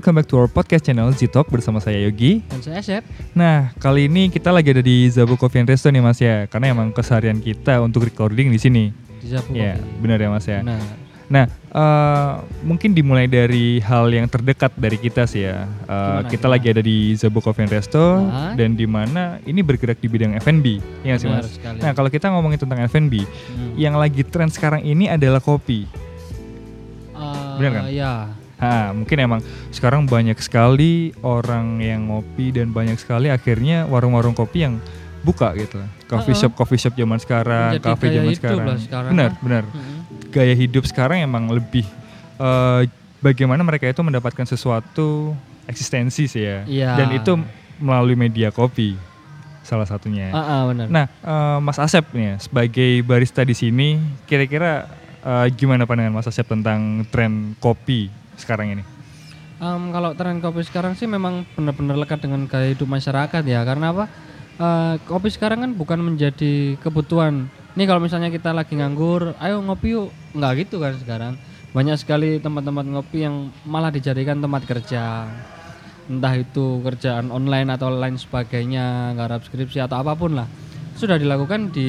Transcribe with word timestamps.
Welcome 0.00 0.16
back 0.16 0.32
to 0.32 0.36
our 0.38 0.48
podcast 0.48 0.80
channel 0.82 1.12
Z-Talk 1.12 1.52
bersama 1.52 1.76
saya 1.76 2.00
Yogi. 2.00 2.40
Dan 2.48 2.64
saya 2.64 2.80
Asep. 2.80 3.04
Nah, 3.36 3.68
kali 3.76 4.08
ini 4.08 4.32
kita 4.32 4.48
lagi 4.48 4.72
ada 4.72 4.80
di 4.80 5.04
Zabu 5.06 5.36
Coffee 5.36 5.60
and 5.60 5.68
Resto 5.68 5.92
nih 5.92 6.00
Mas 6.00 6.16
ya, 6.16 6.48
karena 6.48 6.72
emang 6.72 6.88
keseharian 6.88 7.36
kita 7.36 7.84
untuk 7.84 8.08
recording 8.08 8.48
di 8.48 8.56
sini. 8.56 8.96
Di 9.20 9.28
Zapu 9.28 9.52
Ya, 9.52 9.76
Coffee. 9.76 10.00
benar 10.00 10.16
ya 10.16 10.28
Mas 10.32 10.48
ya. 10.48 10.64
Nah, 10.64 10.80
Nah, 11.28 11.44
eh, 11.46 12.32
mungkin 12.64 12.90
dimulai 12.90 13.28
dari 13.28 13.76
hal 13.78 14.08
yang 14.08 14.24
terdekat 14.24 14.72
dari 14.74 14.96
kita 14.96 15.28
sih 15.28 15.44
ya. 15.44 15.68
Eh, 15.68 15.84
Gimana, 15.84 16.26
kita 16.26 16.40
gimana? 16.40 16.54
lagi 16.56 16.66
ada 16.66 16.80
di 16.80 16.96
Zabu 17.12 17.38
Coffee 17.38 17.62
and 17.62 17.70
Resto 17.70 18.24
Nah. 18.24 18.56
dan 18.56 18.72
di 18.72 18.88
mana 18.88 19.36
ini 19.44 19.60
bergerak 19.60 20.00
di 20.00 20.08
bidang 20.08 20.32
F&B, 20.34 20.80
ya 21.04 21.14
sih 21.14 21.28
benar 21.28 21.44
Mas? 21.44 21.52
sekali. 21.52 21.76
Nah, 21.78 21.92
kalau 21.92 22.08
kita 22.08 22.32
ngomongin 22.32 22.56
tentang 22.56 22.80
F&B, 22.82 23.20
Hmm. 23.20 23.76
yang 23.76 23.94
lagi 23.94 24.24
tren 24.24 24.48
sekarang 24.48 24.80
ini 24.80 25.06
adalah 25.06 25.38
kopi. 25.38 25.84
Eh, 27.12 27.52
benar 27.60 27.70
kan? 27.70 27.84
Ya. 27.92 28.39
Ha, 28.60 28.92
mungkin 28.92 29.16
emang 29.16 29.40
sekarang 29.72 30.04
banyak 30.04 30.36
sekali 30.36 31.16
orang 31.24 31.80
yang 31.80 32.12
ngopi 32.12 32.52
dan 32.52 32.76
banyak 32.76 33.00
sekali 33.00 33.32
akhirnya 33.32 33.88
warung-warung 33.88 34.36
kopi 34.36 34.68
yang 34.68 34.76
buka 35.24 35.56
gitu. 35.56 35.80
Coffee 36.04 36.36
shop 36.36 36.52
coffee 36.52 36.76
shop 36.76 36.92
zaman 36.92 37.16
sekarang, 37.16 37.80
Menjadi 37.80 37.88
cafe 37.88 38.06
zaman 38.12 38.32
sekarang. 38.36 38.76
sekarang 38.76 39.10
Benar, 39.16 39.30
benar. 39.40 39.64
Mm-mm. 39.64 39.98
Gaya 40.28 40.52
hidup 40.52 40.84
sekarang 40.84 41.24
emang 41.24 41.48
lebih 41.48 41.88
eh, 42.36 42.82
bagaimana 43.24 43.64
mereka 43.64 43.88
itu 43.88 44.00
mendapatkan 44.04 44.44
sesuatu 44.44 45.32
eksistensi 45.64 46.28
sih 46.28 46.44
ya. 46.44 46.58
Iya. 46.68 46.90
Dan 47.00 47.08
itu 47.16 47.32
melalui 47.80 48.16
media 48.16 48.52
kopi 48.52 48.92
salah 49.64 49.88
satunya. 49.88 50.32
Ah, 50.36 50.40
ah, 50.40 50.62
benar. 50.68 50.86
Nah, 50.92 51.06
eh, 51.08 51.58
Mas 51.64 51.80
Asep 51.80 52.04
nih 52.12 52.24
ya, 52.24 52.34
sebagai 52.44 52.90
barista 53.08 53.40
di 53.40 53.56
sini, 53.56 53.96
kira-kira 54.28 54.84
eh, 55.24 55.46
gimana 55.56 55.88
pandangan 55.88 56.12
Mas 56.12 56.28
Asep 56.28 56.44
tentang 56.44 57.08
tren 57.08 57.56
kopi 57.56 58.19
sekarang 58.40 58.80
ini? 58.80 58.84
Em, 59.60 59.82
kalau 59.92 60.16
tren 60.16 60.40
kopi 60.40 60.64
sekarang 60.64 60.96
sih 60.96 61.04
memang 61.04 61.44
benar-benar 61.52 62.00
lekat 62.00 62.24
dengan 62.24 62.48
gaya 62.48 62.72
hidup 62.72 62.88
masyarakat 62.88 63.44
ya. 63.44 63.60
Karena 63.60 63.92
apa? 63.92 64.08
Eh, 64.60 64.94
kopi 65.04 65.28
sekarang 65.28 65.64
kan 65.64 65.72
bukan 65.76 66.00
menjadi 66.00 66.80
kebutuhan. 66.80 67.48
Nih 67.76 67.84
kalau 67.84 68.00
misalnya 68.00 68.32
kita 68.32 68.56
lagi 68.56 68.76
nganggur, 68.76 69.36
ayo 69.36 69.60
ngopi 69.60 69.96
yuk. 69.96 70.08
Nggak 70.32 70.52
gitu 70.64 70.80
kan 70.80 70.96
sekarang. 70.96 71.34
Banyak 71.76 71.96
sekali 72.00 72.40
tempat-tempat 72.40 72.84
ngopi 72.88 73.24
yang 73.24 73.52
malah 73.68 73.92
dijadikan 73.92 74.40
tempat 74.40 74.64
kerja. 74.64 75.28
Entah 76.08 76.34
itu 76.34 76.82
kerjaan 76.82 77.28
online 77.28 77.70
atau 77.70 77.88
lain 77.92 78.16
sebagainya, 78.18 79.14
garap 79.14 79.46
skripsi 79.46 79.84
atau 79.84 80.02
apa 80.02 80.16
pun 80.16 80.34
lah. 80.34 80.48
Sudah 80.98 81.20
dilakukan 81.20 81.70
di 81.70 81.88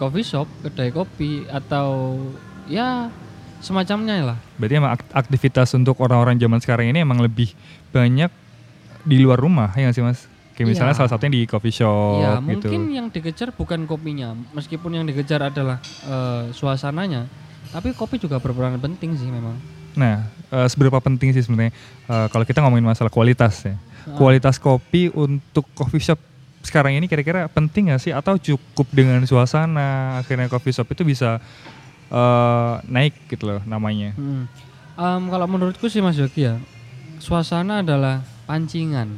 coffee 0.00 0.26
shop, 0.26 0.48
kedai 0.64 0.90
kopi 0.90 1.46
atau 1.46 2.18
ya 2.66 3.08
semacamnya 3.60 4.14
lah. 4.26 4.38
Berarti 4.56 4.74
emang 4.74 4.92
ak- 4.92 5.12
aktivitas 5.14 5.72
untuk 5.72 6.00
orang-orang 6.00 6.36
zaman 6.36 6.58
sekarang 6.58 6.88
ini 6.88 7.00
emang 7.00 7.20
lebih 7.20 7.52
banyak 7.90 8.28
di 9.02 9.16
luar 9.16 9.36
rumah 9.36 9.72
ya 9.72 9.88
nggak 9.88 9.94
sih 9.94 10.02
mas? 10.02 10.20
Kayak 10.52 10.68
misalnya 10.68 10.92
Iya. 10.92 10.98
salah 10.98 11.10
satunya 11.10 11.32
di 11.34 11.42
coffee 11.44 11.72
shop 11.72 12.20
Ya 12.20 12.32
gitu. 12.36 12.68
mungkin 12.68 12.80
yang 12.90 13.06
dikejar 13.08 13.48
bukan 13.50 13.84
kopinya, 13.84 14.32
meskipun 14.50 14.92
yang 14.92 15.04
dikejar 15.04 15.40
adalah 15.42 15.80
eh, 16.04 16.52
suasananya, 16.52 17.24
tapi 17.70 17.92
kopi 17.92 18.16
juga 18.16 18.36
berperan 18.36 18.76
penting 18.76 19.14
sih 19.14 19.24
memang. 19.26 19.56
Nah, 19.92 20.22
eh, 20.46 20.68
seberapa 20.68 20.96
penting 20.98 21.32
sih 21.32 21.40
sebenarnya 21.40 21.72
eh, 22.06 22.26
kalau 22.28 22.44
kita 22.44 22.60
ngomongin 22.60 22.84
masalah 22.84 23.08
kualitas 23.08 23.64
ya? 23.64 23.76
Kualitas 24.10 24.56
kopi 24.56 25.08
untuk 25.08 25.68
coffee 25.72 26.00
shop 26.02 26.16
sekarang 26.60 26.92
ini 26.92 27.04
kira-kira 27.04 27.48
penting 27.48 27.88
nggak 27.88 28.00
sih? 28.00 28.12
Atau 28.12 28.36
cukup 28.36 28.84
dengan 28.90 29.24
suasana 29.24 30.20
akhirnya 30.20 30.44
coffee 30.46 30.72
shop 30.72 30.88
itu 30.90 31.04
bisa 31.06 31.40
eh, 32.10 32.74
naik 32.90 33.14
gitu 33.30 33.46
loh 33.46 33.62
namanya? 33.64 34.12
Hmm. 34.18 34.50
Em, 35.00 35.22
kalau 35.32 35.46
menurutku 35.48 35.88
sih 35.88 36.04
Mas 36.04 36.20
Yogi 36.20 36.44
ya, 36.44 36.60
suasana 37.22 37.80
adalah 37.80 38.20
pancingan. 38.44 39.16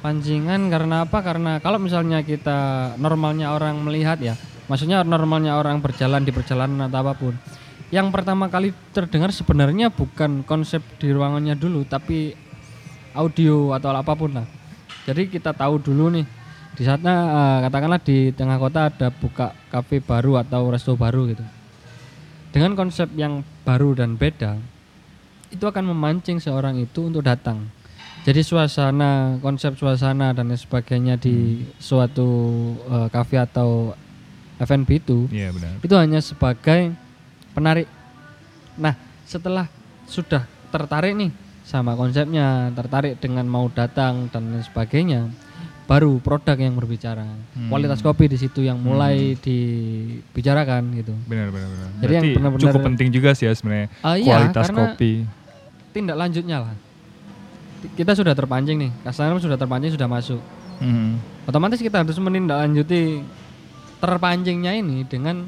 Pancingan 0.00 0.72
karena 0.72 1.04
apa? 1.04 1.20
Karena 1.20 1.60
kalau 1.60 1.76
misalnya 1.76 2.24
kita 2.24 2.92
normalnya 2.96 3.52
orang 3.52 3.76
melihat 3.84 4.16
ya, 4.20 4.34
maksudnya 4.68 5.04
normalnya 5.04 5.56
orang 5.60 5.84
berjalan 5.84 6.24
di 6.24 6.32
perjalanan 6.32 6.88
atau 6.88 7.04
apa 7.04 7.12
pun. 7.12 7.34
Yang 7.92 8.08
pertama 8.10 8.48
kali 8.48 8.72
terdengar 8.96 9.32
sebenarnya 9.32 9.92
bukan 9.92 10.44
konsep 10.48 10.80
di 10.96 11.12
ruangannya 11.12 11.56
dulu, 11.56 11.84
tapi 11.84 12.32
audio 13.12 13.76
atau 13.76 13.92
apa 13.92 14.12
pun 14.16 14.32
lah. 14.32 14.46
Jadi 15.04 15.28
kita 15.28 15.52
tahu 15.52 15.76
dulu 15.80 16.08
nih 16.08 16.26
di 16.74 16.82
saatnya 16.82 17.14
eh, 17.14 17.58
katakanlah 17.68 18.00
di 18.00 18.32
tengah 18.32 18.58
kota 18.58 18.88
ada 18.88 19.08
buka 19.12 19.52
kafe 19.68 20.00
baru 20.00 20.40
atau 20.40 20.72
resto 20.72 20.96
baru 20.96 21.28
gitu. 21.30 21.44
Dengan 22.54 22.78
konsep 22.78 23.10
yang 23.18 23.42
baru 23.66 23.98
dan 23.98 24.14
beda, 24.14 24.54
itu 25.50 25.64
akan 25.66 25.90
memancing 25.90 26.38
seorang 26.38 26.78
itu 26.78 27.10
untuk 27.10 27.26
datang. 27.26 27.66
Jadi 28.22 28.46
suasana, 28.46 29.42
konsep 29.42 29.74
suasana 29.74 30.30
dan 30.30 30.48
lain 30.48 30.56
sebagainya 30.56 31.18
di 31.18 31.66
suatu 31.82 32.30
eh, 32.86 33.08
kafe 33.10 33.42
atau 33.42 33.92
F&B 34.62 35.02
itu 35.02 35.26
Iya 35.34 35.50
benar. 35.50 35.82
itu 35.82 35.94
hanya 35.98 36.22
sebagai 36.22 36.94
penarik. 37.52 37.90
Nah, 38.78 38.94
setelah 39.26 39.66
sudah 40.06 40.46
tertarik 40.70 41.12
nih 41.18 41.34
sama 41.66 41.98
konsepnya, 41.98 42.70
tertarik 42.70 43.18
dengan 43.18 43.50
mau 43.50 43.66
datang 43.66 44.30
dan 44.30 44.54
lain 44.54 44.62
sebagainya, 44.62 45.26
baru 45.84 46.16
produk 46.16 46.56
yang 46.56 46.72
berbicara. 46.72 47.28
Hmm. 47.52 47.68
Kualitas 47.68 48.00
kopi 48.00 48.24
di 48.24 48.36
situ 48.36 48.60
yang 48.60 48.76
mulai 48.76 49.36
dibicarakan 49.36 50.82
gitu. 50.94 51.12
Benar 51.24 51.48
benar 51.48 51.68
benar. 51.68 51.88
Jadi 51.94 52.12
yang 52.12 52.24
Berarti 52.24 52.28
benar-benar- 52.34 52.62
cukup 52.64 52.80
penting 52.82 53.08
juga 53.10 53.30
sih 53.32 53.44
ya 53.44 53.52
sebenarnya 53.52 53.88
Ah, 54.00 54.16
iya, 54.16 54.24
kualitas 54.26 54.66
kopi. 54.68 55.12
tindak 55.90 56.16
lanjutnya 56.16 56.58
lah. 56.60 56.74
Kita 57.84 58.16
sudah 58.16 58.32
terpancing 58.32 58.80
nih, 58.80 58.90
customer 59.02 59.36
sudah 59.38 59.60
terpancing 59.60 59.92
sudah 59.92 60.08
masuk. 60.08 60.40
Mhm. 60.80 61.20
Otomatis 61.44 61.78
kita 61.78 62.00
harus 62.00 62.16
menindaklanjuti 62.16 63.20
terpancingnya 63.98 64.72
ini 64.74 65.04
dengan 65.04 65.44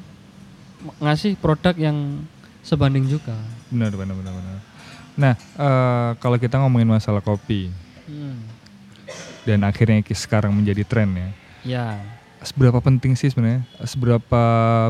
ngasih 1.00 1.34
produk 1.36 1.72
yang 1.74 2.20
sebanding 2.60 3.08
juga. 3.08 3.32
Benar 3.72 3.90
benar 3.90 4.14
benar 4.14 4.32
benar. 4.32 4.56
Nah, 5.16 5.32
eh, 5.34 6.10
kalau 6.20 6.36
kita 6.36 6.60
ngomongin 6.60 6.86
masalah 6.86 7.18
kopi 7.18 7.72
Hmm. 8.04 8.38
Dan 9.46 9.62
akhirnya 9.62 10.02
sekarang 10.10 10.50
menjadi 10.50 10.82
tren 10.82 11.14
ya. 11.14 11.28
Ya, 11.66 11.86
Seberapa 12.44 12.78
penting 12.78 13.16
sih 13.16 13.32
sebenarnya? 13.32 13.64
Seberapa 13.82 14.42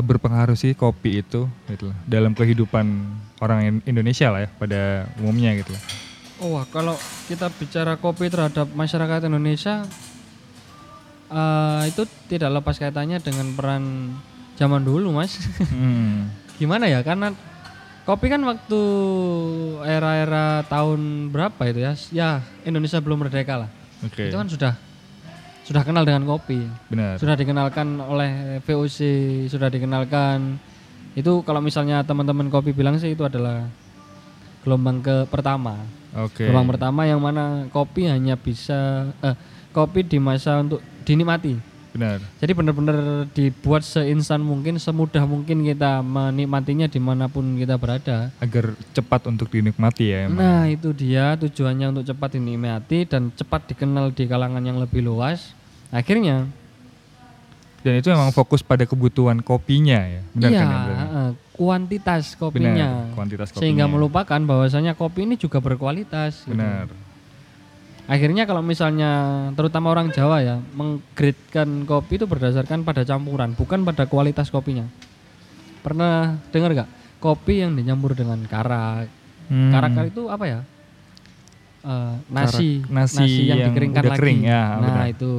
berpengaruh 0.03 0.53
sih 0.59 0.75
kopi 0.75 1.23
itu 1.23 1.47
gitu 1.71 1.89
loh, 1.89 1.97
dalam 2.05 2.35
kehidupan 2.35 2.85
orang 3.39 3.59
In- 3.63 3.83
Indonesia 3.87 4.27
lah 4.29 4.45
ya 4.45 4.49
pada 4.59 5.07
umumnya 5.21 5.55
gitu 5.55 5.71
loh. 5.71 5.83
Oh, 6.37 6.49
wah, 6.53 6.65
kalau 6.69 6.93
kita 7.25 7.49
bicara 7.49 7.97
kopi 7.97 8.29
terhadap 8.29 8.69
masyarakat 8.69 9.25
Indonesia, 9.25 9.89
eh, 11.33 11.81
itu 11.89 12.05
tidak 12.29 12.61
lepas 12.61 12.77
kaitannya 12.77 13.17
dengan 13.23 13.49
peran 13.57 14.13
zaman 14.53 14.85
dulu, 14.85 15.09
mas. 15.15 15.41
Hmm. 15.71 16.29
Gimana 16.61 16.85
ya? 16.85 17.01
Karena 17.01 17.33
kopi 18.05 18.29
kan 18.29 18.43
waktu 18.45 18.81
era-era 19.81 20.61
tahun 20.69 21.33
berapa 21.33 21.61
itu 21.73 21.79
ya? 21.81 21.93
Ya, 22.13 22.29
Indonesia 22.67 23.01
belum 23.01 23.25
merdeka 23.25 23.65
lah. 23.65 23.69
Oke. 24.05 24.29
Itu 24.29 24.37
kan 24.37 24.49
sudah 24.49 24.73
sudah 25.67 25.81
kenal 25.83 26.07
dengan 26.07 26.23
kopi. 26.23 26.63
Benar. 26.87 27.19
Sudah 27.19 27.35
dikenalkan 27.35 27.99
oleh 27.99 28.61
VOC, 28.63 28.99
sudah 29.51 29.67
dikenalkan. 29.67 30.55
Itu 31.17 31.41
kalau 31.43 31.59
misalnya 31.59 32.05
teman-teman 32.05 32.47
kopi 32.47 32.71
bilang 32.71 32.95
sih 33.01 33.17
itu 33.17 33.25
adalah 33.25 33.67
gelombang 34.63 35.03
ke 35.03 35.15
pertama. 35.27 35.75
Oke. 36.15 36.47
Gelombang 36.47 36.77
pertama 36.77 37.03
yang 37.03 37.19
mana 37.19 37.67
kopi 37.73 38.07
hanya 38.07 38.39
bisa 38.39 39.11
eh, 39.19 39.35
kopi 39.75 40.07
di 40.07 40.21
masa 40.23 40.61
untuk 40.61 40.79
dinikmati. 41.03 41.76
Benar. 41.97 42.21
Jadi 42.37 42.51
benar-benar 42.53 42.97
dibuat 43.27 43.81
seinstan 43.81 44.37
mungkin, 44.39 44.77
semudah 44.77 45.25
mungkin 45.25 45.65
kita 45.65 45.99
menikmatinya 45.99 46.85
di 46.85 47.01
mana 47.01 47.25
pun 47.25 47.57
kita 47.57 47.73
berada. 47.73 48.29
Agar 48.37 48.77
cepat 48.93 49.25
untuk 49.25 49.49
dinikmati 49.49 50.05
ya 50.07 50.29
emang. 50.29 50.37
Nah 50.37 50.69
itu 50.69 50.93
dia 50.93 51.33
tujuannya 51.35 51.89
untuk 51.89 52.05
cepat 52.05 52.37
dinikmati 52.37 53.03
dan 53.03 53.33
cepat 53.33 53.65
dikenal 53.67 54.13
di 54.13 54.23
kalangan 54.23 54.61
yang 54.61 54.77
lebih 54.77 55.01
luas. 55.01 55.57
Akhirnya, 55.89 56.45
Dan 57.77 58.03
itu 58.03 58.11
emang 58.11 58.29
fokus 58.29 58.59
pada 58.59 58.83
kebutuhan 58.83 59.39
kopinya 59.39 59.95
ya. 59.95 60.21
Benar 60.35 60.49
iya 60.49 60.59
kan 60.59 60.67
ya? 60.67 60.77
berarti? 60.77 61.05
eh, 61.07 61.31
kuantitas 61.55 62.23
Benar. 62.27 62.41
kopinya, 62.43 62.89
Kuantitas 63.15 63.47
kopinya. 63.47 63.61
sehingga 63.63 63.85
melupakan 63.87 64.39
bahwasanya 64.43 64.91
kopi 64.91 65.23
ini 65.23 65.33
juga 65.33 65.57
berkualitas. 65.57 66.43
gitu. 66.43 66.57
Akhirnya 68.07 68.47
kalau 68.47 68.63
misalnya 68.63 69.11
terutama 69.53 69.91
orang 69.91 70.07
Jawa 70.09 70.39
ya 70.39 70.55
menggrade-kan 70.73 71.67
kopi 71.83 72.15
itu 72.15 72.23
berdasarkan 72.23 72.87
pada 72.87 73.03
campuran, 73.03 73.51
bukan 73.51 73.83
pada 73.83 74.07
kualitas 74.07 74.47
kopinya. 74.47 74.87
Pernah 75.83 76.39
dengar 76.49 76.71
gak 76.73 76.89
kopi 77.19 77.59
yang 77.61 77.75
dicampur 77.75 78.15
dengan 78.15 78.39
karak? 78.47 79.11
Hmm. 79.51 79.71
Karak 79.71 80.07
itu 80.07 80.27
apa 80.27 80.45
ya? 80.47 80.59
Eh, 81.83 82.13
nasi, 82.27 82.79
Karak- 82.79 82.91
nasi 83.11 83.27
yang 83.45 83.59
dikeringkan 83.61 84.01
udah 84.01 84.11
lagi. 84.11 84.19
kering, 84.19 84.39
ya, 84.43 84.63
nah 84.75 84.79
benar. 84.81 85.07
itu. 85.07 85.33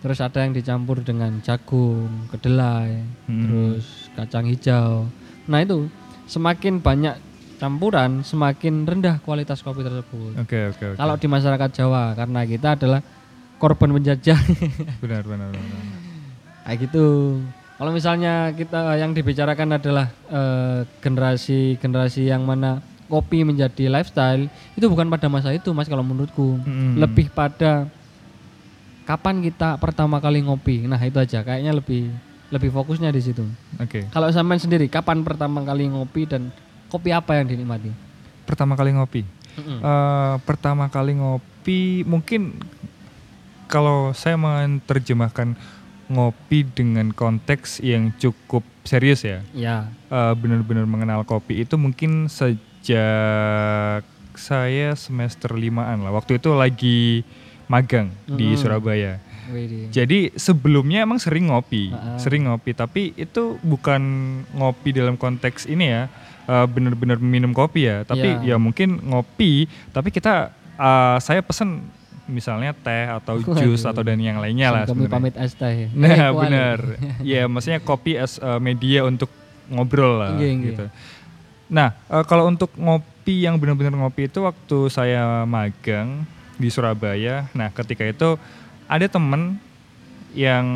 Terus 0.00 0.18
ada 0.18 0.38
yang 0.40 0.50
dicampur 0.50 1.04
dengan 1.04 1.38
jagung, 1.38 2.08
kedelai, 2.30 3.04
Hmm. 3.28 3.42
terus 3.44 3.86
kacang 4.14 4.46
hijau. 4.46 5.06
Nah 5.44 5.58
itu 5.60 5.86
semakin 6.24 6.78
banyak 6.78 7.14
campuran 7.60 8.24
semakin 8.24 8.88
rendah 8.88 9.20
kualitas 9.20 9.60
kopi 9.60 9.84
tersebut. 9.84 10.32
Oke 10.40 10.72
oke 10.72 10.84
oke. 10.94 10.96
Kalau 10.96 11.14
di 11.20 11.26
masyarakat 11.28 11.70
Jawa 11.76 12.16
karena 12.16 12.40
kita 12.48 12.68
adalah 12.80 13.04
korban 13.60 13.92
penjajah 14.00 14.40
benar 15.04 15.22
benar 15.28 15.52
benar. 15.52 15.82
kayak 16.64 16.88
gitu. 16.88 17.36
Kalau 17.76 17.92
misalnya 17.92 18.52
kita 18.56 18.96
yang 18.96 19.12
dibicarakan 19.12 19.76
adalah 19.76 20.08
eh, 20.32 20.88
generasi-generasi 21.04 22.32
yang 22.32 22.48
mana 22.48 22.80
kopi 23.12 23.44
menjadi 23.44 23.90
lifestyle 23.92 24.48
itu 24.78 24.86
bukan 24.88 25.10
pada 25.12 25.28
masa 25.28 25.52
itu 25.52 25.68
Mas 25.76 25.88
kalau 25.88 26.04
menurutku. 26.04 26.56
Mm-mm. 26.64 26.96
Lebih 26.96 27.28
pada 27.36 27.88
kapan 29.04 29.42
kita 29.44 29.76
pertama 29.76 30.22
kali 30.22 30.40
ngopi. 30.44 30.86
Nah, 30.86 31.00
itu 31.02 31.18
aja 31.18 31.42
kayaknya 31.42 31.76
lebih 31.76 32.08
lebih 32.50 32.70
fokusnya 32.70 33.10
di 33.10 33.20
situ. 33.22 33.42
Oke. 33.82 34.06
Kalau 34.10 34.30
sampean 34.30 34.62
sendiri 34.62 34.86
kapan 34.86 35.22
pertama 35.26 35.62
kali 35.66 35.90
ngopi 35.90 36.26
dan 36.30 36.54
kopi 36.90 37.10
apa 37.10 37.38
yang 37.38 37.46
dinikmati? 37.46 37.88
Pertama 38.42 38.74
kali 38.74 38.90
ngopi. 38.90 39.22
Mm-mm. 39.54 39.78
Eh, 39.78 40.34
pertama 40.42 40.86
kali 40.86 41.14
ngopi 41.14 42.02
mungkin 42.02 42.58
kalau 43.66 44.10
saya 44.10 44.34
menerjemahkan 44.34 45.54
ngopi 46.06 46.66
dengan 46.66 47.10
konteks 47.10 47.78
yang 47.80 48.10
cukup 48.16 48.66
serius 48.82 49.22
ya 49.22 49.46
Ya. 49.54 49.86
eh, 50.08 50.34
benar-benar 50.34 50.82
mengenal 50.82 51.22
kopi 51.22 51.62
itu 51.62 51.78
mungkin 51.78 52.26
sejak 52.26 54.02
saya 54.34 54.94
semester 54.94 55.52
limaan 55.52 56.02
lah 56.02 56.10
waktu 56.10 56.38
itu 56.38 56.50
lagi 56.50 57.22
magang 57.66 58.10
di 58.26 58.54
Mm-mm. 58.54 58.58
Surabaya 58.58 59.22
Widih. 59.48 59.88
jadi 59.88 60.34
sebelumnya 60.34 61.02
emang 61.02 61.16
sering 61.16 61.48
ngopi 61.48 61.88
Ah. 61.88 62.16
sering 62.16 62.44
ngopi 62.44 62.70
tapi 62.72 63.14
itu 63.14 63.56
bukan 63.60 64.02
ngopi 64.52 64.90
dalam 64.90 65.14
konteks 65.14 65.64
ini 65.64 65.86
ya 65.88 66.02
eh, 66.42 66.66
benar-benar 66.66 67.16
minum 67.16 67.50
kopi 67.50 67.84
ya 67.84 68.02
tapi 68.02 68.28
Ya. 68.40 68.54
ya 68.54 68.56
mungkin 68.56 69.00
ngopi 69.02 69.64
tapi 69.88 70.08
kita 70.08 70.50
eh, 70.74 71.16
saya 71.18 71.40
pesen 71.40 71.84
misalnya 72.26 72.70
teh 72.72 73.10
atau 73.10 73.36
jus 73.42 73.82
atau 73.82 74.00
dan 74.00 74.14
yang 74.16 74.38
lainnya 74.38 74.70
lah 74.70 74.82
Kami 74.84 75.02
sebenarnya. 75.02 75.12
pamit 75.12 75.34
es 75.36 75.52
teh. 75.52 75.74
ya. 75.76 75.88
Eh, 75.90 75.98
Nah 75.98 76.28
benar, 76.32 76.78
ya 77.20 77.42
maksudnya 77.44 77.80
kopi 77.80 78.14
as 78.14 78.38
a 78.38 78.56
media 78.56 79.02
untuk 79.02 79.26
ngobrol 79.66 80.14
lah 80.16 80.34
Iya, 80.34 80.46
iya. 80.48 80.62
gitu. 80.64 80.84
Nah 81.68 81.88
eh, 82.06 82.24
kalau 82.24 82.46
untuk 82.46 82.70
ngopi 82.72 83.10
yang 83.40 83.54
benar-benar 83.54 83.94
ngopi 83.96 84.26
itu 84.26 84.40
waktu 84.40 84.78
saya 84.88 85.42
magang 85.44 86.22
di 86.54 86.66
Surabaya. 86.66 87.50
Nah 87.50 87.68
ketika 87.68 88.02
itu 88.02 88.38
ada 88.90 89.06
temen 89.06 89.54
yang 90.34 90.66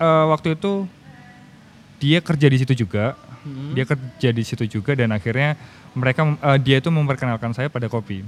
eh, 0.00 0.24
waktu 0.32 0.56
itu 0.56 0.88
dia 2.00 2.24
kerja 2.24 2.46
di 2.48 2.56
situ 2.60 2.72
juga, 2.84 3.12
Mm-mm. 3.44 3.76
dia 3.76 3.84
kerja 3.84 4.28
di 4.32 4.42
situ 4.44 4.64
juga 4.64 4.96
dan 4.96 5.12
akhirnya 5.12 5.56
mereka 5.92 6.24
eh, 6.24 6.58
dia 6.64 6.80
itu 6.80 6.88
memperkenalkan 6.88 7.52
saya 7.52 7.68
pada 7.68 7.92
kopi. 7.92 8.24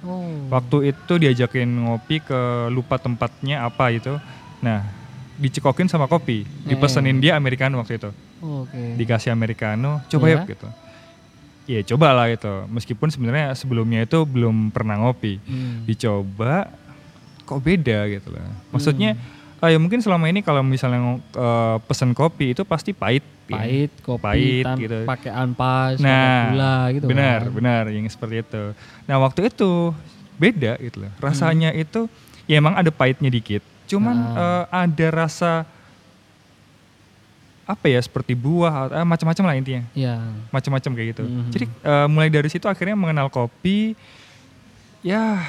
Oh. 0.00 0.48
Waktu 0.48 0.92
itu 0.96 1.12
diajakin 1.20 1.68
ngopi 1.68 2.24
ke 2.24 2.72
lupa 2.72 2.96
tempatnya 2.96 3.68
apa 3.68 3.92
itu. 3.92 4.16
Nah, 4.64 4.84
dicekokin 5.36 5.88
sama 5.88 6.08
kopi. 6.08 6.44
Dipesenin 6.64 7.20
dia 7.20 7.36
americano 7.36 7.80
waktu 7.80 8.00
itu. 8.00 8.10
Oke. 8.40 8.96
Dikasih 8.96 9.28
americano, 9.32 10.00
coba 10.08 10.24
Iya. 10.28 10.34
yuk 10.36 10.42
gitu. 10.56 10.68
Iya, 11.68 11.80
cobalah 11.92 12.32
gitu. 12.32 12.64
Meskipun 12.72 13.12
sebenarnya 13.12 13.52
sebelumnya 13.52 14.08
itu 14.08 14.24
belum 14.24 14.72
pernah 14.72 14.96
ngopi. 15.04 15.36
Hmm. 15.44 15.84
Dicoba 15.84 16.72
kok 17.50 17.58
beda 17.60 18.06
gitu 18.08 18.30
loh. 18.30 18.46
Maksudnya 18.70 19.12
Hmm. 19.12 19.60
eh, 19.60 19.74
ya 19.74 19.78
mungkin 19.78 19.98
selama 19.98 20.24
ini 20.26 20.40
kalau 20.40 20.62
misalnya 20.62 21.00
eh, 21.18 21.76
pesen 21.84 22.14
kopi 22.14 22.54
itu 22.54 22.62
pasti 22.62 22.94
pahit. 22.94 23.26
ya. 23.44 23.58
Pahit, 23.58 23.90
kopi, 24.00 24.22
Pahit 24.22 24.62
tan- 24.62 24.78
gitu. 24.78 24.98
pakai 25.04 25.30
ampas, 25.34 25.98
Nah, 25.98 26.54
gula 26.54 26.76
gitu. 26.92 27.04
benar, 27.04 27.38
kan. 27.42 27.50
benar 27.52 27.82
yang 27.90 28.06
seperti 28.06 28.40
itu. 28.40 28.62
Nah, 29.04 29.18
waktu 29.18 29.50
itu 29.50 29.90
beda 30.38 30.78
gitu 30.78 31.02
loh. 31.02 31.10
Rasanya 31.18 31.74
itu 31.74 32.06
ya 32.46 32.56
emang 32.56 32.72
ada 32.72 32.88
pahitnya 32.88 33.26
dikit. 33.26 33.58
Cuman 33.84 34.14
Hmm. 34.14 34.32
Ah. 34.32 34.38
eh, 34.38 34.64
ada 34.86 35.06
rasa 35.10 35.66
apa 37.66 37.86
ya 37.86 37.98
seperti 37.98 38.34
buah 38.34 38.90
eh, 38.92 39.04
macam-macam 39.04 39.44
lah 39.44 39.54
intinya. 39.54 39.82
Iya. 39.92 40.14
Macam-macam 40.48 40.90
kayak 40.92 41.08
gitu. 41.10 41.22
Mhm. 41.22 41.50
Jadi 41.50 41.64
eh, 41.66 42.06
mulai 42.06 42.26
dari 42.28 42.48
situ 42.48 42.66
akhirnya 42.66 42.94
mengenal 42.94 43.30
kopi 43.30 43.94
ya 45.00 45.42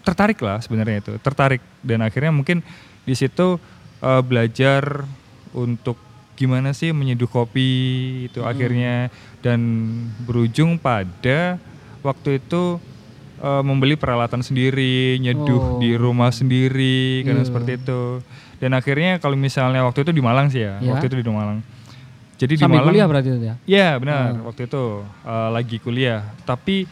tertarik 0.00 0.40
lah 0.40 0.58
sebenarnya 0.58 1.00
itu. 1.00 1.12
Tertarik 1.18 1.60
dan 1.80 2.00
akhirnya 2.00 2.30
mungkin 2.30 2.60
di 3.02 3.14
situ 3.14 3.60
eh, 4.00 4.22
belajar 4.22 5.04
untuk 5.52 6.00
gimana 6.32 6.72
sih 6.72 6.88
menyeduh 6.90 7.28
kopi 7.28 7.68
itu 8.24 8.40
Hmm. 8.40 8.48
akhirnya 8.48 9.12
dan 9.40 9.60
berujung 10.24 10.76
pada 10.76 11.60
waktu 12.00 12.40
itu 12.40 12.80
eh, 13.38 13.62
membeli 13.64 13.96
peralatan 13.96 14.40
sendiri, 14.40 15.16
nyeduh 15.16 15.76
Oh. 15.76 15.80
di 15.80 15.96
rumah 15.96 16.28
sendiri 16.28 17.24
karena 17.24 17.40
Iya. 17.40 17.48
seperti 17.48 17.70
itu. 17.76 18.20
Dan 18.56 18.72
akhirnya 18.72 19.16
kalau 19.16 19.32
misalnya 19.32 19.80
waktu 19.80 20.04
itu 20.04 20.12
di 20.12 20.20
Malang 20.20 20.48
sih 20.48 20.60
ya, 20.60 20.76
Iya. 20.76 20.92
waktu 20.92 21.08
itu 21.08 21.16
di 21.16 21.28
Malang. 21.28 21.64
Jadi 22.36 22.56
di 22.56 22.60
Sambil 22.60 22.80
Malang 22.80 22.88
kuliah 22.92 23.06
berarti 23.08 23.28
itu 23.30 23.40
ya? 23.42 23.54
Iya 23.64 23.88
benar 23.96 24.24
Hmm. 24.32 24.44
waktu 24.44 24.64
itu 24.64 24.84
eh, 25.24 25.48
lagi 25.50 25.76
kuliah. 25.76 26.20
Tapi 26.42 26.84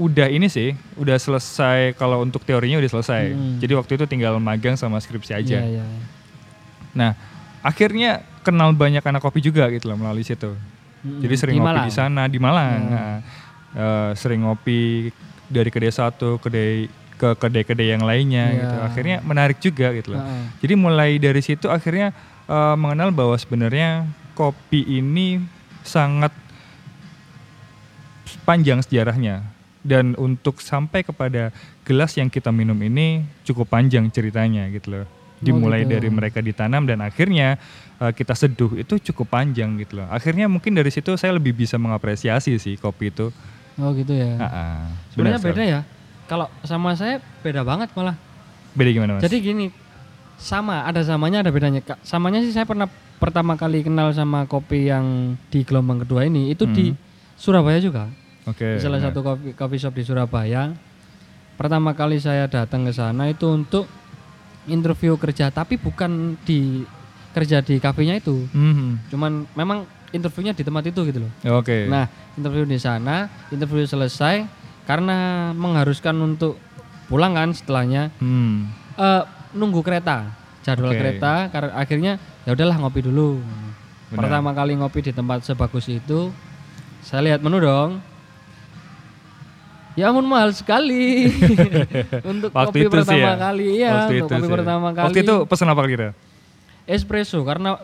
udah 0.00 0.26
ini 0.26 0.48
sih, 0.48 0.72
udah 0.96 1.20
selesai 1.20 1.92
kalau 1.94 2.24
untuk 2.24 2.42
teorinya 2.42 2.80
udah 2.80 2.90
selesai. 2.90 3.36
Hmm. 3.36 3.60
Jadi 3.60 3.72
waktu 3.76 3.92
itu 4.00 4.04
tinggal 4.08 4.40
magang 4.40 4.74
sama 4.74 4.96
skripsi 4.96 5.32
aja. 5.36 5.60
Iya, 5.60 5.80
iya. 5.80 5.84
Nah 6.96 7.12
akhirnya 7.60 8.24
kenal 8.40 8.72
banyak 8.72 9.04
anak 9.04 9.22
kopi 9.22 9.38
juga 9.38 9.68
gitu 9.68 9.92
loh 9.92 10.00
melalui 10.00 10.24
situ. 10.24 10.56
Mm-mm. 11.02 11.20
Jadi 11.20 11.34
sering 11.36 11.56
Di 11.56 11.60
ngopi 11.60 11.72
Malang? 11.76 11.86
di 11.86 11.92
sana 11.94 12.22
di 12.26 12.38
Malang. 12.40 12.80
Hmm. 12.80 12.92
Nah, 12.94 13.16
eh, 13.74 14.10
sering 14.16 14.40
ngopi 14.42 15.10
dari 15.46 15.68
kedai 15.68 15.92
satu 15.92 16.40
kedai 16.40 16.88
ke 17.20 17.38
kedai-kedai 17.38 17.92
yang 17.94 18.02
lainnya 18.02 18.44
Iya. 18.50 18.58
gitu. 18.58 18.76
Akhirnya 18.82 19.16
menarik 19.22 19.58
juga 19.62 19.92
gitu 19.94 20.16
loh. 20.16 20.22
Heeh. 20.24 20.44
Jadi 20.64 20.74
mulai 20.74 21.10
dari 21.20 21.42
situ 21.44 21.68
akhirnya 21.68 22.10
eh, 22.48 22.74
mengenal 22.80 23.12
bahwa 23.14 23.36
sebenarnya 23.38 24.08
kopi 24.34 24.82
ini 24.88 25.38
sangat 25.84 26.32
panjang 28.42 28.82
sejarahnya 28.82 29.44
dan 29.82 30.14
untuk 30.14 30.62
sampai 30.62 31.02
kepada 31.02 31.50
gelas 31.82 32.14
yang 32.14 32.30
kita 32.30 32.54
minum 32.54 32.78
ini 32.78 33.26
cukup 33.42 33.70
panjang 33.70 34.06
ceritanya 34.08 34.70
gitu 34.70 34.98
loh. 34.98 35.06
Dimulai 35.42 35.82
gitu. 35.82 35.98
dari 35.98 36.08
mereka 36.08 36.38
ditanam 36.38 36.86
dan 36.86 37.02
akhirnya 37.02 37.58
eh, 37.98 38.12
kita 38.14 38.38
seduh 38.38 38.78
itu 38.78 38.94
cukup 39.10 39.34
panjang 39.34 39.74
gitu 39.82 39.98
loh. 39.98 40.06
Akhirnya 40.06 40.46
mungkin 40.46 40.78
dari 40.78 40.88
situ 40.94 41.18
saya 41.18 41.34
lebih 41.34 41.50
bisa 41.50 41.74
mengapresiasi 41.82 42.56
sih 42.62 42.78
kopi 42.78 43.10
itu. 43.10 43.34
Oh 43.82 43.90
gitu 43.90 44.14
ya. 44.14 44.38
Ah, 44.38 44.46
ah. 44.46 44.78
Sebenarnya 45.10 45.42
Benar, 45.42 45.50
beda 45.50 45.62
ya. 45.66 45.80
Kalau 46.30 46.46
sama 46.62 46.94
saya 46.94 47.18
beda 47.42 47.66
banget 47.66 47.90
malah. 47.98 48.14
Beda 48.72 48.88
gimana 48.94 49.18
mas? 49.18 49.22
Jadi 49.26 49.36
gini, 49.42 49.66
sama 50.38 50.86
ada 50.86 51.02
samanya 51.02 51.42
ada 51.42 51.50
bedanya. 51.50 51.82
Kak, 51.82 51.98
Samanya 52.06 52.40
sih 52.46 52.54
saya 52.54 52.64
pernah 52.64 52.86
pertama 53.18 53.58
kali 53.58 53.82
kenal 53.82 54.14
sama 54.14 54.46
kopi 54.46 54.90
yang 54.90 55.34
di 55.50 55.66
gelombang 55.66 56.06
kedua 56.06 56.26
ini 56.26 56.54
itu 56.54 56.70
di 56.70 56.94
Surabaya 57.34 57.82
juga. 57.82 58.21
Oke. 58.42 58.74
di 58.74 58.80
salah 58.82 58.98
satu 58.98 59.22
coffee, 59.22 59.54
coffee 59.54 59.78
shop 59.78 59.94
di 59.94 60.02
Surabaya. 60.02 60.74
Pertama 61.54 61.94
kali 61.94 62.18
saya 62.18 62.50
datang 62.50 62.82
ke 62.82 62.90
sana 62.90 63.30
itu 63.30 63.46
untuk 63.46 63.86
interview 64.66 65.14
kerja, 65.14 65.50
tapi 65.50 65.78
bukan 65.78 66.34
di 66.42 66.82
kerja 67.32 67.62
di 67.62 67.78
kafenya 67.78 68.18
itu. 68.18 68.46
Mhm. 68.50 69.10
Cuman 69.10 69.46
memang 69.54 69.86
interviewnya 70.10 70.52
di 70.52 70.62
tempat 70.62 70.84
itu 70.84 71.00
gitu 71.06 71.22
loh. 71.22 71.32
Oke. 71.56 71.86
Nah, 71.86 72.06
interview 72.34 72.66
di 72.66 72.76
sana, 72.76 73.30
interview 73.48 73.86
selesai 73.86 74.44
karena 74.84 75.50
mengharuskan 75.54 76.18
untuk 76.18 76.58
pulang 77.06 77.32
kan 77.32 77.54
setelahnya 77.54 78.10
Hmm. 78.18 78.68
eh, 78.92 79.22
nunggu 79.54 79.80
kereta, 79.80 80.34
jadwal 80.60 80.92
Oke. 80.92 81.00
kereta. 81.00 81.48
Karena 81.48 81.70
akhirnya 81.74 82.12
ya 82.44 82.52
udahlah 82.52 82.76
ngopi 82.76 83.00
dulu. 83.00 83.40
Benar. 84.10 84.28
Pertama 84.28 84.50
kali 84.52 84.76
ngopi 84.76 85.00
di 85.00 85.12
tempat 85.14 85.40
sebagus 85.40 85.88
itu, 85.88 86.28
saya 87.00 87.24
lihat 87.24 87.40
menu 87.40 87.62
dong. 87.62 88.02
Ya 89.92 90.08
ampun 90.08 90.24
mahal 90.24 90.50
sekali 90.50 91.28
untuk 92.32 92.48
Waktu 92.48 92.66
kopi 92.66 92.78
itu 92.80 92.88
sih 92.88 92.96
pertama 92.96 93.20
ya? 93.22 93.34
kali 93.36 93.66
ya, 93.76 93.90
Waktu 93.92 94.12
untuk 94.14 94.16
itu 94.16 94.32
kopi 94.32 94.40
sih. 94.42 94.52
pertama 94.52 94.88
kali. 94.90 95.04
Waktu 95.04 95.18
itu 95.20 95.34
pesan 95.44 95.68
apa 95.68 95.82
kira? 95.84 96.08
espresso 96.82 97.38
karena 97.42 97.78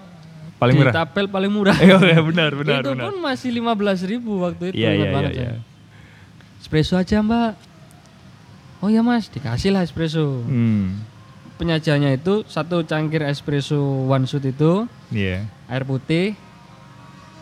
Paling 0.59 0.75
di 0.75 0.81
murah. 0.83 0.95
tabel 0.97 1.25
paling 1.27 1.53
murah. 1.53 1.77
Iya 1.81 1.97
iya, 2.03 2.19
benar 2.19 2.51
benar 2.53 2.81
itu 2.81 2.91
benar. 2.91 3.05
pun 3.05 3.15
masih 3.21 3.49
15.000 3.53 4.11
ribu 4.11 4.33
waktu 4.41 4.65
itu 4.69 4.77
Iya 4.77 4.91
ingat 4.91 4.99
iya 5.01 5.15
banget 5.15 5.31
iya. 5.31 5.39
saya. 5.39 5.49
iya. 5.49 5.61
Espresso 6.59 6.95
aja 6.95 7.17
mbak. 7.21 7.53
Oh 8.79 8.89
ya 8.89 9.01
mas, 9.01 9.27
dikasih 9.27 9.71
lah 9.71 9.83
espresso. 9.83 10.43
Hmm. 10.43 10.99
Penyajiannya 11.55 12.17
itu 12.17 12.43
satu 12.45 12.83
cangkir 12.83 13.23
espresso 13.23 13.79
one 14.05 14.25
shot 14.25 14.43
itu 14.43 14.87
Iya. 15.11 15.47
air 15.67 15.83
putih, 15.83 16.35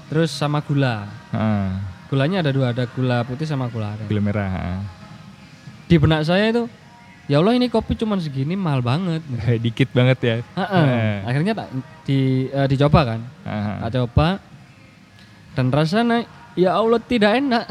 terus 0.06 0.28
sama 0.28 0.58
gula. 0.58 1.06
Heeh. 1.30 1.96
Gulanya 2.07 2.39
ada 2.43 2.51
dua, 2.55 2.71
ada 2.71 2.85
gula 2.87 3.27
putih 3.27 3.47
sama 3.47 3.67
gula 3.67 3.95
aren. 3.95 4.07
Gula 4.07 4.23
merah. 4.23 4.83
Di 5.87 5.97
benak 5.99 6.23
saya 6.27 6.51
itu, 6.51 6.71
ya 7.27 7.43
Allah 7.43 7.59
ini 7.59 7.67
kopi 7.67 7.99
cuman 7.99 8.23
segini 8.23 8.55
mahal 8.55 8.83
banget. 8.83 9.23
Dikit 9.65 9.91
banget 9.91 10.19
ya. 10.23 10.37
Eh. 10.43 11.17
Akhirnya 11.27 11.53
tak 11.55 11.69
di 12.07 12.47
eh, 12.51 12.67
dicoba 12.71 13.01
kan, 13.15 13.21
Heeh. 13.43 13.77
tak 13.83 13.91
coba 13.99 14.29
dan 15.57 15.73
rasanya 15.73 16.29
Ya 16.57 16.73
Allah 16.73 16.97
tidak 17.05 17.37
enak. 17.37 17.69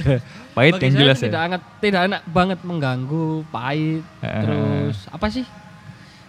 Pahit 0.56 0.78
Bagi 0.78 0.84
yang 0.86 0.94
saya 0.94 1.02
jelas 1.02 1.18
ya. 1.18 1.26
tidak 1.26 1.42
enak, 1.50 1.62
tidak 1.82 2.00
enak 2.06 2.22
banget 2.30 2.58
mengganggu, 2.62 3.46
pahit, 3.50 4.02
terus 4.22 5.06
apa 5.10 5.26
sih? 5.26 5.46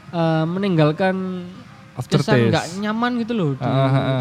Eh, 0.10 0.46
meninggalkan 0.50 1.46
kesan 1.94 2.02
Aftertaste. 2.02 2.50
nggak 2.50 2.66
nyaman 2.82 3.12
gitu 3.22 3.34
loh 3.38 3.50
di 3.54 3.70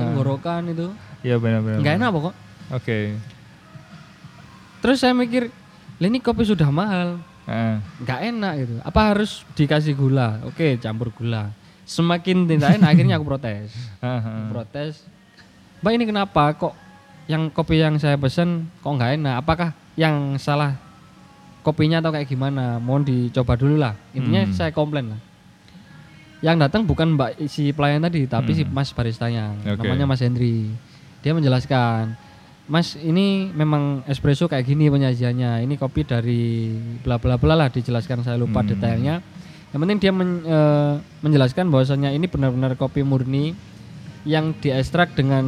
tenggorokan 0.05 0.69
itu. 0.69 0.93
Iya 1.25 1.41
benar-benar. 1.41 1.81
Nggak 1.81 1.95
enak 1.97 2.11
pokok. 2.13 2.35
Oke. 2.71 3.17
Terus 4.79 5.01
saya 5.01 5.13
mikir, 5.13 5.51
"Lah 5.99 6.07
ini 6.07 6.21
kopi 6.21 6.47
sudah 6.47 6.69
mahal, 6.71 7.19
nggak 8.05 8.21
enak 8.29 8.53
gitu. 8.61 8.75
Apa 8.85 9.01
harus 9.15 9.43
dikasih 9.57 9.97
gula? 9.97 10.39
Oke, 10.45 10.77
campur 10.79 11.09
gula. 11.11 11.51
Semakin 11.89 12.45
tidak 12.45 12.77
enak, 12.77 12.89
akhirnya 12.93 13.17
aku 13.17 13.25
protes. 13.27 13.73
Protes. 14.53 15.03
Mbak 15.81 15.93
ini 15.97 16.05
kenapa 16.05 16.53
kok 16.53 16.75
yang 17.25 17.49
kopi 17.49 17.81
yang 17.81 17.97
saya 17.97 18.21
pesen 18.21 18.69
kok 18.85 18.93
nggak 18.93 19.17
enak? 19.17 19.35
Apakah 19.41 19.69
yang 19.97 20.37
salah 20.37 20.77
kopinya 21.65 22.05
atau 22.05 22.13
kayak 22.13 22.29
gimana? 22.29 22.77
Mohon 22.77 23.03
dicoba 23.09 23.57
dulu 23.57 23.81
lah. 23.81 23.97
Intinya 24.13 24.45
Hmm. 24.45 24.53
saya 24.53 24.71
komplain 24.71 25.17
lah. 25.17 25.21
Yang 26.39 26.57
datang 26.69 26.83
bukan 26.87 27.17
mbak 27.17 27.41
si 27.51 27.73
pelayan 27.73 28.05
tadi, 28.05 28.29
tapi 28.29 28.55
si 28.55 28.63
Hmm. 28.63 28.71
mas 28.71 28.93
baristanya. 28.93 29.57
Oke. 29.65 29.83
Namanya 29.83 30.07
Mas 30.07 30.21
Hendri. 30.23 30.71
Dia 31.19 31.35
menjelaskan, 31.35 32.15
Mas 32.69 33.01
ini 33.01 33.49
memang 33.49 34.05
espresso 34.05 34.45
kayak 34.45 34.69
gini 34.69 34.93
penyajiannya. 34.93 35.65
Ini 35.65 35.75
kopi 35.81 36.05
dari 36.05 36.69
bla 37.01 37.17
bla 37.17 37.41
bla 37.41 37.57
lah 37.57 37.73
dijelaskan 37.73 38.21
saya 38.21 38.37
lupa 38.37 38.61
Hmm. 38.61 38.69
detailnya. 38.77 39.25
Yang 39.73 39.81
penting 39.81 39.99
dia 39.99 40.13
men- 40.13 40.45
eh, 40.45 40.95
menjelaskan 41.25 41.73
bahwasanya 41.73 42.13
ini 42.13 42.29
benar-benar 42.29 42.77
kopi 42.77 43.01
murni 43.01 43.57
yang 44.29 44.53
diekstrak 44.53 45.17
dengan 45.17 45.45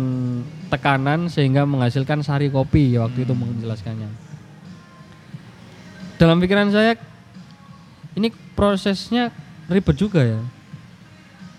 tekanan 0.73 1.29
sehingga 1.29 1.69
menghasilkan 1.69 2.25
sari 2.25 2.49
kopi 2.49 2.97
waktu 2.97 3.29
itu 3.29 3.37
menjelaskannya. 3.37 4.09
Dalam 6.17 6.41
pikiran 6.41 6.73
saya 6.73 6.97
ini 8.17 8.33
prosesnya 8.57 9.29
ribet 9.69 9.97
juga 9.97 10.25
ya. 10.25 10.41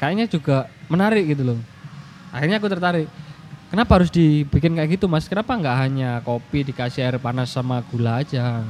Kayaknya 0.01 0.25
juga 0.25 0.57
menarik 0.89 1.29
gitu 1.29 1.53
loh. 1.53 1.59
Akhirnya 2.33 2.57
aku 2.57 2.65
tertarik. 2.65 3.05
Kenapa 3.71 4.03
harus 4.03 4.11
dibikin 4.11 4.75
kayak 4.75 4.99
gitu 4.99 5.07
mas? 5.07 5.31
Kenapa 5.31 5.55
nggak 5.55 5.77
hanya 5.79 6.19
kopi 6.27 6.67
dikasih 6.67 7.07
air 7.07 7.15
panas 7.23 7.55
sama 7.55 7.79
gula 7.87 8.19
aja? 8.19 8.67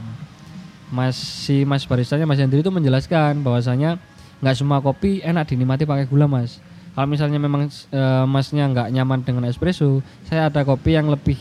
Mas 0.93 1.17
si 1.17 1.65
Mas 1.65 1.89
baristanya 1.89 2.29
Mas 2.29 2.37
Hendri 2.37 2.61
itu 2.61 2.69
menjelaskan 2.69 3.41
bahwasanya 3.41 3.97
nggak 4.45 4.55
semua 4.57 4.77
kopi 4.77 5.25
enak 5.25 5.49
dinikmati 5.49 5.89
pakai 5.89 6.05
gula 6.05 6.29
mas. 6.29 6.61
Kalau 6.93 7.09
misalnya 7.09 7.41
memang 7.41 7.65
eh, 7.65 8.25
masnya 8.29 8.69
nggak 8.69 8.93
nyaman 8.93 9.25
dengan 9.25 9.49
espresso, 9.49 10.05
saya 10.29 10.53
ada 10.53 10.61
kopi 10.61 10.93
yang 10.93 11.09
lebih 11.09 11.39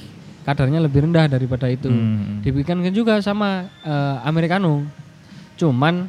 kadarnya 0.48 0.80
lebih 0.80 1.04
rendah 1.04 1.28
daripada 1.28 1.68
itu. 1.68 1.92
Hmm. 1.92 2.40
Dibikinkan 2.40 2.96
juga 2.96 3.20
sama 3.20 3.68
eh, 3.84 4.16
americano, 4.24 4.88
cuman 5.60 6.08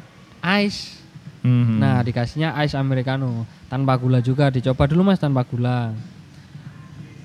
ice. 0.62 1.04
Hmm. 1.44 1.82
Nah 1.82 2.00
dikasihnya 2.00 2.56
ice 2.64 2.80
americano 2.80 3.44
tanpa 3.68 3.98
gula 4.00 4.24
juga. 4.24 4.48
Dicoba 4.48 4.88
dulu 4.88 5.12
mas 5.12 5.20
tanpa 5.20 5.44
gula. 5.44 5.92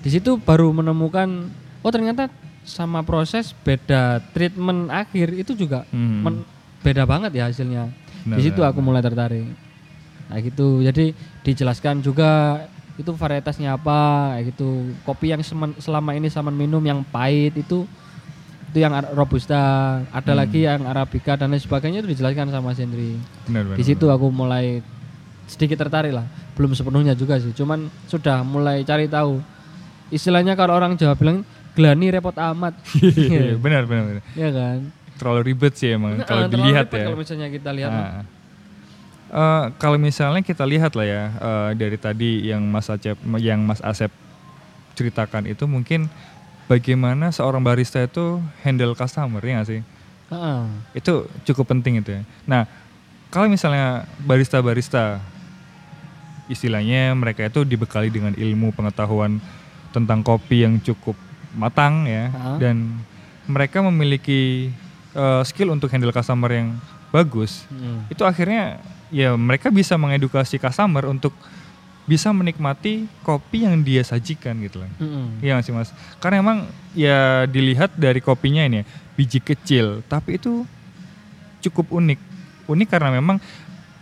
Di 0.07 0.15
situ 0.15 0.39
baru 0.39 0.71
menemukan 0.71 1.51
oh 1.83 1.91
ternyata 1.91 2.31
sama 2.63 3.03
proses 3.03 3.51
beda 3.51 4.23
treatment 4.31 4.87
akhir 4.87 5.35
itu 5.35 5.51
juga 5.51 5.83
Hmm. 5.91 6.23
men- 6.23 6.47
beda 6.79 7.03
banget 7.03 7.35
ya 7.35 7.51
hasilnya. 7.51 7.91
Benar, 8.23 8.39
Di 8.39 8.41
situ 8.41 8.63
aku 8.63 8.79
mulai 8.79 9.03
tertarik. 9.03 9.43
Nah 10.31 10.39
gitu. 10.39 10.79
Jadi 10.79 11.11
dijelaskan 11.43 11.99
juga 11.99 12.63
itu 12.95 13.11
varietasnya 13.11 13.75
apa, 13.75 14.31
kayak 14.31 14.55
gitu. 14.55 14.95
Kopi 15.03 15.35
yang 15.35 15.43
semen- 15.43 15.75
selama 15.75 16.15
ini 16.15 16.31
sama 16.31 16.55
minum 16.55 16.79
yang 16.79 17.03
pahit 17.03 17.51
itu 17.53 17.83
itu 18.67 18.77
yang 18.79 18.95
robusta, 19.11 19.59
ada 20.07 20.31
Hmm. 20.31 20.39
lagi 20.39 20.63
yang 20.63 20.87
arabica 20.87 21.35
dan 21.35 21.51
lain 21.51 21.59
sebagainya 21.59 21.99
itu 21.99 22.15
dijelaskan 22.15 22.47
sama 22.47 22.71
benar, 23.43 23.75
Di 23.75 23.83
situ 23.83 24.07
aku 24.07 24.27
mulai 24.27 24.79
sedikit 25.47 25.83
tertarik 25.83 26.11
lah. 26.11 26.23
Belum 26.55 26.71
sepenuhnya 26.71 27.11
juga 27.11 27.39
sih, 27.39 27.51
cuman 27.51 27.91
sudah 28.07 28.39
mulai 28.43 28.87
cari 28.87 29.11
tahu. 29.11 29.56
Istilahnya 30.07 30.55
kalau 30.55 30.75
orang 30.75 30.95
Jawa 30.95 31.15
bilang 31.19 31.43
gelani 31.77 32.07
repot 32.09 32.33
amat. 32.33 32.73
Iya, 33.17 33.59
benar, 33.59 33.85
benar, 33.85 34.03
benar. 34.09 34.23
ya 34.33 34.49
kan? 34.49 34.77
Terlalu 35.17 35.41
ribet 35.53 35.73
sih 35.77 35.93
emang 35.93 36.21
Nah, 36.21 36.25
kalau 36.25 36.45
dilihat 36.49 36.87
ya. 36.89 37.05
Kalau 37.09 37.17
misalnya 37.17 37.47
kita 37.49 37.69
lihat 37.73 37.89
mah. 37.89 38.01
Nah, 38.01 38.23
eh, 39.29 39.63
kalau 39.77 39.97
misalnya 39.97 40.41
kita 40.41 40.63
lihat 40.65 40.91
lah 40.93 41.07
ya 41.07 41.23
eh, 41.33 41.69
dari 41.77 41.97
tadi 41.97 42.49
yang 42.49 42.61
Mas 42.65 42.89
Acep, 42.89 43.17
yang 43.41 43.59
Mas 43.65 43.81
Asep 43.81 44.09
ceritakan 44.97 45.45
itu 45.45 45.69
mungkin 45.69 46.09
bagaimana 46.65 47.29
seorang 47.29 47.61
barista 47.61 48.01
itu 48.01 48.41
handle 48.65 48.97
customer 48.97 49.41
ya 49.41 49.61
nggak 49.61 49.69
sih? 49.69 49.81
Heeh. 50.33 50.61
Itu 50.97 51.29
cukup 51.47 51.71
penting 51.71 52.01
itu 52.01 52.17
ya. 52.17 52.21
Nah, 52.49 52.65
kalau 53.29 53.47
misalnya 53.51 54.07
barista-barista 54.23 55.19
istilahnya 56.47 57.11
mereka 57.11 57.47
itu 57.47 57.67
dibekali 57.67 58.07
dengan 58.07 58.31
ilmu 58.35 58.71
pengetahuan 58.71 59.39
tentang 59.97 60.21
kopi 60.21 60.61
yang 60.61 60.77
cukup 60.77 61.17
matang 61.53 62.05
ya 62.05 62.29
Ha. 62.29 62.61
dan 62.61 63.01
mereka 63.45 63.81
memiliki 63.81 64.69
eh, 65.11 65.41
skill 65.43 65.71
untuk 65.71 65.89
handle 65.89 66.11
customer 66.11 66.51
yang 66.51 66.77
bagus 67.09 67.65
Mm. 67.67 68.05
itu 68.07 68.21
akhirnya 68.21 68.77
ya 69.09 69.33
mereka 69.33 69.71
bisa 69.71 69.95
mengedukasi 69.95 70.57
customer 70.57 71.07
untuk 71.07 71.31
bisa 72.03 72.31
menikmati 72.31 73.03
kopi 73.19 73.63
yang 73.63 73.81
dia 73.81 73.99
sajikan 73.99 74.55
gitu 74.61 74.79
loh. 74.79 74.87
Iya 75.43 75.59
nggak 75.59 75.65
sih 75.65 75.75
mas? 75.75 75.91
Karena 76.19 76.39
emang 76.39 76.57
ya 76.93 77.43
dilihat 77.43 77.91
dari 77.95 78.23
kopinya 78.23 78.63
ini 78.63 78.79
ya, 78.79 78.85
biji 79.11 79.43
kecil, 79.43 80.03
tapi 80.07 80.39
itu 80.39 80.63
cukup 81.59 81.91
unik. 81.91 82.19
Unik 82.65 82.87
karena 82.87 83.11
memang 83.11 83.43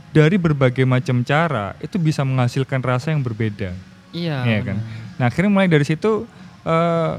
dari 0.09 0.37
berbagai 0.37 0.85
macam 0.85 1.21
cara 1.21 1.73
itu 1.81 1.97
bisa 1.97 2.21
menghasilkan 2.21 2.77
rasa 2.79 3.09
yang 3.09 3.25
berbeda. 3.25 3.73
Iya. 4.13 4.37
Iya 4.45 4.59
kan? 4.63 4.77
benar. 4.77 5.04
Nah 5.19 5.31
akhirnya 5.31 5.51
mulai 5.51 5.67
dari 5.71 5.85
situ 5.87 6.27
eh, 6.65 7.13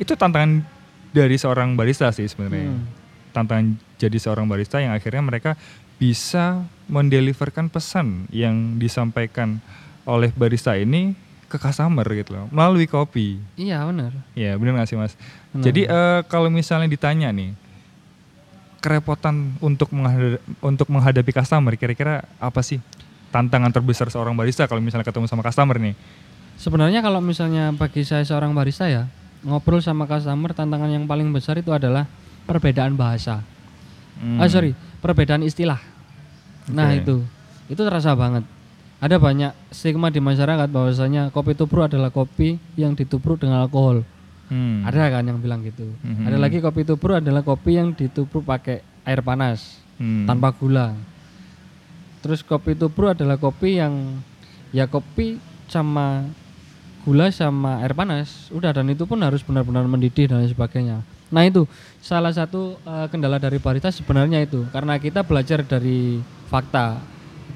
itu 0.00 0.12
tantangan 0.16 0.64
dari 1.12 1.36
seorang 1.36 1.76
barista 1.76 2.08
sih 2.10 2.26
sebenarnya. 2.26 2.72
Hmm. 2.72 2.84
Tantangan 3.32 3.66
jadi 4.00 4.18
seorang 4.18 4.48
barista 4.48 4.80
yang 4.80 4.96
akhirnya 4.96 5.22
mereka 5.22 5.54
bisa 6.00 6.66
mendeliverkan 6.90 7.70
pesan 7.70 8.26
yang 8.34 8.80
disampaikan 8.80 9.62
oleh 10.02 10.34
barista 10.34 10.74
ini 10.74 11.14
ke 11.46 11.60
customer 11.60 12.02
gitu 12.16 12.32
loh 12.32 12.46
melalui 12.48 12.88
kopi. 12.88 13.36
Iya 13.60 13.84
benar. 13.86 14.10
Ya 14.32 14.56
benar 14.56 14.80
nggak 14.80 14.88
sih 14.88 14.96
mas? 14.96 15.14
Benar. 15.52 15.64
Jadi 15.68 15.82
eh, 15.84 16.20
kalau 16.26 16.48
misalnya 16.48 16.88
ditanya 16.88 17.28
nih 17.30 17.52
kerepotan 18.82 19.54
untuk 19.62 19.94
menghadapi, 19.94 20.42
untuk 20.58 20.88
menghadapi 20.90 21.30
customer 21.30 21.76
kira-kira 21.78 22.26
apa 22.42 22.60
sih 22.66 22.82
tantangan 23.30 23.70
terbesar 23.70 24.10
seorang 24.10 24.34
barista 24.34 24.66
kalau 24.66 24.82
misalnya 24.82 25.06
ketemu 25.06 25.28
sama 25.28 25.44
customer 25.44 25.76
nih? 25.78 25.94
Sebenarnya 26.62 27.02
kalau 27.02 27.18
misalnya 27.18 27.74
bagi 27.74 28.06
saya 28.06 28.22
seorang 28.22 28.54
barista 28.54 28.86
ya 28.86 29.10
ngobrol 29.42 29.82
sama 29.82 30.06
customer 30.06 30.54
tantangan 30.54 30.86
yang 30.86 31.10
paling 31.10 31.26
besar 31.34 31.58
itu 31.58 31.74
adalah 31.74 32.06
perbedaan 32.46 32.94
bahasa. 32.94 33.42
Hmm. 34.22 34.38
Ah 34.38 34.46
sorry, 34.46 34.70
perbedaan 35.02 35.42
istilah. 35.42 35.82
Nah 36.70 36.94
Oke. 36.94 37.02
itu, 37.02 37.16
itu 37.66 37.82
terasa 37.82 38.14
banget. 38.14 38.46
Ada 39.02 39.18
banyak 39.18 39.50
stigma 39.74 40.14
di 40.14 40.22
masyarakat 40.22 40.70
bahwasanya 40.70 41.34
kopi 41.34 41.58
tubruk 41.58 41.90
adalah 41.90 42.14
kopi 42.14 42.62
yang 42.78 42.94
ditubruk 42.94 43.42
dengan 43.42 43.66
alkohol. 43.66 44.06
Hmm. 44.46 44.86
Ada 44.86 45.18
kan 45.18 45.26
yang 45.26 45.42
bilang 45.42 45.66
gitu. 45.66 45.90
Mhm. 46.06 46.30
Ada 46.30 46.38
lagi 46.38 46.62
kopi 46.62 46.86
tubruk 46.86 47.18
adalah 47.18 47.42
kopi 47.42 47.74
yang 47.74 47.90
ditubruk 47.90 48.46
pakai 48.46 48.86
air 49.02 49.18
panas 49.18 49.82
Hmm. 49.98 50.30
tanpa 50.30 50.54
gula. 50.54 50.94
Terus 52.22 52.46
kopi 52.46 52.78
tubruk 52.78 53.18
adalah 53.18 53.34
kopi 53.34 53.82
yang 53.82 54.22
ya 54.70 54.86
kopi 54.86 55.42
sama 55.66 56.30
gula 57.02 57.28
sama 57.34 57.82
air 57.82 57.92
panas. 57.92 58.48
Udah 58.54 58.70
dan 58.70 58.88
itu 58.90 59.04
pun 59.04 59.18
harus 59.22 59.42
benar-benar 59.42 59.86
mendidih 59.86 60.30
dan 60.30 60.46
sebagainya. 60.46 61.02
Nah 61.32 61.42
itu 61.48 61.64
salah 62.04 62.30
satu 62.30 62.76
eh, 62.82 63.06
kendala 63.08 63.40
dari 63.40 63.56
barista 63.56 63.88
sebenarnya 63.88 64.44
itu 64.44 64.68
karena 64.70 64.96
kita 65.00 65.26
belajar 65.26 65.64
dari 65.66 66.20
fakta. 66.50 67.00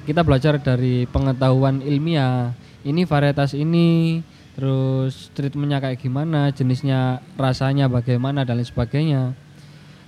Kita 0.07 0.23
belajar 0.23 0.55
dari 0.59 1.03
pengetahuan 1.07 1.83
ilmiah. 1.83 2.55
Ini 2.87 3.03
varietas 3.03 3.51
ini, 3.51 4.23
terus 4.55 5.27
treatmentnya 5.35 5.83
kayak 5.83 5.99
gimana, 5.99 6.55
jenisnya, 6.55 7.19
rasanya 7.35 7.91
bagaimana 7.91 8.47
dan 8.47 8.63
lain 8.63 8.63
sebagainya 8.63 9.35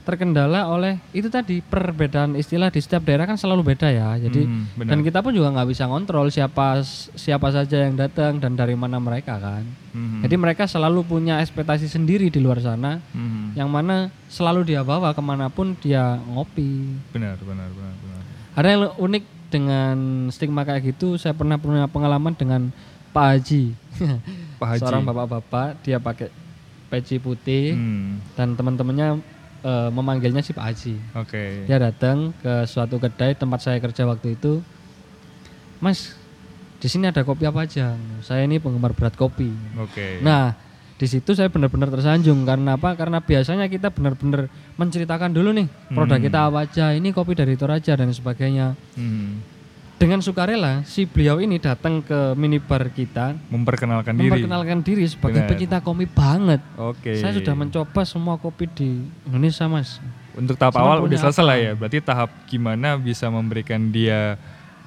terkendala 0.09 0.65
oleh 0.65 0.97
itu 1.11 1.27
tadi 1.27 1.61
perbedaan 1.61 2.33
istilah 2.33 2.67
di 2.67 2.77
setiap 2.77 3.03
daerah 3.03 3.23
kan 3.23 3.35
selalu 3.35 3.61
beda 3.67 3.85
ya. 3.87 4.17
Jadi 4.17 4.41
Hmm, 4.41 4.65
benar. 4.73 4.89
dan 4.89 4.99
kita 5.01 5.19
pun 5.19 5.29
juga 5.31 5.53
nggak 5.53 5.69
bisa 5.69 5.85
ngontrol 5.85 6.27
siapa 6.27 6.81
siapa 7.13 7.47
saja 7.49 7.85
yang 7.85 7.93
datang 7.93 8.37
dan 8.37 8.53
dari 8.53 8.73
mana 8.73 8.97
mereka 8.97 9.37
kan. 9.37 9.61
Hmm. 9.89 10.19
Jadi 10.19 10.35
mereka 10.35 10.65
selalu 10.65 11.03
punya 11.03 11.37
ekspektasi 11.37 11.85
sendiri 11.85 12.27
di 12.27 12.37
luar 12.37 12.57
sana 12.57 12.97
Hmm. 13.09 13.53
yang 13.53 13.69
mana 13.69 14.09
selalu 14.25 14.65
dia 14.67 14.81
bawa 14.81 15.13
ke 15.13 15.21
mana 15.21 15.47
pun 15.47 15.73
dia 15.75 16.17
ngopi. 16.19 16.89
benar 17.09 17.37
benar 17.37 17.69
benar 17.69 17.93
benar. 17.95 18.21
Ada 18.55 18.67
yang 18.67 18.81
unik 18.97 19.23
dengan 19.47 19.95
stigma 20.29 20.61
kayak 20.61 20.89
gitu. 20.89 21.15
Saya 21.15 21.31
pernah 21.31 21.55
punya 21.55 21.85
pengalaman 21.85 22.33
dengan 22.33 22.73
Pak 23.09 23.25
Haji. 23.31 23.63
Pak 24.57 24.67
Haji. 24.67 24.81
Seorang 24.83 25.01
bapak-bapak 25.03 25.81
dia 25.81 25.97
pakai 25.97 26.29
peci 26.87 27.17
putih 27.17 27.73
Hmm, 27.73 28.17
dan 28.33 28.53
teman-temannya 28.53 29.21
eh, 29.59 29.89
memanggilnya 29.89 30.39
si 30.39 30.51
Pak 30.51 30.65
Haji. 30.65 30.95
Oke. 31.15 31.43
Dia 31.65 31.77
datang 31.77 32.31
ke 32.35 32.63
suatu 32.65 32.97
kedai 32.97 33.33
tempat 33.33 33.59
saya 33.59 33.77
kerja 33.77 34.03
waktu 34.03 34.33
itu. 34.33 34.63
Mas, 35.79 36.15
di 36.77 36.87
sini 36.87 37.07
ada 37.07 37.23
kopi 37.23 37.43
apa 37.43 37.63
aja? 37.63 37.95
Saya 38.19 38.43
ini 38.43 38.59
penggemar 38.59 38.91
berat 38.91 39.15
kopi. 39.15 39.51
Oke. 39.79 40.19
Nah, 40.19 40.55
di 40.95 41.07
situ 41.07 41.31
saya 41.31 41.47
benar-benar 41.47 41.87
tersanjung 41.87 42.43
karena 42.43 42.75
apa? 42.75 42.91
Karena 42.95 43.23
biasanya 43.23 43.71
kita 43.71 43.87
benar-benar 43.87 44.51
menceritakan 44.75 45.31
dulu 45.31 45.55
nih 45.55 45.67
produk 45.89 46.19
Hmm. 46.19 46.27
kita 46.27 46.39
apa 46.43 46.59
aja, 46.67 46.85
ini 46.91 47.15
kopi 47.15 47.35
dari 47.35 47.55
Toraja 47.55 47.95
dan 47.95 48.11
sebagainya. 48.11 48.75
Hmm, 48.99 49.39
Dengan 49.99 50.23
sukarela 50.23 50.79
si 50.87 51.03
beliau 51.03 51.43
ini 51.43 51.59
datang 51.59 51.99
ke 51.99 52.31
minibar 52.33 52.87
kita 52.87 53.35
memperkenalkan 53.51 54.15
diri. 54.15 54.31
memperkenalkan 54.31 54.79
diri 54.79 55.03
sebagai 55.03 55.43
Benar. 55.43 55.49
pencinta 55.51 55.77
kopi 55.83 56.07
banget. 56.07 56.63
Oke. 56.79 57.19
Saya 57.19 57.35
sudah 57.35 57.51
mencoba 57.51 58.07
semua 58.07 58.39
kopi 58.39 58.71
di 58.71 58.89
Indonesia, 59.27 59.67
Mas. 59.67 59.99
Untuk 60.33 60.55
tahap 60.55 60.79
Sama 60.79 60.87
awal 60.87 60.97
udah 61.03 61.19
selesai 61.19 61.43
apa? 61.43 61.49
lah 61.51 61.57
ya. 61.59 61.71
Berarti 61.75 61.99
tahap 61.99 62.31
gimana 62.47 62.95
bisa 62.95 63.27
memberikan 63.27 63.91
dia 63.91 64.39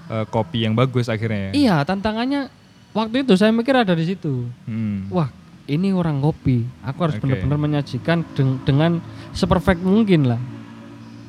eh, 0.09 0.25
kopi 0.33 0.64
yang 0.64 0.73
bagus 0.73 1.12
akhirnya 1.12 1.52
ya. 1.52 1.52
Iya, 1.52 1.76
tantangannya 1.85 2.49
waktu 2.90 3.28
itu 3.28 3.37
saya 3.37 3.52
mikir 3.52 3.76
ada 3.76 3.92
di 3.92 4.09
situ. 4.09 4.49
Hmm. 4.64 5.12
Wah, 5.12 5.28
ini 5.69 5.92
orang 5.92 6.25
kopi. 6.25 6.64
Aku 6.81 7.04
harus 7.04 7.21
Oke. 7.21 7.28
benar-benar 7.28 7.61
menyajikan 7.61 8.25
deng- 8.33 8.64
dengan 8.64 8.97
seperfect 9.37 9.85
mungkin 9.85 10.25
lah. 10.25 10.40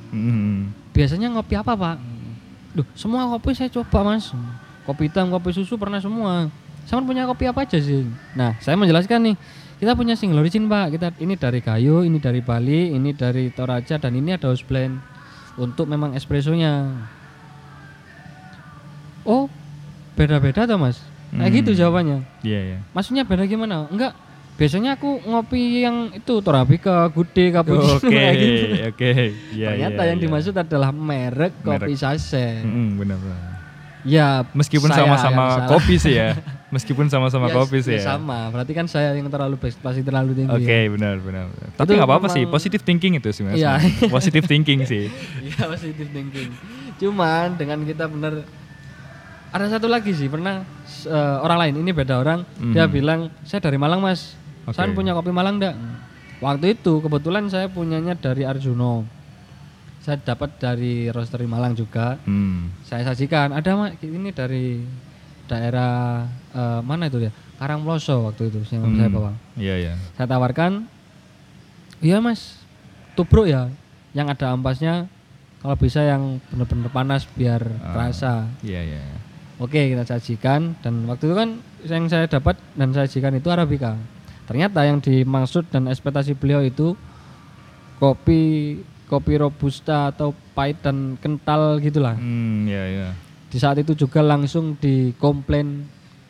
Hmm. 0.07 0.71
Biasanya 0.95 1.35
ngopi 1.35 1.59
apa, 1.59 1.75
Pak? 1.75 2.12
Duh, 2.73 2.85
semua 2.97 3.29
kopi 3.29 3.53
saya 3.53 3.69
coba, 3.69 4.01
Mas. 4.01 4.33
Kopi 4.83 5.07
hitam, 5.07 5.29
kopi 5.29 5.53
susu 5.53 5.77
pernah 5.77 6.01
semua. 6.01 6.49
Sama 6.89 7.05
punya 7.05 7.23
kopi 7.23 7.47
apa 7.47 7.63
aja 7.63 7.79
sih? 7.79 8.03
Nah, 8.35 8.57
saya 8.59 8.75
menjelaskan 8.75 9.31
nih. 9.31 9.35
Kita 9.79 9.93
punya 9.93 10.17
single 10.17 10.41
origin, 10.41 10.67
Pak. 10.67 10.95
Kita 10.95 11.07
ini 11.19 11.35
dari 11.37 11.59
kayu, 11.61 12.03
ini 12.03 12.17
dari 12.19 12.41
Bali, 12.41 12.91
ini 12.91 13.11
dari 13.13 13.51
Toraja 13.51 13.99
dan 13.99 14.15
ini 14.15 14.35
ada 14.35 14.49
house 14.51 14.63
blend 14.63 14.99
untuk 15.55 15.85
memang 15.87 16.17
espressonya. 16.17 16.91
Oh, 19.23 19.47
beda-beda 20.19 20.67
toh, 20.67 20.75
Mas? 20.75 20.99
Kayak 21.31 21.49
Hmm. 21.49 21.57
gitu 21.63 21.71
jawabannya. 21.73 22.17
Iya 22.43 22.59
ya. 22.75 22.77
Maksudnya 22.93 23.23
beda 23.25 23.47
gimana? 23.47 23.87
Enggak. 23.89 24.13
Biasanya 24.53 24.95
aku 24.95 25.17
ngopi 25.23 25.81
yang 25.81 26.13
itu 26.13 26.33
Torabika, 26.39 27.09
Gude, 27.09 27.49
Cappuccino 27.49 27.97
Oke, 27.97 28.09
kayak 28.13 28.33
gitu. 28.37 28.65
oke. 28.85 29.11
Iya, 29.51 29.67
Ternyata 29.73 30.01
iya, 30.01 30.09
yang 30.13 30.19
iya. 30.21 30.23
dimaksud 30.23 30.53
adalah 30.53 30.89
merek 30.93 31.53
kopi 31.59 31.93
saset. 31.93 32.61
Hmm, 32.61 32.95
benar 32.95 33.17
benar. 33.17 33.39
Ya, 34.03 34.43
Meskipun 34.51 34.91
sama-sama 34.91 35.63
kopi 35.65 35.95
sih 35.95 36.19
ya. 36.19 36.35
Meskipun 36.75 37.05
sama-sama 37.05 37.47
Ya, 37.47 37.55
kopi 37.55 37.79
sih 37.81 37.95
ya 37.95 38.01
ya. 38.01 38.05
sama. 38.13 38.49
Berarti 38.49 38.73
kan 38.73 38.85
saya 38.85 39.13
yang 39.13 39.29
terlalu 39.29 39.57
pasti 39.61 40.01
terlalu 40.01 40.33
tinggi. 40.35 40.51
Oke, 40.51 40.65
ya. 40.85 40.89
benar 40.89 41.15
benar. 41.17 41.45
benar. 41.49 41.69
Tapi 41.73 41.89
nggak 41.93 42.09
apa-apa 42.09 42.27
sih, 42.29 42.43
positive 42.45 42.81
thinking 42.81 43.13
itu 43.15 43.29
sih 43.29 43.45
Mas. 43.45 43.57
Iya. 43.57 43.77
Positive 44.13 44.43
thinking 44.43 44.81
sih. 44.83 45.07
Iya, 45.39 45.69
positive 45.69 46.09
thinking. 46.09 46.49
Cuman 46.97 47.57
dengan 47.57 47.81
kita 47.85 48.05
bener 48.05 48.41
ada 49.49 49.65
satu 49.69 49.85
lagi 49.85 50.11
sih 50.11 50.25
pernah 50.25 50.65
eh, 51.05 51.37
orang 51.39 51.57
lain 51.61 51.75
ini 51.85 51.91
beda 51.93 52.17
orang 52.17 52.41
dia 52.73 52.85
Mhm. 52.85 52.91
bilang 52.91 53.19
saya 53.45 53.61
dari 53.61 53.77
Malang 53.77 54.01
mas 54.01 54.33
Oke. 54.63 54.73
saya 54.73 54.89
punya 54.89 55.11
kopi 55.11 55.29
Malang 55.29 55.57
enggak 55.57 55.75
waktu 56.39 56.73
itu 56.73 56.99
kebetulan 56.99 57.47
saya 57.47 57.67
punyanya 57.67 58.13
dari 58.13 58.43
Arjuno 58.43 59.03
saya 59.99 60.17
dapat 60.17 60.55
dari 60.57 61.07
roastery 61.07 61.45
Malang 61.45 61.73
juga 61.73 62.19
Hmm. 62.21 62.71
saya 62.81 63.03
sajikan 63.05 63.51
ada 63.51 63.71
ini 63.97 64.29
dari 64.29 64.83
daerah 65.45 66.23
eh, 66.49 66.81
mana 66.81 67.07
itu 67.07 67.19
ya 67.19 67.31
Karangploso 67.53 68.25
waktu 68.25 68.49
itu 68.49 68.59
yang 68.69 68.83
saya 68.89 69.07
Hmm. 69.07 69.13
bawa 69.13 69.31
Iya, 69.55 69.75
iya. 69.77 69.93
saya 70.13 70.27
tawarkan 70.27 70.87
iya 71.99 72.19
mas 72.19 72.59
tubruk 73.13 73.45
ya 73.45 73.71
yang 74.11 74.27
ada 74.27 74.51
ampasnya 74.51 75.07
kalau 75.59 75.75
bisa 75.75 76.03
yang 76.03 76.43
benar-benar 76.49 76.87
panas 76.89 77.23
biar 77.29 77.63
Ah. 77.79 77.91
terasa 77.93 78.33
Iya, 78.59 78.81
iya. 78.85 79.01
oke 79.55 79.75
kita 79.75 80.03
sajikan 80.03 80.75
dan 80.79 81.03
waktu 81.05 81.23
itu 81.25 81.35
kan 81.35 81.49
yang 81.83 82.03
saya 82.05 82.27
dapat 82.27 82.55
dan 82.73 82.91
saya 82.91 83.05
sajikan 83.05 83.31
itu 83.33 83.47
arabica 83.47 83.95
ternyata 84.43 84.83
yang 84.83 84.97
dimaksud 84.97 85.65
dan 85.67 85.87
ekspektasi 85.87 86.33
beliau 86.33 86.59
itu 86.59 86.93
kopi 87.97 88.41
kopi 89.05 89.33
robusta 89.35 90.09
atau 90.09 90.33
pahit 90.53 90.79
dan 90.79 91.15
kental 91.17 91.77
gitulah 91.79 92.15
Hmm, 92.15 92.65
iya, 92.65 92.83
iya. 92.85 93.09
di 93.47 93.57
saat 93.57 93.77
itu 93.77 93.93
juga 93.95 94.19
langsung 94.19 94.75
dikomplain 94.75 95.85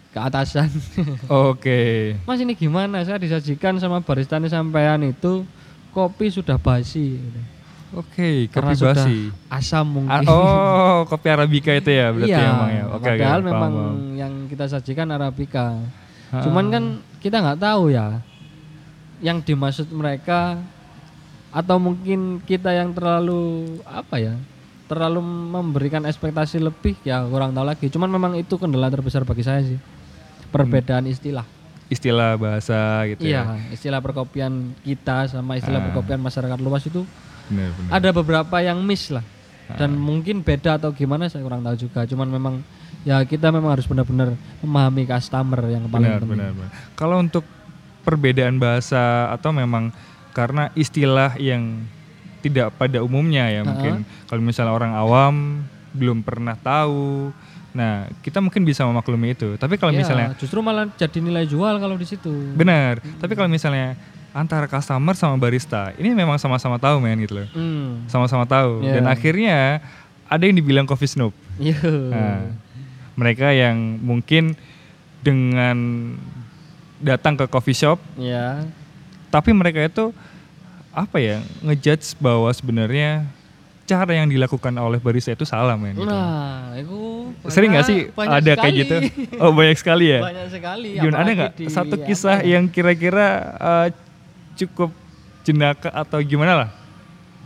ke 0.10 0.20
atasan 0.20 0.70
Oke. 1.50 2.14
Mas 2.22 2.38
ini 2.38 2.54
gimana? 2.54 3.02
Saya 3.02 3.18
disajikan 3.18 3.76
sama 3.76 3.98
baristanya 4.00 4.46
sampean 4.46 5.02
itu 5.04 5.42
kopi 5.90 6.30
sudah 6.30 6.56
basi. 6.56 7.18
Oke, 7.92 8.46
Karena 8.48 8.74
kopi 8.74 8.78
sudah 8.78 8.94
basi. 8.96 9.18
asam 9.48 9.86
Ah, 10.06 10.22
mungkin. 10.22 10.26
oh, 10.28 10.98
kopi 11.08 11.28
arabica 11.28 11.72
itu 11.72 11.90
ya 11.90 12.10
berarti 12.10 12.30
iya, 12.32 12.46
emang 12.48 12.70
ya. 12.72 12.84
Oke, 12.92 13.06
padahal 13.08 13.40
paham, 13.40 13.50
memang 13.50 13.74
paham. 13.74 13.98
yang 14.14 14.34
kita 14.46 14.66
sajikan 14.68 15.10
arabica. 15.10 15.78
Ah. 16.30 16.42
Cuman 16.42 16.66
kan 16.70 16.84
kita 17.24 17.40
nggak 17.40 17.60
tahu 17.60 17.88
ya 17.90 18.20
yang 19.24 19.40
dimaksud 19.40 19.88
mereka 19.90 20.60
atau 21.50 21.80
mungkin 21.80 22.44
kita 22.44 22.76
yang 22.76 22.92
terlalu 22.92 23.64
apa 23.86 24.20
ya? 24.20 24.36
Terlalu 24.84 25.24
memberikan 25.24 26.04
ekspektasi 26.04 26.60
lebih 26.60 27.00
ya 27.02 27.24
kurang 27.24 27.56
tahu 27.56 27.64
lagi. 27.64 27.88
Cuman 27.88 28.12
memang 28.12 28.36
itu 28.36 28.60
kendala 28.60 28.92
terbesar 28.92 29.24
bagi 29.24 29.42
saya 29.42 29.64
sih. 29.64 29.80
Perbedaan 30.52 31.08
istilah. 31.08 31.48
istilah 31.84 32.42
bahasa 32.42 33.06
gitu 33.06 33.22
ya. 33.22 33.46
Iya, 33.46 33.70
istilah 33.70 34.02
perkopian 34.02 34.74
kita 34.82 35.30
sama 35.30 35.62
istilah 35.62 35.78
Ah. 35.78 35.86
perkopian 35.88 36.18
masyarakat 36.18 36.58
luas 36.58 36.82
itu 36.90 37.06
Benar, 37.46 37.70
benar. 37.70 37.90
ada 37.94 38.10
beberapa 38.10 38.56
yang 38.60 38.82
miss 38.82 39.14
lah. 39.14 39.22
Ah. 39.70 39.78
Dan 39.78 39.94
mungkin 39.94 40.42
beda 40.42 40.82
atau 40.82 40.90
gimana 40.90 41.30
saya 41.30 41.46
kurang 41.46 41.62
tahu 41.62 41.78
juga. 41.78 42.02
Cuman 42.10 42.34
memang 42.34 42.56
ya 43.04 43.22
kita 43.22 43.48
memang 43.50 43.72
harus 43.72 43.84
benar-benar 43.84 44.34
memahami 44.60 45.04
customer 45.06 45.60
yang 45.68 45.84
paling 45.86 46.08
benar, 46.08 46.20
penting. 46.20 46.40
benar, 46.40 46.52
benar. 46.52 46.70
Kalau 46.96 47.18
untuk 47.20 47.44
perbedaan 48.02 48.58
bahasa 48.58 49.32
atau 49.32 49.52
memang 49.52 49.92
karena 50.32 50.72
istilah 50.74 51.36
yang 51.38 51.84
tidak 52.40 52.76
pada 52.76 53.00
umumnya 53.00 53.48
ya 53.48 53.64
mungkin 53.64 54.04
kalau 54.28 54.42
misalnya 54.42 54.74
orang 54.74 54.92
awam 54.92 55.36
belum 55.92 56.20
pernah 56.20 56.58
tahu. 56.58 57.32
Nah, 57.74 58.06
kita 58.22 58.38
mungkin 58.38 58.62
bisa 58.62 58.86
memaklumi 58.86 59.34
itu. 59.34 59.58
Tapi 59.58 59.82
kalau 59.82 59.90
Ya, 59.90 60.06
misalnya 60.06 60.28
justru 60.38 60.62
malah 60.62 60.86
jadi 60.94 61.18
nilai 61.18 61.46
jual 61.46 61.74
kalau 61.76 61.98
di 61.98 62.06
situ. 62.06 62.30
benar, 62.54 63.02
tapi 63.18 63.34
kalau 63.34 63.48
misalnya 63.48 63.98
antara 64.30 64.66
customer 64.66 65.14
sama 65.14 65.38
barista, 65.38 65.90
ini 65.96 66.14
memang 66.14 66.38
sama-sama 66.38 66.78
tahu 66.78 66.98
men 66.98 67.18
gitu 67.22 67.42
loh. 67.42 67.48
Hmm. 67.50 68.06
Sama-sama 68.06 68.46
tahu 68.46 68.82
Ya. 68.82 68.98
dan 68.98 69.06
akhirnya 69.08 69.82
ada 70.26 70.44
yang 70.44 70.54
dibilang 70.54 70.86
coffee 70.86 71.10
snob. 71.10 71.34
Iya. 71.58 71.82
Nah, 72.10 72.38
mereka 73.14 73.50
yang 73.50 73.76
mungkin 74.00 74.58
dengan 75.22 75.78
datang 77.00 77.36
ke 77.36 77.46
coffee 77.46 77.76
shop, 77.76 78.00
Ya. 78.16 78.64
tapi 79.30 79.52
mereka 79.52 79.80
itu 79.80 80.12
apa 80.90 81.18
ya 81.18 81.42
ngejudge 81.62 82.16
bahwa 82.18 82.50
sebenarnya 82.50 83.26
cara 83.84 84.16
yang 84.16 84.32
dilakukan 84.32 84.72
oleh 84.74 84.98
barista 84.98 85.32
itu 85.32 85.44
salah 85.44 85.76
men. 85.76 85.94
Gitu. 85.94 86.08
Nah, 86.08 86.72
itu 86.74 87.00
Sering 87.52 87.76
nggak 87.76 87.84
sih 87.84 88.08
ada 88.16 88.40
kayak 88.56 88.56
sekali. 88.56 88.80
gitu? 88.80 88.96
Oh 89.44 89.52
banyak 89.52 89.76
sekali 89.76 90.06
ya. 90.08 90.20
banyak 90.24 90.48
sekali. 90.50 90.90
Ada 90.96 91.32
nggak 91.34 91.52
satu 91.68 91.96
apa 91.98 92.06
kisah 92.08 92.38
ya? 92.40 92.56
yang 92.56 92.66
kira-kira 92.68 93.28
eh, 93.60 93.88
cukup 94.56 94.96
jenaka 95.44 95.92
atau 95.92 96.24
gimana 96.24 96.54
lah? 96.56 96.70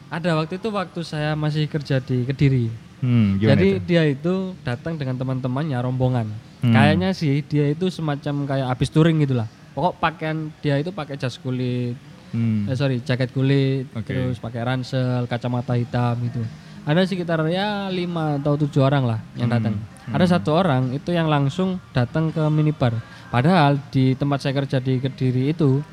Ada 0.08 0.38
waktu 0.38 0.56
itu 0.56 0.70
waktu 0.70 1.00
saya 1.02 1.34
masih 1.34 1.66
kerja 1.66 1.98
di 1.98 2.24
Kediri. 2.24 2.70
Hmm, 2.98 3.38
Jadi 3.38 3.78
itu? 3.78 3.86
dia 3.86 4.04
itu 4.04 4.58
datang 4.66 4.98
dengan 4.98 5.14
teman-temannya 5.16 5.78
rombongan. 5.78 6.28
Hmm. 6.66 6.74
Kayaknya 6.74 7.14
sih 7.14 7.46
dia 7.46 7.70
itu 7.70 7.88
semacam 7.88 8.50
kayak 8.50 8.68
habis 8.74 8.90
touring 8.90 9.22
gitulah. 9.22 9.46
Pokok 9.78 10.02
pakaian 10.02 10.50
dia 10.58 10.82
itu 10.82 10.90
pakai 10.90 11.14
jas 11.16 11.38
kulit, 11.38 11.94
Hmm. 12.34 12.66
eh, 12.66 12.74
sorry 12.74 12.98
jaket 13.00 13.30
kulit, 13.30 13.86
Oke. 13.94 14.10
terus 14.10 14.42
pakai 14.42 14.66
ransel, 14.66 15.30
kacamata 15.30 15.78
hitam 15.78 16.18
gitu. 16.26 16.42
Ada 16.84 17.06
sekitar 17.06 17.44
ya 17.46 17.88
lima 17.88 18.40
atau 18.42 18.58
tujuh 18.58 18.82
orang 18.82 19.06
lah 19.06 19.20
yang 19.38 19.48
Hmm. 19.48 19.56
datang. 19.62 19.76
Ada 20.08 20.40
satu 20.40 20.56
orang 20.56 20.96
itu 20.96 21.12
yang 21.12 21.28
langsung 21.28 21.78
datang 21.92 22.32
ke 22.32 22.42
minibar. 22.48 22.96
Padahal 23.28 23.76
di 23.92 24.16
tempat 24.16 24.40
saya 24.40 24.56
kerja 24.56 24.80
di 24.80 24.98
Kediri 24.98 25.52
itu 25.52 25.84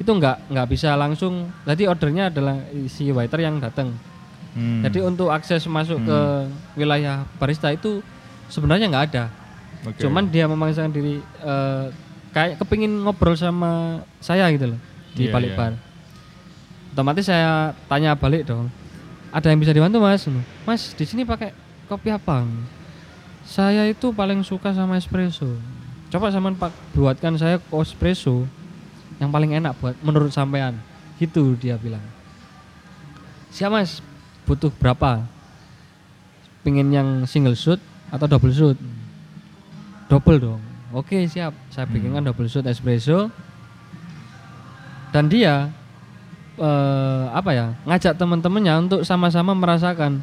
itu 0.00 0.08
nggak 0.10 0.48
nggak 0.48 0.66
bisa 0.66 0.96
langsung. 0.96 1.52
Jadi 1.62 1.84
ordernya 1.84 2.32
adalah 2.32 2.56
si 2.88 3.12
waiter 3.12 3.38
yang 3.38 3.60
datang. 3.60 3.92
Hmm. 4.50 4.82
Jadi 4.82 4.98
untuk 5.06 5.30
akses 5.30 5.62
masuk 5.70 6.02
ke 6.02 6.18
wilayah 6.74 7.22
barista 7.38 7.70
itu 7.70 8.02
sebenarnya 8.50 8.90
nggak 8.90 9.04
ada. 9.14 9.24
Oke. 9.86 10.02
Cuman 10.02 10.26
dia 10.26 10.50
memaksakan 10.50 10.90
diri 10.90 11.22
eh, 11.22 11.86
kayak 12.34 12.58
kepingin 12.58 12.90
ngobrol 13.06 13.38
sama 13.38 14.02
saya 14.18 14.50
gitu 14.50 14.74
loh 14.74 14.80
di 15.14 15.30
Iya, 15.30 15.32
balik 15.34 15.52
iya. 15.54 15.58
bar. 15.58 15.72
Otomatis 16.90 17.26
saya 17.30 17.72
tanya 17.86 18.18
balik 18.18 18.46
dong. 18.46 18.66
Ada 19.30 19.54
yang 19.54 19.62
bisa 19.62 19.70
dibantu 19.70 20.02
mas? 20.02 20.26
Mas 20.66 20.90
di 20.98 21.06
sini 21.06 21.22
pakai 21.22 21.54
kopi 21.86 22.10
apa? 22.10 22.42
Saya 23.46 23.86
itu 23.86 24.10
paling 24.10 24.42
suka 24.42 24.74
sama 24.74 24.98
espresso. 24.98 25.46
Coba 26.10 26.34
sama 26.34 26.50
pak 26.58 26.74
buatkan 26.90 27.38
saya 27.38 27.62
espresso 27.70 28.42
yang 29.20 29.28
paling 29.28 29.52
enak 29.54 29.76
buat 29.78 29.94
menurut 30.00 30.32
sampean 30.32 30.80
gitu 31.20 31.52
dia 31.60 31.76
bilang 31.76 32.00
siap 33.52 33.68
mas 33.68 34.00
butuh 34.50 34.74
berapa? 34.74 35.22
Pengen 36.66 36.90
yang 36.90 37.08
single 37.30 37.54
shoot 37.54 37.78
atau 38.10 38.26
double 38.26 38.50
shoot? 38.50 38.74
Double 40.10 40.42
dong. 40.42 40.60
Oke 40.90 41.22
siap. 41.30 41.54
Saya 41.70 41.86
bikinkan 41.86 42.26
double 42.26 42.50
shoot 42.50 42.66
espresso. 42.66 43.30
Dan 45.14 45.30
dia 45.30 45.70
eh, 46.58 47.24
apa 47.30 47.50
ya 47.54 47.66
ngajak 47.86 48.18
teman-temannya 48.18 48.90
untuk 48.90 49.00
sama-sama 49.06 49.54
merasakan 49.54 50.18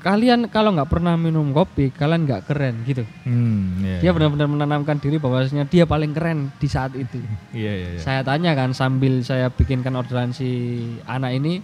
kalian 0.00 0.48
kalau 0.48 0.72
nggak 0.72 0.88
pernah 0.88 1.12
minum 1.20 1.52
kopi 1.52 1.92
kalian 1.92 2.24
nggak 2.24 2.48
keren 2.48 2.80
gitu. 2.88 3.04
Hmm, 3.28 3.84
iya. 3.84 4.00
dia 4.00 4.10
benar-benar 4.16 4.48
menanamkan 4.48 4.96
diri 4.96 5.20
bahwasanya 5.20 5.68
dia 5.68 5.84
paling 5.84 6.16
keren 6.16 6.48
di 6.56 6.68
saat 6.72 6.96
itu. 6.96 7.20
Iya, 7.52 7.72
iya, 7.76 7.88
iya. 7.96 8.00
saya 8.00 8.24
tanya 8.24 8.56
kan 8.56 8.72
sambil 8.72 9.20
saya 9.20 9.52
bikinkan 9.52 9.92
orderan 9.92 10.32
si 10.32 10.80
anak 11.04 11.36
ini 11.36 11.60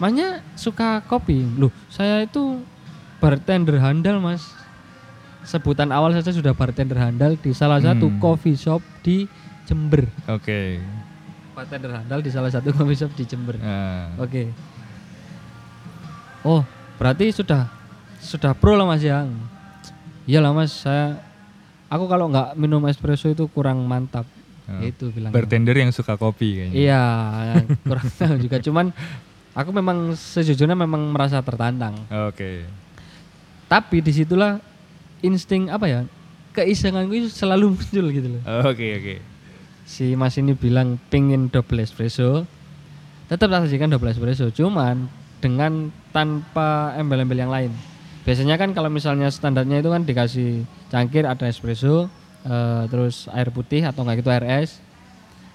masnya 0.00 0.40
suka 0.54 1.04
kopi 1.04 1.44
loh 1.54 1.68
saya 1.86 2.24
itu 2.24 2.64
bartender 3.18 3.76
handal 3.76 4.16
mas 4.18 4.40
sebutan 5.42 5.88
awal 5.88 6.10
saja 6.10 6.32
sudah 6.32 6.52
bartender 6.52 6.96
handal 6.96 7.32
di 7.34 7.52
salah 7.52 7.78
satu 7.78 8.08
Hmm. 8.08 8.16
coffee 8.18 8.56
shop 8.56 8.80
di 9.00 9.28
Jember 9.64 10.08
Oke. 10.26 10.80
bartender 11.52 11.92
handal 11.94 12.18
di 12.18 12.28
salah 12.28 12.48
satu 12.48 12.72
coffee 12.72 12.96
shop 12.98 13.12
di 13.12 13.24
Jember 13.24 13.54
Nah, 13.54 14.16
Oke. 14.16 14.48
Oh, 16.40 16.64
berarti 16.96 17.28
sudah 17.30 17.68
sudah 18.16 18.52
pro 18.52 18.72
lah 18.72 18.84
Mas 18.84 19.00
ya. 19.00 19.28
Iyalah 20.24 20.52
Mas, 20.52 20.72
saya 20.72 21.20
aku 21.86 22.04
kalau 22.06 22.28
nggak 22.28 22.56
minum 22.56 22.80
espresso 22.86 23.28
itu 23.28 23.44
kurang 23.46 23.84
mantap. 23.84 24.24
Oh. 24.64 24.80
Itu 24.80 25.10
bilang. 25.10 25.28
bartender 25.30 25.74
yang 25.74 25.90
suka 25.90 26.14
kopi 26.14 26.48
kayaknya. 26.64 26.72
Iya, 26.72 27.02
kurang 27.82 28.08
tahu 28.16 28.34
juga. 28.38 28.56
Cuman 28.56 28.86
aku 29.52 29.70
memang 29.70 30.12
sejujurnya 30.12 30.74
memang 30.74 31.10
merasa 31.10 31.40
tertantang. 31.40 31.94
Oke. 32.28 32.64
Tapi 33.66 34.02
di 34.02 34.12
situlah 34.12 34.58
insting 35.20 35.70
apa 35.70 35.86
ya? 35.86 36.00
Keisenganku 36.50 37.14
itu 37.14 37.28
selalu 37.30 37.70
muncul 37.78 38.06
gitu 38.10 38.28
loh. 38.28 38.42
Oke, 38.66 38.86
oke. 38.98 39.14
si 39.84 40.14
Mas 40.14 40.38
ini 40.38 40.54
bilang 40.54 41.02
pingin 41.10 41.50
double 41.50 41.82
espresso 41.82 42.46
tetap 43.26 43.50
tak 43.50 43.66
sajikan 43.66 43.90
double 43.90 44.06
espresso 44.06 44.46
cuman 44.50 45.10
dengan 45.42 45.90
tanpa 46.14 46.94
embel-embel 46.94 47.38
yang 47.38 47.50
lain 47.50 47.74
biasanya 48.22 48.54
kan 48.54 48.70
kalau 48.70 48.86
misalnya 48.86 49.26
standarnya 49.26 49.82
itu 49.82 49.90
kan 49.90 50.06
dikasih 50.06 50.62
cangkir 50.90 51.26
ada 51.26 51.42
espresso 51.50 52.06
eh, 52.46 52.82
terus 52.86 53.26
air 53.34 53.50
putih 53.50 53.82
atau 53.82 54.06
enggak 54.06 54.22
gitu 54.22 54.30
air 54.30 54.62
es 54.62 54.78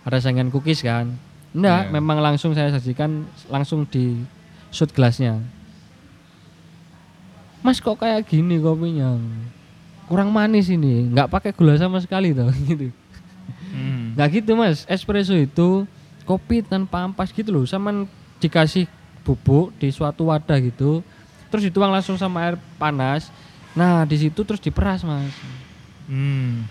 ada 0.04 0.20
saingan 0.20 0.52
cookies 0.52 0.84
kan 0.84 1.16
enggak 1.56 1.88
Iya. 1.88 1.92
memang 1.96 2.18
langsung 2.20 2.52
saya 2.52 2.68
sajikan 2.76 3.24
langsung 3.48 3.88
di 3.88 4.20
shoot 4.70 4.92
gelasnya 4.92 5.40
Mas 7.64 7.80
kok 7.80 7.98
kayak 7.98 8.28
gini 8.28 8.60
kopinya 8.60 9.18
kurang 10.06 10.30
manis 10.30 10.70
ini 10.70 11.10
nggak 11.10 11.32
pakai 11.32 11.50
gula 11.50 11.74
sama 11.80 11.98
sekali 11.98 12.36
tuh 12.36 12.52
gitu 12.70 12.92
Hmm. 13.76 14.16
Gitu 14.32 14.56
mas, 14.56 14.88
espresso 14.88 15.36
itu 15.36 15.84
kopi 16.24 16.64
tanpa 16.64 17.04
ampas 17.04 17.36
gitu 17.36 17.52
loh, 17.52 17.68
sama 17.68 18.08
dikasih 18.40 18.88
bubuk 19.28 19.76
di 19.76 19.92
suatu 19.92 20.32
wadah 20.32 20.56
gitu, 20.64 21.04
terus 21.52 21.68
dituang 21.68 21.92
langsung 21.92 22.16
sama 22.16 22.48
air 22.48 22.56
panas. 22.80 23.28
Nah 23.76 24.08
di 24.08 24.16
situ 24.16 24.48
terus 24.48 24.64
diperas 24.64 25.04
mas. 25.04 25.36
Hmm. 26.08 26.64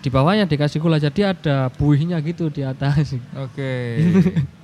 Di 0.00 0.08
bawahnya 0.08 0.48
dikasih 0.48 0.80
gula 0.80 0.96
jadi 0.96 1.36
ada 1.36 1.68
buihnya 1.76 2.16
gitu 2.24 2.48
di 2.48 2.64
atas. 2.64 3.14
Oke. 3.36 4.00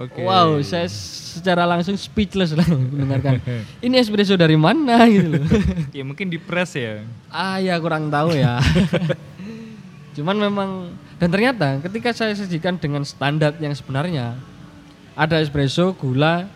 Oke. 0.00 0.24
Wow, 0.24 0.56
saya 0.64 0.88
secara 0.88 1.68
langsung 1.68 1.92
speechless 1.92 2.56
lah 2.56 2.64
mendengarkan. 2.64 3.40
Ini 3.84 4.00
espresso 4.00 4.32
dari 4.32 4.56
mana 4.56 5.04
gitu 5.08 5.36
loh. 5.36 5.44
ya 5.96 6.02
mungkin 6.06 6.32
di 6.32 6.40
press 6.40 6.72
ya. 6.72 7.04
ah 7.28 7.60
ya 7.60 7.76
kurang 7.76 8.08
tahu 8.08 8.32
ya. 8.32 8.56
Cuman 10.16 10.36
memang 10.40 10.70
dan 11.20 11.28
ternyata 11.28 11.84
ketika 11.84 12.16
saya 12.16 12.32
sajikan 12.32 12.80
dengan 12.80 13.04
standar 13.04 13.52
yang 13.60 13.76
sebenarnya 13.76 14.40
ada 15.12 15.36
espresso, 15.36 15.92
gula, 15.92 16.48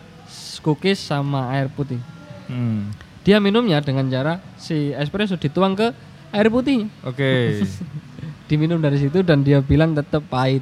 cookies 0.65 0.97
sama 0.97 1.53
air 1.53 1.69
putih. 1.69 2.01
Hmm. 2.49 2.89
Dia 3.21 3.37
minumnya 3.37 3.81
dengan 3.81 4.09
cara 4.09 4.41
si 4.57 4.89
espresso 4.93 5.37
dituang 5.37 5.77
ke 5.77 5.93
air 6.35 6.47
putih, 6.51 6.91
Oke. 7.07 7.63
diminum 8.51 8.77
dari 8.77 9.01
situ 9.01 9.25
dan 9.25 9.41
dia 9.41 9.57
bilang 9.63 9.97
tetap 9.97 10.21
pahit 10.29 10.61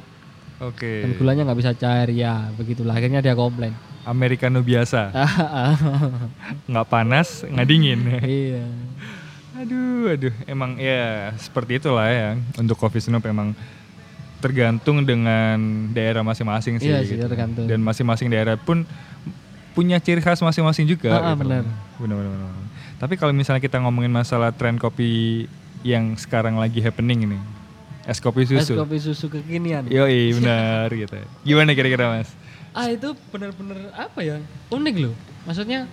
Oke. 0.56 1.04
dan 1.04 1.10
gulanya 1.20 1.42
nggak 1.44 1.60
bisa 1.60 1.72
cair 1.76 2.08
ya 2.14 2.48
begitulah 2.56 2.96
akhirnya 2.96 3.20
dia 3.20 3.36
komplain. 3.36 3.74
Americano 4.04 4.60
biasa. 4.60 5.16
Nggak 6.70 6.86
panas, 6.92 7.40
nggak 7.48 7.66
dingin. 7.68 8.00
iya. 8.20 8.64
Aduh, 9.56 10.12
aduh, 10.12 10.34
emang 10.44 10.76
ya 10.76 11.32
seperti 11.40 11.80
itulah 11.80 12.08
ya. 12.12 12.36
Untuk 12.60 12.76
coffee 12.76 13.00
snoop 13.00 13.24
emang 13.24 13.56
tergantung 14.44 15.00
dengan 15.08 15.88
daerah 15.96 16.20
masing-masing 16.20 16.76
sih. 16.84 16.92
Iya 16.92 17.00
sih, 17.00 17.16
gitu. 17.16 17.24
tergantung. 17.24 17.64
Dan 17.64 17.80
masing-masing 17.80 18.28
daerah 18.28 18.60
pun 18.60 18.84
punya 19.72 19.96
ciri 19.96 20.20
khas 20.20 20.44
masing-masing 20.44 20.84
juga. 20.84 21.16
Ah, 21.16 21.32
ah, 21.32 21.34
gitu. 21.34 21.40
benar. 21.48 21.62
Benar, 21.96 22.16
benar, 22.20 22.32
benar. 22.36 22.52
Tapi 23.00 23.14
kalau 23.16 23.32
misalnya 23.32 23.64
kita 23.64 23.80
ngomongin 23.80 24.12
masalah 24.12 24.52
tren 24.52 24.76
kopi 24.76 25.48
yang 25.84 26.16
sekarang 26.16 26.56
lagi 26.56 26.80
happening 26.80 27.28
ini, 27.28 27.38
es 28.02 28.18
kopi 28.18 28.42
Es 28.42 28.50
susu. 28.50 28.74
kopi 28.74 28.96
susu 28.96 29.28
kekinian. 29.28 29.84
Yoi, 29.86 30.32
benar 30.34 30.88
gitu. 31.04 31.20
Gimana 31.44 31.76
kira-kira 31.76 32.08
mas? 32.10 32.32
Ah 32.72 32.90
itu 32.90 33.12
benar-benar 33.30 33.92
apa 33.94 34.24
ya 34.24 34.40
unik 34.68 34.96
loh. 34.98 35.14
Maksudnya 35.44 35.86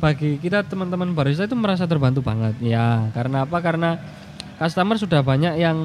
bagi 0.00 0.40
kita 0.40 0.64
teman-teman 0.64 1.12
barista 1.12 1.44
itu 1.44 1.54
merasa 1.54 1.84
terbantu 1.84 2.24
banget. 2.24 2.56
Ya 2.58 3.12
karena 3.12 3.44
apa? 3.46 3.60
Karena 3.60 4.00
customer 4.56 4.96
sudah 4.96 5.20
banyak 5.20 5.54
yang 5.54 5.76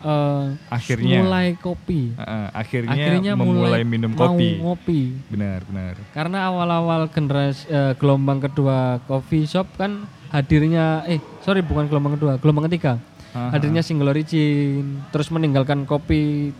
eh, 0.00 0.44
Akhirnya. 0.68 1.18
mulai 1.20 1.54
kopi. 1.54 2.12
Heeh, 2.12 2.46
akhirnya, 2.52 2.92
Akhirnya 2.92 3.32
memulai 3.34 3.60
mulai 3.60 3.82
minum 3.82 4.10
mau 4.10 4.32
kopi. 4.32 4.48
ngopi. 4.58 5.00
Benar, 5.28 5.60
benar. 5.64 5.94
Karena 6.10 6.38
awal-awal 6.46 7.08
generasi 7.08 7.66
eh, 7.66 7.92
gelombang 7.94 8.38
kedua 8.40 8.78
coffee 9.04 9.44
shop 9.44 9.66
kan 9.74 10.04
hadirnya 10.28 11.02
eh 11.04 11.16
sorry 11.40 11.60
bukan 11.60 11.86
gelombang 11.86 12.14
kedua, 12.14 12.36
gelombang 12.36 12.66
ketiga. 12.66 13.00
Aha. 13.30 13.52
Hadirnya 13.52 13.80
single 13.80 14.08
origin, 14.08 15.04
terus 15.08 15.28
meninggalkan 15.28 15.84
kopi 15.84 16.50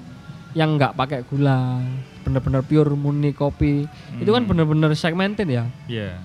yang 0.53 0.77
nggak 0.77 0.93
pakai 0.95 1.21
gula, 1.25 1.81
benar-benar 2.25 2.61
pure 2.63 2.93
murni 2.93 3.33
kopi. 3.33 3.85
Itu 4.17 4.31
kan 4.31 4.45
benar-benar 4.45 4.93
segmented 4.93 5.47
ya. 5.47 5.65
Iya. 5.87 6.17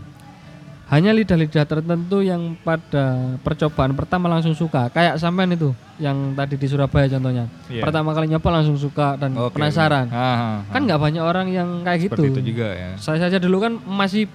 Hanya 0.83 1.15
lidah-lidah 1.15 1.63
tertentu 1.63 2.19
yang 2.21 2.59
pada 2.59 3.35
percobaan 3.39 3.95
pertama 3.95 4.27
langsung 4.27 4.51
suka. 4.51 4.91
Kayak 4.91 5.15
sampean 5.15 5.55
itu 5.55 5.71
yang 5.97 6.35
tadi 6.35 6.59
di 6.59 6.67
Surabaya 6.67 7.07
contohnya. 7.07 7.47
Iya. 7.65 7.81
Pertama 7.81 8.11
kali 8.11 8.27
nyoba 8.27 8.49
langsung 8.51 8.75
suka 8.75 9.15
dan 9.15 9.31
Oke, 9.33 9.57
penasaran. 9.57 10.11
benar. 10.11 10.19
Ah, 10.19 10.37
ah, 10.37 10.55
Kan 10.69 10.83
nggak 10.83 11.01
banyak 11.01 11.23
orang 11.23 11.47
yang 11.49 11.69
kayak 11.81 12.11
Seperti 12.11 12.21
gitu. 12.21 12.35
itu 12.35 12.41
juga 12.53 12.67
ya. 12.75 12.89
Saya 12.99 13.17
saja 13.23 13.39
dulu 13.39 13.63
kan 13.63 13.73
masih 13.79 14.27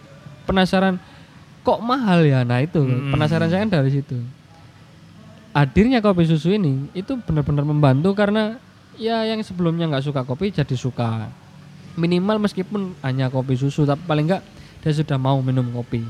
penasaran 0.44 0.96
kok 1.62 1.78
mahal 1.78 2.24
ya. 2.24 2.42
Nah 2.42 2.58
itu 2.58 2.80
Hmm. 2.80 3.12
penasaran 3.12 3.52
saya 3.52 3.62
kan 3.62 3.70
dari 3.70 3.92
situ. 3.92 4.16
Hadirnya 5.52 6.00
kopi 6.00 6.24
susu 6.24 6.48
ini 6.50 6.86
itu 6.92 7.18
benar-benar 7.18 7.62
membantu 7.62 8.14
karena 8.14 8.56
ya 8.94 9.22
yang 9.22 9.42
sebelumnya 9.42 9.84
nggak 9.86 10.04
suka 10.04 10.22
kopi 10.22 10.48
jadi 10.48 10.74
suka. 10.74 11.28
Minimal 11.94 12.40
meskipun 12.40 12.94
hanya 13.02 13.26
kopi 13.26 13.54
susu 13.54 13.82
tapi 13.82 14.00
paling 14.06 14.26
nggak 14.26 14.42
dia 14.78 14.92
sudah 14.94 15.18
mau 15.18 15.38
minum 15.38 15.66
kopi. 15.72 16.02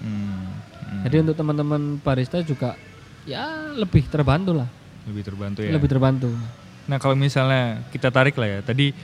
Hmm, 0.00 0.52
hmm. 0.52 1.02
Jadi 1.08 1.16
untuk 1.22 1.36
teman-teman 1.36 1.80
barista 2.00 2.40
juga 2.44 2.76
ya 3.26 3.72
lebih 3.74 4.06
terbantu 4.06 4.52
lah, 4.54 4.68
lebih 5.08 5.22
terbantu 5.26 5.60
ya. 5.64 5.72
lebih 5.72 5.88
terbantu. 5.90 6.30
Nah 6.86 6.96
kalau 7.02 7.18
misalnya 7.18 7.82
kita 7.90 8.14
tarik 8.14 8.38
lah 8.38 8.48
ya, 8.48 8.60
tadi 8.62 8.94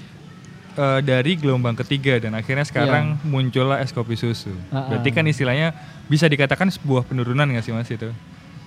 eh, 0.78 1.00
dari 1.02 1.35
gelombang 1.35 1.74
ketiga 1.74 2.22
dan 2.22 2.38
akhirnya 2.38 2.62
sekarang 2.62 3.18
muncullah 3.26 3.83
es 3.83 3.90
kopi 3.90 4.14
susu. 4.14 4.55
Iya. 4.55 4.74
Ah. 4.74 4.87
Berarti 4.92 5.11
kan 5.11 5.24
istilahnya 5.26 5.74
bisa 6.07 6.31
dikatakan 6.31 6.70
sebuah 6.70 7.09
penurunan 7.09 7.48
nggak 7.48 7.64
sih 7.64 7.74
mas 7.74 7.90
itu? 7.90 8.11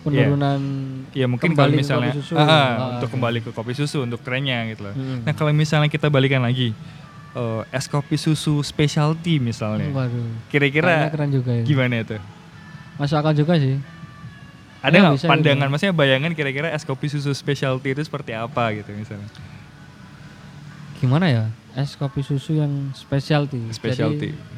Penurunan 0.05 0.61
Ya 1.17 1.25
mungkin 1.25 1.57
kalau 1.57 1.73
ke 1.73 1.81
misalnya 1.81 2.13
kopi 2.13 2.21
susu. 2.21 2.33
Ah, 2.38 2.45
Ah, 2.45 2.69
untuk 2.99 3.09
kembali 3.15 3.39
ke 3.41 3.49
kopi 3.55 3.73
susu 3.73 3.97
untuk 4.05 4.21
trennya 4.21 4.69
gitu 4.69 4.85
loh. 4.91 4.93
Mm. 4.93 5.25
Nah 5.25 5.33
kalau 5.33 5.49
misalnya 5.55 5.89
kita 5.89 6.13
balikan 6.13 6.45
lagi 6.45 6.77
eh, 7.36 7.62
es 7.69 7.86
kopi 7.86 8.15
susu 8.15 8.63
specialty 8.63 9.38
misalnya, 9.38 9.91
waduh, 9.91 10.24
kira-kira 10.48 11.12
keren 11.12 11.30
juga 11.30 11.52
ya. 11.52 11.63
gimana 11.63 12.00
itu? 12.00 12.15
Masuk 12.95 13.19
akal 13.19 13.36
juga 13.36 13.60
sih. 13.60 13.76
Ada 14.80 14.95
Ya, 14.95 15.02
nggak 15.02 15.15
bisa 15.17 15.28
pandangan, 15.28 15.67
maksudnya 15.67 15.93
bayangan 15.93 16.32
kira-kira 16.32 16.69
es 16.69 16.82
kopi 16.82 17.10
susu 17.10 17.34
specialty 17.34 17.91
itu 17.91 18.02
seperti 18.02 18.32
apa 18.32 18.69
gitu 18.71 18.93
misalnya? 18.93 19.28
Gimana 20.98 21.26
ya? 21.28 21.43
Es 21.76 21.93
kopi 21.93 22.24
susu 22.24 22.56
yang 22.56 22.95
specialty. 22.95 23.60
Specialty. 23.69 24.32
Jadi 24.32 24.54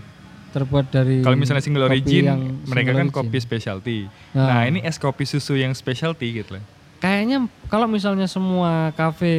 terbuat 0.47 0.89
dari 0.89 1.21
Kalau 1.21 1.37
misalnya 1.37 1.61
single 1.61 1.85
origin, 1.85 2.23
yang 2.23 2.41
mereka 2.65 2.93
single 2.93 2.97
kan 2.97 3.07
origin. 3.09 3.17
kopi 3.29 3.37
specialty. 3.39 3.97
Nah. 4.33 4.45
Nah, 4.47 4.61
ini 4.65 4.79
es 4.81 4.97
kopi 4.97 5.25
susu 5.25 5.57
yang 5.57 5.73
specialty 5.73 6.29
gitu 6.33 6.57
loh. 6.57 6.63
Kayaknya 6.97 7.45
kalau 7.67 7.85
misalnya 7.85 8.25
semua 8.25 8.89
kafe, 8.93 9.33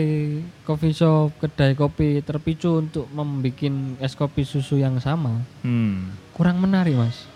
coffee 0.63 0.95
shop, 0.95 1.35
kedai 1.41 1.75
kopi 1.75 2.23
terpicu 2.23 2.79
untuk 2.79 3.09
membuat 3.11 3.99
es 3.99 4.15
kopi 4.15 4.45
susu 4.45 4.79
yang 4.79 4.99
sama, 5.03 5.43
Hmm. 5.65 6.13
kurang 6.37 6.63
menarik 6.63 6.95
mas. 6.95 7.27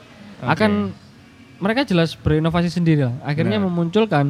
Oke. 0.43 0.51
Akan 0.59 0.93
mereka 1.63 1.87
jelas 1.87 2.19
berinovasi 2.19 2.71
sendiri 2.71 3.07
lah. 3.07 3.15
Akhirnya 3.23 3.63
Benar. 3.63 3.71
memunculkan 3.71 4.27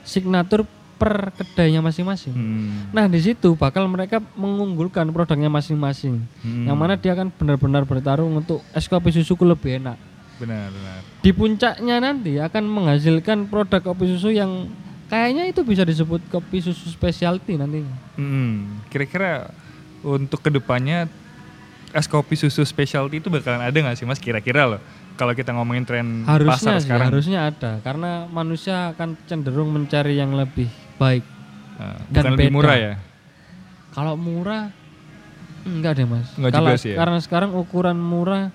signatur 0.00 0.64
per 1.00 1.32
kedainya 1.32 1.80
masing-masing. 1.80 2.32
Hmm. 2.36 2.92
Nah 2.92 3.08
di 3.08 3.20
situ 3.20 3.56
bakal 3.56 3.88
mereka 3.88 4.20
mengunggulkan 4.36 5.08
produknya 5.08 5.48
masing-masing. 5.48 6.20
Hmm. 6.44 6.68
Yang 6.68 6.76
mana 6.76 6.94
dia 7.00 7.16
akan 7.16 7.32
benar-benar 7.32 7.88
bertarung 7.88 8.36
untuk 8.36 8.60
es 8.76 8.84
kopi 8.84 9.08
susuku 9.08 9.44
lebih 9.48 9.80
enak. 9.80 9.96
Benar, 10.40 10.72
benar. 10.72 11.00
Di 11.20 11.32
puncaknya 11.32 12.00
nanti 12.00 12.36
akan 12.40 12.64
menghasilkan 12.64 13.48
produk 13.48 13.80
kopi 13.80 14.12
susu 14.16 14.32
yang 14.32 14.68
kayaknya 15.10 15.50
itu 15.50 15.60
bisa 15.60 15.82
disebut 15.82 16.22
kopi 16.30 16.62
susu 16.62 16.86
specialty 16.88 17.58
nantinya. 17.58 17.92
Hmm. 18.14 18.80
Kira-kira 18.88 19.50
untuk 20.00 20.40
ke 20.40 20.48
depannya 20.48 21.10
es 21.90 22.06
kopi 22.06 22.38
susu 22.38 22.62
specialty 22.62 23.18
itu 23.18 23.26
bakalan 23.28 23.60
ada 23.60 23.74
nggak 23.74 23.98
sih 23.98 24.06
mas? 24.06 24.22
Kira-kira 24.22 24.64
loh. 24.64 24.80
Kalau 25.18 25.36
kita 25.36 25.52
ngomongin 25.52 25.84
tren 25.84 26.24
Harusnya 26.24 26.54
pasar 26.56 26.74
sih, 26.80 26.88
sekarang, 26.88 27.06
harusnya 27.12 27.38
ada 27.44 27.72
karena 27.84 28.24
manusia 28.30 28.96
akan 28.96 29.20
cenderung 29.28 29.68
mencari 29.68 30.16
yang 30.16 30.32
lebih 30.32 30.70
baik. 30.96 31.26
Nah, 31.76 32.00
dan 32.08 32.22
bukan 32.24 32.32
lebih 32.38 32.48
murah 32.54 32.76
ya? 32.78 32.94
Kalau 33.92 34.14
murah 34.16 34.72
enggak 35.66 35.92
deh 36.00 36.06
mas. 36.08 36.30
Enggak 36.40 36.52
Kalau- 36.56 36.70
juga 36.72 36.80
sih 36.80 36.90
ya? 36.94 36.96
Karena 37.04 37.18
sekarang 37.20 37.50
ukuran 37.52 37.98
murah 38.00 38.48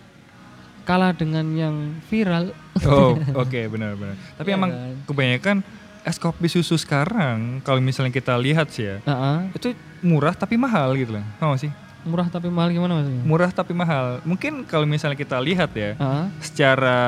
kalah 0.86 1.14
dengan 1.14 1.46
yang 1.54 1.76
viral. 2.10 2.50
Oh, 2.86 3.14
oke 3.46 3.60
benar-benar. 3.70 4.16
Tapi 4.38 4.50
Iya 4.50 4.58
emang 4.58 4.72
kan? 4.74 4.96
kebanyakan 5.06 5.58
es 6.06 6.22
kopi 6.22 6.46
susu 6.46 6.78
sekarang 6.78 7.66
kalau 7.66 7.82
misalnya 7.82 8.14
kita 8.14 8.38
lihat 8.38 8.70
sih 8.70 8.86
ya, 8.86 8.98
Heeh. 9.02 9.38
itu 9.58 9.74
murah 10.06 10.38
tapi 10.38 10.54
mahal 10.56 10.94
gitu 10.94 11.18
loh. 11.18 11.26
Nggak 11.42 11.60
sih? 11.66 11.74
murah 12.06 12.30
tapi 12.30 12.48
mahal 12.54 12.70
gimana 12.70 13.02
mas? 13.02 13.10
Murah 13.26 13.50
tapi 13.50 13.74
mahal. 13.74 14.22
Mungkin 14.22 14.62
kalau 14.70 14.86
misalnya 14.86 15.18
kita 15.18 15.42
lihat 15.42 15.74
ya, 15.74 15.98
Heeh. 15.98 16.26
secara 16.40 17.02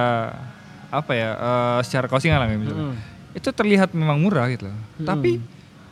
apa 0.90 1.12
ya, 1.14 1.30
eh, 1.38 1.80
secara 1.86 2.10
costingan 2.10 2.42
lah 2.42 2.50
misalnya. 2.50 2.92
Mm. 2.92 3.38
Itu 3.38 3.54
terlihat 3.54 3.94
memang 3.94 4.18
murah 4.18 4.50
gitu 4.50 4.68
loh. 4.68 4.74
Mm-mm. 4.76 5.06
Tapi 5.06 5.32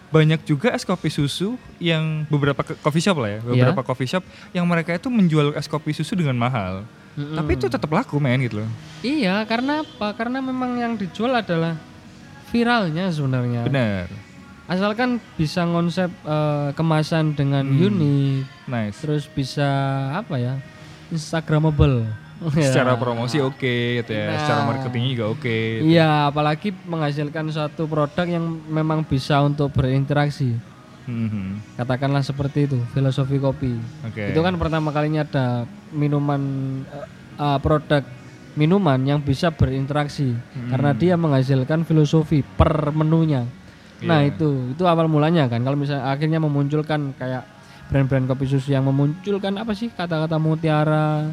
banyak 0.10 0.42
juga 0.50 0.74
es 0.74 0.82
kopi 0.82 1.14
susu 1.14 1.60
yang 1.78 2.26
beberapa 2.34 2.66
coffee 2.66 3.04
shop 3.04 3.22
lah 3.22 3.38
ya, 3.38 3.40
beberapa 3.46 3.82
coffee 3.86 4.10
shop 4.10 4.24
yang 4.56 4.66
mereka 4.66 4.98
itu 4.98 5.08
menjual 5.14 5.54
es 5.54 5.70
kopi 5.70 5.94
susu 5.94 6.18
dengan 6.18 6.34
mahal. 6.34 6.82
Mm-mm. 7.14 7.38
Tapi 7.38 7.52
itu 7.56 7.70
tetap 7.70 7.88
laku 7.94 8.18
men 8.18 8.42
gitu 8.42 8.66
loh. 8.66 8.70
Iya, 9.06 9.46
karena 9.46 9.86
apa? 9.86 10.18
Karena 10.18 10.42
memang 10.42 10.82
yang 10.82 10.98
dijual 10.98 11.32
adalah 11.38 11.78
viralnya 12.56 13.12
sebenarnya. 13.12 13.68
Benar. 13.68 14.08
Asalkan 14.66 15.20
bisa 15.36 15.62
ngonsep 15.62 16.08
eh, 16.08 16.70
kemasan 16.72 17.36
dengan 17.36 17.68
Hmm. 17.68 17.86
unik, 17.86 18.44
Nice. 18.66 18.98
terus 18.98 19.24
bisa 19.28 19.68
apa 20.16 20.40
ya? 20.40 20.56
Instagramable. 21.12 22.08
Secara 22.52 22.96
Ya. 22.96 23.00
promosi 23.00 23.38
oke 23.40 23.76
gitu 24.02 24.12
ya, 24.12 24.28
Nah. 24.28 24.40
secara 24.44 24.62
marketingnya 24.66 25.10
juga 25.14 25.26
oke. 25.32 25.58
gitu. 25.80 25.88
Iya, 25.88 26.28
apalagi 26.28 26.76
menghasilkan 26.84 27.48
suatu 27.48 27.86
produk 27.86 28.28
yang 28.28 28.44
memang 28.68 29.04
bisa 29.04 29.40
untuk 29.40 29.72
berinteraksi. 29.72 30.52
Mhm. 31.06 31.78
Katakanlah 31.78 32.26
seperti 32.26 32.66
itu, 32.66 32.82
filosofi 32.92 33.38
kopi. 33.38 33.78
Oke. 34.04 34.34
Itu 34.34 34.42
kan 34.42 34.58
pertama 34.58 34.90
kalinya 34.90 35.22
ada 35.22 35.64
minuman 35.92 36.42
eh, 37.36 37.60
produk 37.60 38.04
minuman 38.56 39.00
yang 39.00 39.20
bisa 39.20 39.52
berinteraksi 39.52 40.32
Hmm. 40.32 40.70
karena 40.72 40.92
dia 40.92 41.16
menghasilkan 41.16 41.84
filosofi 41.84 42.40
per 42.42 42.92
menunya. 42.92 43.44
Nah, 44.02 44.20
Iya. 44.22 44.32
itu 44.32 44.48
itu 44.72 44.84
awal 44.84 45.08
mulanya 45.08 45.48
kan. 45.48 45.60
Kalau 45.60 45.76
misalnya 45.76 46.08
akhirnya 46.08 46.40
memunculkan 46.40 47.16
kayak 47.16 47.44
brand-brand 47.88 48.26
kopi 48.26 48.46
susu 48.46 48.72
yang 48.72 48.84
memunculkan 48.84 49.56
apa 49.56 49.72
sih 49.72 49.88
kata-kata 49.88 50.36
mutiara, 50.36 51.32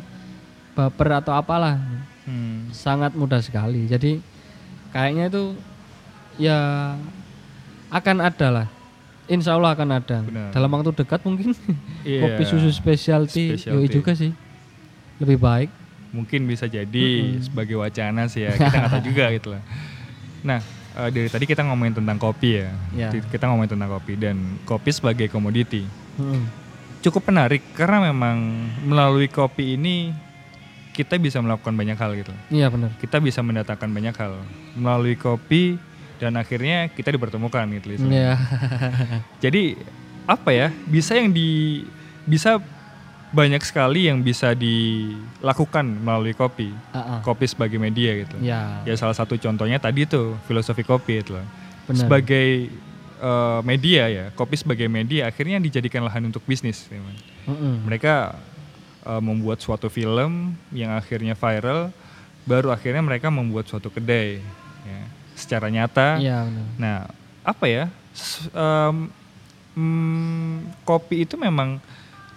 baper 0.72 1.08
atau 1.16 1.32
apalah. 1.32 1.78
Hmm. 2.22 2.70
Sangat 2.70 3.14
mudah 3.14 3.38
sekali. 3.38 3.86
Jadi 3.86 4.22
kayaknya 4.90 5.26
itu 5.26 5.42
ya 6.36 6.58
akan 7.88 8.16
ada 8.20 8.48
lah. 8.50 8.66
Insya 9.26 9.54
Allah 9.54 9.72
akan 9.72 9.88
ada. 9.92 10.16
Benar. 10.20 10.50
Dalam 10.50 10.70
waktu 10.70 10.90
dekat 10.92 11.20
mungkin 11.22 11.54
Iya. 12.02 12.18
kopi 12.26 12.42
susu 12.44 12.68
specialty, 12.68 13.54
Specialty. 13.54 13.90
juga 13.90 14.12
sih. 14.12 14.32
Lebih 15.18 15.38
baik. 15.38 15.70
Mungkin 16.12 16.44
bisa 16.44 16.64
jadi 16.64 17.08
sebagai 17.40 17.74
wacana 17.74 18.28
sih 18.28 18.44
ya, 18.44 18.52
kita 18.52 18.68
nggak 18.70 18.92
tahu 18.92 19.04
juga 19.04 19.24
gitu 19.32 19.48
lah. 19.50 19.62
Nah, 20.42 20.60
eh, 20.94 21.08
dari 21.08 21.28
tadi 21.28 21.44
kita 21.44 21.64
ngomongin 21.64 21.96
tentang 21.96 22.16
kopi 22.16 22.60
ya. 22.60 22.68
Ti- 23.08 23.24
Kita 23.26 23.48
ngomongin 23.48 23.72
tentang 23.72 23.90
kopi 23.90 24.12
dan 24.14 24.36
kopi 24.62 24.92
sebagai 24.92 25.26
komoditi. 25.26 25.88
Mm. 26.16 26.44
Cukup 27.00 27.26
menarik 27.26 27.64
karena 27.72 28.04
memang 28.04 28.36
melalui 28.84 29.26
kopi 29.26 29.74
ini 29.74 30.12
kita 30.92 31.16
bisa 31.16 31.40
melakukan 31.40 31.72
banyak 31.72 31.96
hal 31.96 32.12
gitu. 32.14 32.30
Iya 32.48 32.68
benar. 32.68 32.92
Kita 33.00 33.16
bisa 33.16 33.40
mendatangkan 33.40 33.88
banyak 33.88 34.12
hal 34.12 34.36
melalui 34.76 35.16
kopi 35.16 35.80
dan 36.20 36.36
akhirnya 36.36 36.92
kita 36.92 37.08
dipertemukan 37.08 37.64
gitu. 37.72 37.96
Iya. 38.04 38.36
Jadi 39.40 39.80
apa 40.22 40.52
ya? 40.52 40.68
Bisa 40.86 41.16
yang 41.16 41.32
di 41.32 41.82
bisa 42.22 42.60
banyak 43.32 43.64
sekali 43.64 44.06
yang 44.06 44.20
bisa 44.20 44.52
dilakukan 44.52 45.82
melalui 45.82 46.32
kopi. 46.32 46.68
Ah, 46.92 47.18
ah. 47.18 47.20
Kopi 47.20 47.48
sebagai 47.48 47.80
media 47.80 48.12
gitu. 48.20 48.36
Ya, 48.38 48.84
Ya 48.84 48.94
salah 48.94 49.16
satu 49.16 49.34
contohnya 49.34 49.80
tadi 49.80 50.04
tuh 50.04 50.36
filosofi 50.44 50.84
kopi 50.84 51.18
itu 51.18 51.32
loh. 51.32 51.46
benar. 51.82 51.98
Sebagai 51.98 52.68
eh, 53.18 53.60
media 53.64 54.04
ya, 54.06 54.24
kopi 54.30 54.54
sebagai 54.54 54.86
media 54.86 55.26
akhirnya 55.26 55.56
dijadikan 55.58 56.04
lahan 56.04 56.28
untuk 56.28 56.44
bisnis. 56.44 56.84
teman. 56.86 57.16
Mm-mm. 57.48 57.88
Mereka 57.88 58.36
eh, 59.02 59.22
membuat 59.24 59.58
suatu 59.58 59.88
film 59.88 60.52
yang 60.70 60.92
akhirnya 60.92 61.32
viral, 61.32 61.88
baru 62.44 62.68
akhirnya 62.68 63.00
mereka 63.00 63.32
membuat 63.32 63.64
suatu 63.64 63.88
kedai. 63.88 64.44
Ya. 64.84 65.00
Secara 65.32 65.72
nyata, 65.72 66.20
Iya 66.20 66.44
benar. 66.44 66.66
Nah, 66.76 66.98
apa 67.42 67.64
ya? 67.64 67.84
mm, 69.72 70.84
kopi 70.84 71.24
itu 71.24 71.34
memang 71.34 71.80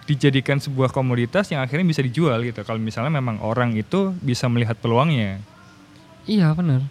dijadikan 0.06 0.56
sebuah 0.56 0.88
komoditas 0.88 1.50
yang 1.50 1.60
akhirnya 1.60 1.84
bisa 1.84 2.00
dijual 2.00 2.38
gitu. 2.40 2.62
Kalau 2.62 2.78
misalnya 2.78 3.10
memang 3.12 3.38
orang 3.38 3.74
itu 3.74 4.14
bisa 4.18 4.46
melihat 4.46 4.74
peluangnya. 4.74 5.42
Iya 6.24 6.50
benar. 6.52 6.82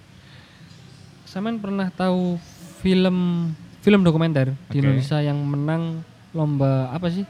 Saman 1.25 1.57
pernah 1.57 1.89
tahu 1.89 2.39
film 2.79 3.49
film 3.79 4.01
dokumenter 4.01 4.51
di 4.69 4.77
Oke. 4.77 4.79
Indonesia 4.79 5.19
yang 5.19 5.39
menang 5.39 6.03
lomba 6.31 6.91
apa 6.91 7.07
sih? 7.07 7.23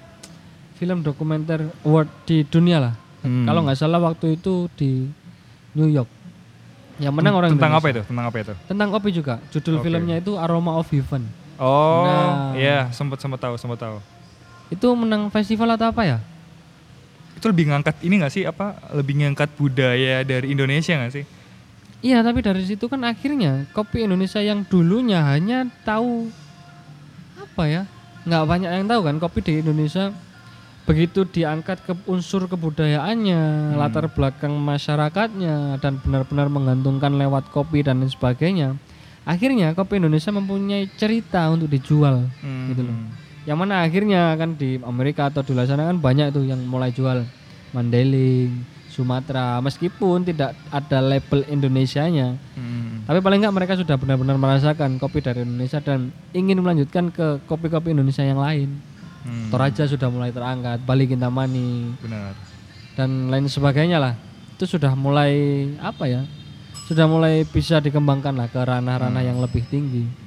Film 0.76 1.02
dokumenter 1.02 1.72
award 1.82 2.10
di 2.26 2.44
dunia 2.44 2.82
lah. 2.82 2.94
Hmm. 3.22 3.46
Kalau 3.46 3.64
nggak 3.64 3.78
salah 3.78 3.98
waktu 3.98 4.36
itu 4.36 4.68
di 4.74 5.08
New 5.74 5.88
York. 5.88 6.10
Yang 6.96 7.14
menang 7.14 7.34
orang 7.36 7.50
Tentang 7.52 7.74
apa 7.74 7.78
Indonesia. 7.84 8.00
itu? 8.00 8.10
Tentang 8.10 8.26
apa 8.26 8.38
itu? 8.40 8.54
Tentang 8.66 8.88
kopi 8.90 9.10
juga. 9.12 9.34
Judul 9.52 9.76
Oke. 9.76 9.84
filmnya 9.84 10.16
itu 10.18 10.32
Aroma 10.36 10.76
of 10.76 10.88
Heaven. 10.88 11.24
Oh, 11.56 12.04
Nah. 12.04 12.52
iya, 12.56 12.88
sempat 12.92 13.20
sempat 13.20 13.40
tahu, 13.40 13.56
sempat 13.56 13.80
tahu. 13.80 13.98
Itu 14.70 14.94
menang 14.98 15.30
festival 15.30 15.78
atau 15.78 15.90
apa 15.90 16.04
ya? 16.04 16.18
Itu 17.36 17.52
lebih 17.52 17.70
ngangkat 17.70 18.02
ini 18.02 18.22
nggak 18.22 18.34
sih 18.34 18.44
apa? 18.48 18.80
Lebih 18.96 19.22
ngangkat 19.22 19.54
budaya 19.60 20.24
dari 20.24 20.52
Indonesia 20.52 20.96
nggak 20.96 21.14
sih? 21.14 21.26
Iya, 22.06 22.22
tapi 22.22 22.46
dari 22.46 22.62
situ 22.62 22.86
kan 22.86 23.02
akhirnya 23.02 23.66
kopi 23.74 24.06
Indonesia 24.06 24.38
yang 24.38 24.62
dulunya 24.66 25.26
hanya 25.26 25.66
tahu 25.82 26.30
apa 27.38 27.64
ya? 27.66 27.84
Nggak 28.26 28.44
banyak 28.46 28.70
yang 28.70 28.88
tahu 28.90 29.02
kan 29.06 29.16
kopi 29.18 29.40
di 29.42 29.54
Indonesia 29.62 30.14
begitu 30.86 31.26
diangkat 31.26 31.82
ke 31.82 31.98
unsur 32.06 32.46
kebudayaannya, 32.46 33.74
Hmm. 33.74 33.78
latar 33.82 34.06
belakang 34.06 34.54
masyarakatnya 34.54 35.82
dan 35.82 35.98
benar-benar 35.98 36.46
menggantungkan 36.46 37.18
lewat 37.18 37.50
kopi 37.50 37.82
dan 37.82 38.06
lain 38.06 38.14
sebagainya. 38.14 38.78
Akhirnya 39.26 39.74
kopi 39.74 39.98
Indonesia 39.98 40.30
mempunyai 40.30 40.86
cerita 40.94 41.50
untuk 41.50 41.74
dijual 41.74 42.30
Hmm. 42.46 42.70
gitu 42.70 42.86
loh. 42.86 42.98
Yang 43.46 43.58
mana 43.62 43.86
akhirnya 43.86 44.34
kan 44.36 44.58
di 44.58 44.82
Amerika 44.82 45.30
atau 45.30 45.46
di 45.46 45.54
luar 45.54 45.70
sana 45.70 45.86
kan 45.86 46.02
banyak 46.02 46.34
tuh 46.34 46.50
yang 46.50 46.60
mulai 46.66 46.90
jual 46.90 47.22
Mandailing, 47.78 48.66
Sumatera 48.90 49.60
meskipun 49.60 50.24
tidak 50.24 50.56
ada 50.72 51.04
label 51.04 51.44
Indonesianya. 51.52 52.40
Hmm. 52.56 53.04
Tapi 53.04 53.20
paling 53.20 53.44
nggak 53.44 53.56
mereka 53.56 53.74
sudah 53.76 54.00
benar-benar 54.00 54.40
merasakan 54.40 54.96
kopi 54.96 55.20
dari 55.20 55.44
Indonesia 55.44 55.84
dan 55.84 56.16
ingin 56.32 56.64
melanjutkan 56.64 57.12
ke 57.12 57.44
kopi-kopi 57.46 57.92
Indonesia 57.92 58.24
yang 58.24 58.40
lain. 58.40 58.80
Hmm. 59.28 59.52
Toraja 59.52 59.84
sudah 59.86 60.08
mulai 60.08 60.32
terangkat, 60.32 60.80
Bali 60.88 61.06
Kintamani 61.06 62.00
Benar. 62.00 62.34
dan 62.96 63.28
lain 63.28 63.52
sebagainya 63.52 64.00
lah. 64.00 64.14
Itu 64.56 64.66
sudah 64.66 64.96
mulai 64.96 65.68
apa 65.84 66.08
ya? 66.08 66.24
Sudah 66.88 67.04
mulai 67.10 67.44
bisa 67.44 67.84
dikembangkan 67.84 68.32
lah 68.32 68.48
ke 68.48 68.62
ranah-ranah 68.62 69.22
yang 69.26 69.44
lebih 69.44 69.68
tinggi. 69.68 70.25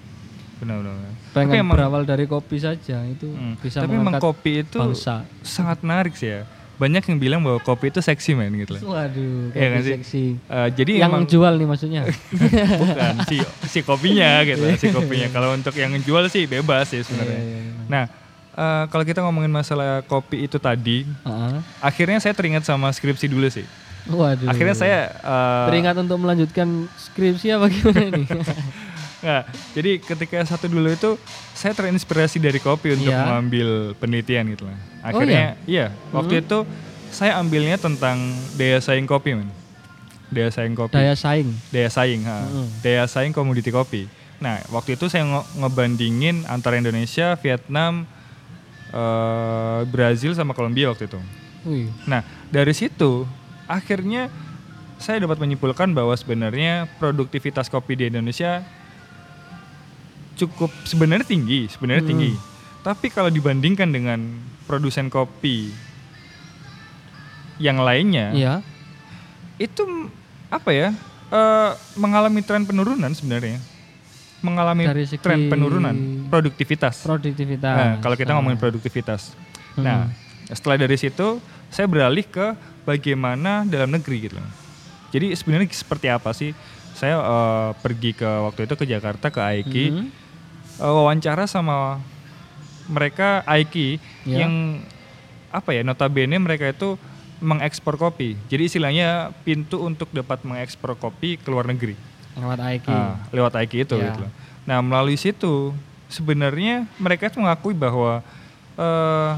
Benar, 0.58 0.76
benar. 0.76 0.92
benar. 0.92 1.12
Pengen 1.30 1.54
emang- 1.56 1.72
berawal 1.72 2.02
dari 2.02 2.24
kopi 2.24 2.56
saja 2.56 2.98
itu 3.04 3.26
Hmm. 3.26 3.54
bisa 3.56 3.80
Tapi 3.80 3.92
memang 3.92 4.18
kopi 4.18 4.62
itu 4.62 4.76
bangsa. 4.76 5.22
sangat 5.40 5.78
menarik 5.80 6.14
sih 6.14 6.30
ya. 6.32 6.42
banyak 6.76 7.02
yang 7.04 7.18
bilang 7.18 7.40
bahwa 7.40 7.58
kopi 7.58 7.90
itu 7.90 7.98
seksi 7.98 8.32
men 8.32 8.54
gitu 8.56 8.78
loh. 8.78 8.94
Waduh, 8.94 9.50
Iya 9.50 9.66
kan 9.68 9.80
sih? 9.80 9.92
seksi. 9.96 10.24
Eh, 10.38 10.68
jadi 10.72 10.92
Yang 10.96 11.10
emang 11.10 11.24
jual 11.26 11.52
nih 11.52 11.66
maksudnya. 11.66 12.02
bukan 12.80 13.14
si 13.24 13.36
si 13.66 13.78
kopinya 13.80 14.30
gitu, 14.46 14.62
si 14.76 14.86
kopinya. 14.88 15.26
Kalau 15.28 15.52
untuk 15.52 15.74
yang 15.74 15.90
jual 15.98 16.26
sih 16.28 16.46
bebas 16.46 16.86
sih 16.86 17.02
sebenarnya. 17.02 17.34
Iya, 17.34 17.50
iya, 17.50 17.58
iya. 17.60 17.72
Nah, 17.84 18.04
eh, 18.54 18.84
kalau 18.86 19.02
kita 19.02 19.20
ngomongin 19.20 19.50
masalah 19.50 20.02
kopi 20.04 20.44
itu 20.44 20.54
tadi, 20.56 21.02
Heeh. 21.02 21.56
akhirnya 21.80 22.18
saya 22.20 22.30
teringat 22.32 22.62
sama 22.62 22.86
skripsi 22.88 23.26
dulu 23.26 23.46
sih. 23.48 23.66
Waduh. 24.06 24.46
Akhirnya 24.46 24.72
saya 24.72 25.10
eh, 25.10 25.66
teringat 25.66 25.98
untuk 25.98 26.16
melanjutkan 26.16 26.66
skripsi 26.96 27.52
apa 27.52 27.66
gimana 27.68 28.06
nih? 28.12 28.26
Nggak, 29.18 29.42
jadi 29.74 29.90
ketika 29.98 30.38
satu 30.46 30.66
dulu 30.66 30.86
itu 30.88 31.18
saya 31.50 31.74
terinspirasi 31.74 32.38
dari 32.38 32.58
kopi 32.58 32.94
untuk 32.94 33.10
Iya. 33.10 33.26
mengambil 33.26 33.68
penelitian 33.98 34.46
gitu 34.48 34.62
lah. 34.62 34.78
Oh, 35.02 35.08
Akhirnya 35.10 35.58
iya, 35.64 35.90
waktu 36.10 36.38
itu 36.40 36.62
saya 37.10 37.34
ambilnya 37.34 37.74
tentang 37.76 38.18
daya 38.54 38.78
saing 38.78 39.04
kopi, 39.04 39.34
men. 39.34 39.50
Daya 40.28 40.52
saing 40.52 40.76
kopi. 40.76 40.94
Daya 40.94 41.16
saing. 41.16 41.50
Daya 41.68 41.88
saing, 41.88 42.20
ha. 42.22 42.44
Mm. 42.44 42.68
Daya 42.78 43.04
saing 43.04 43.32
komoditi 43.32 43.72
kopi. 43.72 44.06
Nah, 44.38 44.62
waktu 44.68 44.94
itu 44.94 45.08
saya 45.08 45.26
nge- 45.26 45.50
ngebandingin 45.58 46.46
antara 46.46 46.78
Indonesia, 46.78 47.34
Vietnam, 47.34 48.06
eh, 48.88 49.80
Brazil 49.84 50.30
sama 50.32 50.52
Kolombia 50.52 50.88
waktu 50.88 51.06
itu. 51.06 51.18
Wih. 51.64 51.90
Nah, 52.04 52.22
dari 52.48 52.70
situ 52.70 53.26
akhirnya 53.66 54.30
saya 54.96 55.18
dapat 55.18 55.38
menyimpulkan 55.38 55.90
bahwa 55.90 56.14
sebenarnya 56.14 56.86
produktivitas 56.96 57.66
kopi 57.66 57.94
di 57.94 58.04
Indonesia 58.06 58.62
cukup 60.38 60.70
sebenarnya 60.82 61.26
tinggi, 61.26 61.66
sebenarnya 61.66 62.02
Hmm. 62.02 62.10
tinggi. 62.10 62.32
Tapi 62.80 63.06
kalau 63.08 63.28
dibandingkan 63.28 63.90
dengan 63.90 64.22
produsen 64.64 65.10
kopi 65.10 65.74
yang 67.58 67.76
lainnya, 67.76 68.30
Iya. 68.32 68.54
itu 69.58 69.82
apa 70.48 70.70
ya? 70.70 70.90
eh, 71.28 71.70
mengalami 71.92 72.40
tren 72.40 72.64
penurunan 72.64 73.12
sebenarnya. 73.12 73.60
Mengalami 74.40 74.88
Dari 74.88 75.04
segi 75.04 75.20
tren 75.20 75.52
penurunan 75.52 75.92
produktivitas. 76.24 77.04
Produktivitas. 77.04 77.68
Nah, 77.68 77.92
kalau 77.98 78.16
kita 78.16 78.32
Ah. 78.32 78.40
ngomongin 78.40 78.56
produktivitas. 78.56 79.36
Hmm. 79.76 79.84
Nah, 79.84 79.98
setelah 80.48 80.80
dari 80.80 80.96
situ 80.96 81.36
saya 81.68 81.84
beralih 81.84 82.24
ke 82.24 82.56
bagaimana 82.82 83.68
dalam 83.68 83.92
negeri 83.92 84.24
gitu. 84.24 84.40
Jadi 85.10 85.36
sebenarnya 85.36 85.68
seperti 85.68 86.08
apa 86.08 86.32
sih? 86.32 86.56
Saya 86.96 87.20
eh, 87.20 87.70
pergi 87.76 88.16
ke 88.16 88.24
waktu 88.24 88.64
itu 88.64 88.74
ke 88.74 88.84
Jakarta 88.88 89.28
ke 89.28 89.40
Aiki, 89.44 89.84
Hmm. 89.92 90.08
Eh, 90.78 90.84
wawancara 90.86 91.44
sama 91.44 91.98
mereka 92.86 93.44
Aiki 93.44 94.00
Ya. 94.24 94.44
yang 94.46 94.80
apa 95.48 95.72
ya? 95.72 95.82
Notabene 95.82 96.36
mereka 96.36 96.68
itu 96.68 96.96
mengekspor 97.38 97.94
kopi. 97.94 98.34
Jadi 98.48 98.66
istilahnya 98.66 99.30
pintu 99.42 99.78
untuk 99.80 100.10
dapat 100.10 100.42
mengekspor 100.42 100.94
kopi 100.94 101.38
ke 101.38 101.48
luar 101.48 101.66
negeri. 101.66 101.94
lewat 102.38 102.58
Aiki. 102.62 102.94
Ah, 102.94 103.18
lewat 103.34 103.52
Aiki 103.58 103.82
itu 103.82 103.98
Ya. 103.98 104.14
gitu. 104.14 104.22
Nah, 104.62 104.78
melalui 104.78 105.18
situ 105.18 105.74
sebenarnya 106.06 106.86
mereka 106.94 107.26
itu 107.26 107.42
mengakui 107.42 107.74
bahwa 107.74 108.22
eh, 108.78 109.32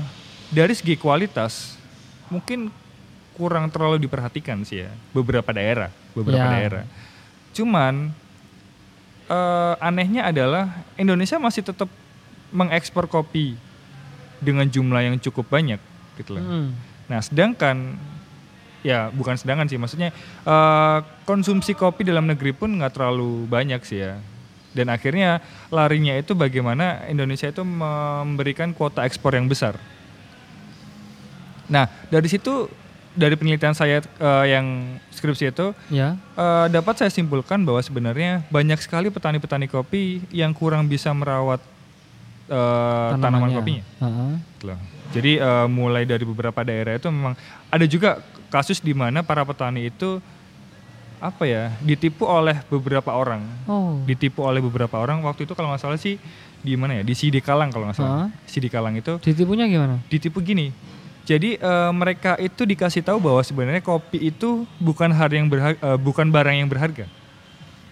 dari 0.53 0.77
segi 0.77 1.01
kualitas 1.01 1.81
mungkin 2.29 2.69
kurang 3.33 3.73
terlalu 3.73 4.05
diperhatikan 4.05 4.61
sih 4.63 4.85
ya 4.85 4.93
beberapa 5.11 5.49
daerah, 5.49 5.89
beberapa 6.13 6.45
Ya. 6.45 6.53
daerah. 6.53 6.85
Cuman 7.57 8.13
eh, 9.31 9.75
anehnya 9.79 10.27
adalah 10.27 10.83
Indonesia 10.99 11.39
masih 11.39 11.63
tetap 11.63 11.87
mengekspor 12.51 13.07
kopi 13.07 13.55
dengan 14.43 14.67
jumlah 14.67 15.07
yang 15.07 15.17
cukup 15.23 15.47
banyak 15.47 15.79
gitu 16.19 16.37
loh. 16.37 16.43
Hmm. 16.43 16.75
Nah, 17.07 17.23
sedangkan 17.23 17.95
ya 18.81 19.13
bukan 19.13 19.37
sedangkan 19.39 19.71
sih, 19.71 19.79
maksudnya 19.79 20.11
eh, 20.45 20.99
konsumsi 21.25 21.79
kopi 21.79 22.03
dalam 22.03 22.27
negeri 22.27 22.51
pun 22.51 22.75
nggak 22.75 22.99
terlalu 22.99 23.47
banyak 23.47 23.81
sih 23.87 24.03
ya. 24.03 24.19
Dan 24.71 24.87
akhirnya 24.87 25.43
larinya 25.67 26.15
itu 26.15 26.31
bagaimana 26.39 27.03
Indonesia 27.11 27.51
itu 27.51 27.67
memberikan 27.67 28.71
kuota 28.71 29.03
ekspor 29.03 29.35
yang 29.35 29.51
besar. 29.51 29.75
Nah, 31.67 31.91
dari 32.07 32.27
situ 32.31 32.71
dari 33.11 33.35
penelitian 33.35 33.73
saya 33.73 33.99
eh, 34.01 34.45
yang 34.49 34.67
skripsi 35.11 35.51
itu 35.51 35.75
Ya. 35.89 36.15
eh, 36.33 36.67
dapat 36.69 36.95
saya 36.97 37.11
simpulkan 37.11 37.61
bahwa 37.61 37.79
sebenarnya 37.79 38.47
banyak 38.49 38.79
sekali 38.79 39.09
petani-petani 39.09 39.67
kopi 39.67 40.03
yang 40.31 40.51
kurang 40.51 40.87
bisa 40.87 41.11
merawat 41.11 41.59
eh, 42.47 43.11
tanaman 43.15 43.51
kopinya. 43.53 43.85
Loh. 44.63 44.79
Jadi 45.11 45.37
eh, 45.37 45.67
mulai 45.67 46.05
dari 46.05 46.23
beberapa 46.23 46.61
daerah 46.61 46.95
itu 46.95 47.07
memang 47.07 47.35
ada 47.67 47.85
juga 47.85 48.23
kasus 48.47 48.79
di 48.79 48.93
mana 48.93 49.21
para 49.21 49.43
petani 49.43 49.87
itu 49.87 50.23
apa 51.19 51.45
ya 51.45 51.69
ditipu 51.79 52.25
oleh 52.25 52.57
beberapa 52.67 53.13
orang, 53.13 53.45
Oh. 53.69 54.01
ditipu 54.03 54.41
oleh 54.41 54.59
beberapa 54.59 54.97
orang. 54.97 55.21
Waktu 55.21 55.45
itu 55.45 55.53
kalau 55.53 55.69
nggak 55.69 55.83
salah 55.83 56.01
sih 56.01 56.17
di 56.61 56.77
mana 56.77 56.97
ya 56.97 57.03
di 57.03 57.13
Sidikalang 57.13 57.69
kalau 57.69 57.85
nggak 57.87 57.99
salah. 57.99 58.13
Hah? 58.25 58.29
Sidikalang 58.45 58.95
itu 58.95 59.21
Ditipunya 59.21 59.67
gimana? 59.67 60.01
ditipu 60.07 60.41
gini. 60.41 60.73
Jadi 61.31 61.55
eh, 61.55 61.91
mereka 61.93 62.35
itu 62.37 62.63
dikasih 62.65 63.01
tahu 63.01 63.23
bahwa 63.23 63.39
sebenarnya 63.41 63.79
kopi 63.81 64.19
itu 64.25 64.67
bukan 64.77 65.09
hal 65.09 65.31
yang 65.31 65.47
berharga, 65.47 65.79
bukan 65.97 66.27
barang 66.27 66.57
yang 66.57 66.67
berharga. 66.67 67.07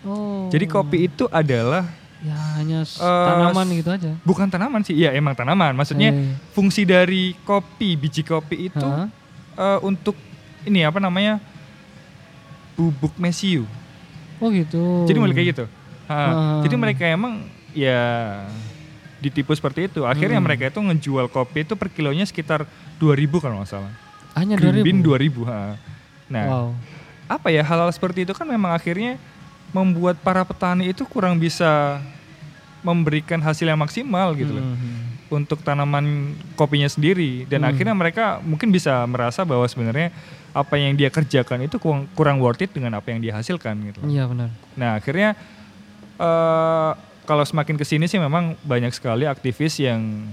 Oh. 0.02 0.50
Jadi 0.50 0.66
kopi 0.66 1.06
itu 1.06 1.30
adalah 1.30 1.86
ya 2.18 2.34
hanya 2.56 2.82
Eh, 2.82 2.98
tanaman 2.98 3.66
gitu 3.72 3.90
aja. 3.92 4.10
bukan 4.22 4.46
tanaman 4.48 4.82
sih, 4.82 4.94
iya 4.96 5.14
emang 5.14 5.32
tanaman. 5.32 5.70
Maksudnya 5.72 6.10
Eh. 6.10 6.34
fungsi 6.50 6.82
dari 6.82 7.38
kopi, 7.40 7.94
biji 7.94 8.22
kopi 8.22 8.66
itu 8.66 8.88
eh, 9.54 9.78
untuk 9.80 10.18
ini 10.64 10.82
apa 10.82 10.98
namanya 10.98 11.38
bubuk 12.74 13.14
mesiu. 13.16 13.66
Oh 14.38 14.50
gitu. 14.50 15.02
Jadi 15.04 15.18
mulai 15.18 15.34
kayak 15.34 15.48
gitu. 15.52 15.64
Ha, 16.06 16.14
Ah. 16.16 16.60
Jadi 16.62 16.74
mereka 16.74 17.04
emang 17.04 17.42
ya 17.70 18.46
ditipu 19.18 19.50
seperti 19.50 19.86
itu. 19.86 20.02
Akhirnya 20.02 20.38
Hmm. 20.38 20.46
mereka 20.46 20.66
itu 20.66 20.78
ngejual 20.80 21.26
kopi 21.28 21.62
itu 21.62 21.74
per 21.74 21.86
kilonya 21.88 22.22
sekitar 22.22 22.66
2000 22.98 23.38
kalau 23.38 23.58
nggak 23.58 23.70
salah. 23.70 23.92
Hanya 24.34 24.54
Green 24.54 24.82
2000. 24.82 24.86
bean 24.86 24.98
2000. 25.00 25.42
ha. 25.44 25.74
Nah, 26.28 26.44
Wow. 26.46 26.68
apa 27.26 27.48
ya 27.48 27.62
hal-hal 27.62 27.88
seperti 27.88 28.22
itu 28.22 28.32
kan 28.32 28.44
memang 28.44 28.70
akhirnya 28.70 29.16
membuat 29.70 30.16
para 30.18 30.42
petani 30.42 30.88
itu 30.88 31.04
kurang 31.04 31.36
bisa 31.36 32.00
memberikan 32.80 33.36
hasil 33.38 33.64
yang 33.64 33.76
maksimal 33.76 34.32
gitu 34.32 34.54
loh 34.54 34.64
Mhm. 34.64 35.28
untuk 35.28 35.60
tanaman 35.60 36.04
kopinya 36.54 36.86
sendiri 36.86 37.44
dan 37.44 37.60
Hmm. 37.60 37.68
akhirnya 37.68 37.92
mereka 37.92 38.24
mungkin 38.40 38.70
bisa 38.70 39.02
merasa 39.04 39.42
bahwa 39.42 39.66
sebenarnya 39.66 40.08
apa 40.50 40.74
yang 40.74 40.94
dia 40.94 41.08
kerjakan 41.08 41.60
itu 41.62 41.76
kurang, 41.76 42.08
kurang 42.14 42.36
worth 42.38 42.60
it 42.60 42.70
dengan 42.70 42.96
apa 42.96 43.10
yang 43.10 43.20
dia 43.20 43.34
hasilkan 43.34 43.76
gitu. 43.84 44.00
Iya 44.02 44.24
benar. 44.24 44.48
Nah 44.74 44.96
akhirnya 44.96 45.36
eh 46.16 46.90
kalau 47.22 47.44
semakin 47.44 47.76
ke 47.76 47.84
sini 47.84 48.06
sih 48.06 48.16
memang 48.16 48.56
banyak 48.62 48.90
sekali 48.90 49.22
aktivis 49.24 49.76
yang 49.78 50.24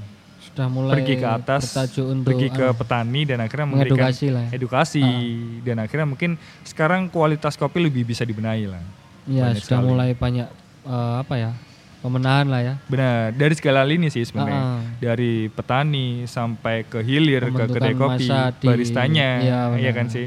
Sudah 0.55 0.71
mulai 0.71 0.95
pergi 0.95 1.19
ke 1.19 1.27
atas, 1.27 1.63
untuk 1.99 2.31
pergi 2.31 2.47
ke 2.47 2.63
ah, 2.63 2.71
petani 2.71 3.27
dan 3.27 3.43
akhirnya 3.43 3.67
memberikan 3.67 4.07
mengedukasi 4.07 4.27
lah. 4.31 4.43
ya. 4.47 4.55
edukasi 4.55 5.03
Ah. 5.03 5.19
dan 5.67 5.75
akhirnya 5.83 6.07
mungkin 6.07 6.31
sekarang 6.63 7.11
kualitas 7.11 7.59
kopi 7.59 7.83
lebih 7.83 8.07
bisa 8.07 8.23
dibenahi 8.23 8.71
lah. 8.71 8.79
Iya, 9.27 9.51
sudah 9.59 9.83
sekali. 9.83 9.83
mulai 9.83 10.09
banyak 10.15 10.47
eh, 10.87 11.15
apa 11.19 11.35
ya? 11.35 11.51
pemenahan 11.99 12.45
lah 12.47 12.61
ya. 12.61 12.73
Benar, 12.85 13.33
dari 13.33 13.51
segala 13.57 13.81
lini 13.83 14.07
sih 14.07 14.23
sebenarnya. 14.23 14.61
Ah. 14.61 14.79
Dari 14.95 15.49
petani 15.51 16.23
sampai 16.23 16.87
ke 16.87 17.03
hilir 17.03 17.49
ke 17.49 17.63
kedai 17.67 17.91
kopi, 17.91 18.29
di- 18.29 18.63
baristanya, 18.63 19.29
Iya, 19.43 19.59
benar. 19.73 19.91
kan 19.91 20.07
sih. 20.07 20.25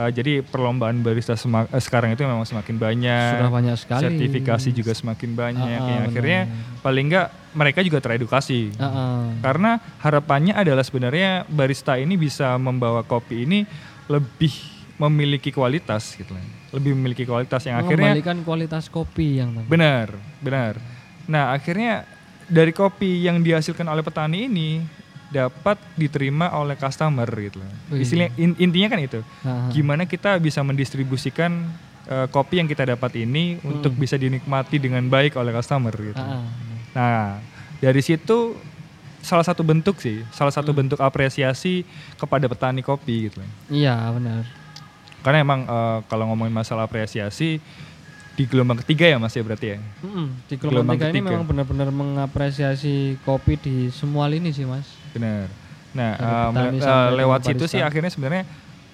Eh, 0.00 0.10
jadi 0.10 0.32
perlombaan 0.40 1.04
barista 1.04 1.36
sema- 1.36 1.68
eh, 1.68 1.82
sekarang 1.82 2.16
itu 2.16 2.24
memang 2.24 2.42
semakin 2.42 2.76
banyak. 2.76 3.32
Sudah 3.36 3.52
banyak 3.52 3.76
sekali. 3.76 4.02
Sertifikasi 4.08 4.68
juga 4.72 4.92
semakin 4.96 5.30
banyak. 5.36 5.76
Ah, 5.76 5.84
ah, 5.84 5.90
yang 5.90 6.02
akhirnya 6.08 6.40
paling 6.80 7.06
enggak 7.12 7.26
mereka 7.52 7.80
juga 7.84 7.98
teredukasi. 8.00 8.72
Ah, 8.76 8.84
ah. 8.86 9.20
Karena 9.40 9.70
harapannya 9.98 10.56
adalah 10.56 10.80
sebenarnya 10.80 11.44
barista 11.46 12.00
ini 12.00 12.16
bisa 12.16 12.56
membawa 12.56 13.04
kopi 13.04 13.44
ini 13.44 13.68
lebih 14.08 14.52
memiliki 14.96 15.48
kualitas 15.50 16.16
gitu 16.16 16.32
lah. 16.32 16.44
Lebih 16.70 16.92
memiliki 16.92 17.24
kualitas 17.24 17.64
yang 17.64 17.80
akhirnya 17.80 18.12
Mengembalikan 18.12 18.38
kualitas 18.40 18.88
kopi 18.88 19.40
yang. 19.40 19.52
Benar, 19.64 20.12
benar. 20.40 20.76
Nah, 21.24 21.52
akhirnya 21.52 22.04
dari 22.46 22.72
kopi 22.72 23.24
yang 23.24 23.40
dihasilkan 23.40 23.84
oleh 23.84 24.02
petani 24.02 24.46
ini 24.46 24.82
dapat 25.30 25.78
diterima 25.94 26.50
oleh 26.52 26.74
customer 26.74 27.24
gitu 27.30 27.58
loh. 27.58 27.70
Wih. 27.88 28.02
Istilah 28.02 28.28
in- 28.34 28.58
intinya 28.58 28.88
kan 28.88 28.98
itu. 28.98 29.20
Ah, 29.40 29.48
ah. 29.48 29.70
Gimana 29.70 30.04
kita 30.04 30.34
bisa 30.36 30.60
mendistribusikan 30.60 31.70
eh, 32.02 32.26
kopi 32.26 32.58
yang 32.58 32.66
kita 32.66 32.82
dapat 32.84 33.14
ini 33.16 33.62
untuk 33.62 33.90
Hmm. 33.90 34.00
bisa 34.00 34.14
dinikmati 34.14 34.76
dengan 34.76 35.06
baik 35.06 35.34
oleh 35.34 35.52
customer 35.52 35.94
gitu. 35.94 36.18
Ah, 36.18 36.36
ah. 36.36 36.44
Nah, 36.90 37.22
dari 37.78 38.00
situ 38.00 38.58
salah 39.20 39.44
satu 39.44 39.60
bentuk 39.60 39.96
sih, 39.96 40.26
salah 40.28 40.50
satu 40.50 40.72
bentuk 40.72 40.98
apresiasi 40.98 41.86
kepada 42.16 42.44
petani 42.44 42.80
kopi 42.80 43.28
gitu. 43.28 43.38
loh. 43.38 43.50
Iya, 43.68 43.94
benar. 44.10 44.42
Karena 45.20 45.38
emang 45.38 45.60
eh, 45.62 45.98
kalau 46.04 46.26
ngomongin 46.26 46.50
masalah 46.50 46.84
apresiasi 46.84 47.62
di 48.30 48.44
gelombang 48.44 48.80
ketiga 48.80 49.04
ya 49.04 49.16
Mas 49.16 49.30
ya 49.30 49.44
berarti 49.44 49.66
ya. 49.68 49.78
Mm-mm. 50.00 50.26
Di 50.48 50.54
Gelombang 50.56 50.72
gelombang 50.88 50.96
tiga 50.96 51.06
ini 51.06 51.12
ketiga. 51.14 51.30
memang 51.30 51.46
benar-benar 51.46 51.88
mengapresiasi 51.92 52.94
kopi 53.20 53.54
di 53.54 53.74
semua 53.90 54.26
lini 54.26 54.50
sih, 54.50 54.64
Mas. 54.64 54.88
Benar. 55.16 55.46
Nah, 55.90 56.10
uh, 56.16 56.48
ke 56.54 56.94
lewat 57.18 57.40
situ 57.50 57.66
barista. 57.66 57.72
sih 57.74 57.80
akhirnya 57.82 58.10
sebenarnya 58.14 58.44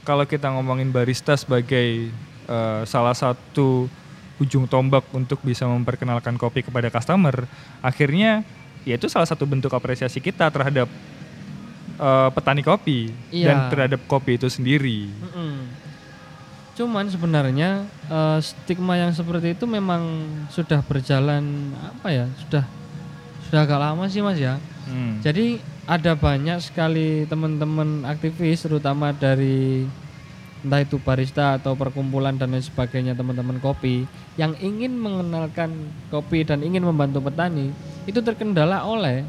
kalau 0.07 0.25
kita 0.25 0.49
ngomongin 0.49 0.89
barista 0.89 1.37
sebagai 1.37 2.09
uh, 2.49 2.87
salah 2.89 3.13
satu 3.13 3.91
ujung 4.37 4.69
tombak 4.69 5.05
untuk 5.17 5.41
bisa 5.45 5.65
memperkenalkan 5.69 6.37
kopi 6.37 6.65
kepada 6.65 6.89
customer, 6.93 7.49
akhirnya 7.81 8.45
ya 8.85 8.95
itu 8.97 9.09
salah 9.09 9.27
satu 9.27 9.45
bentuk 9.49 9.73
apresiasi 9.73 10.21
kita 10.21 10.49
terhadap 10.53 10.89
uh, 11.99 12.29
petani 12.33 12.63
kopi 12.63 13.11
Iya. 13.33 13.47
dan 13.51 13.57
terhadap 13.73 14.01
kopi 14.09 14.37
itu 14.37 14.49
sendiri. 14.49 15.09
Mm-mm. 15.09 15.55
Cuman 16.77 17.09
sebenarnya 17.09 17.89
eh, 17.89 18.39
stigma 18.45 19.01
yang 19.01 19.09
seperti 19.09 19.57
itu 19.57 19.65
memang 19.65 20.29
sudah 20.53 20.85
berjalan 20.85 21.73
apa 21.73 22.13
ya? 22.13 22.29
Sudah 22.37 22.69
sudah 23.49 23.65
agak 23.65 23.81
lama 23.81 24.05
sih 24.13 24.21
Mas 24.21 24.37
ya. 24.37 24.61
Hmm. 24.85 25.17
Jadi 25.25 25.57
ada 25.87 26.19
banyak 26.19 26.59
sekali 26.59 27.25
teman-teman 27.31 28.03
aktivis 28.03 28.67
terutama 28.67 29.15
dari 29.15 29.87
entah 30.67 30.83
itu 30.83 30.99
barista 30.99 31.63
atau 31.63 31.79
perkumpulan 31.79 32.35
dan 32.35 32.51
lain 32.51 32.65
sebagainya 32.65 33.15
teman-teman 33.15 33.63
kopi 33.63 34.03
yang 34.35 34.51
ingin 34.59 34.99
mengenalkan 34.99 35.71
kopi 36.11 36.43
dan 36.43 36.67
ingin 36.67 36.83
membantu 36.83 37.23
petani 37.23 37.71
itu 38.03 38.19
terkendala 38.19 38.83
oleh 38.83 39.23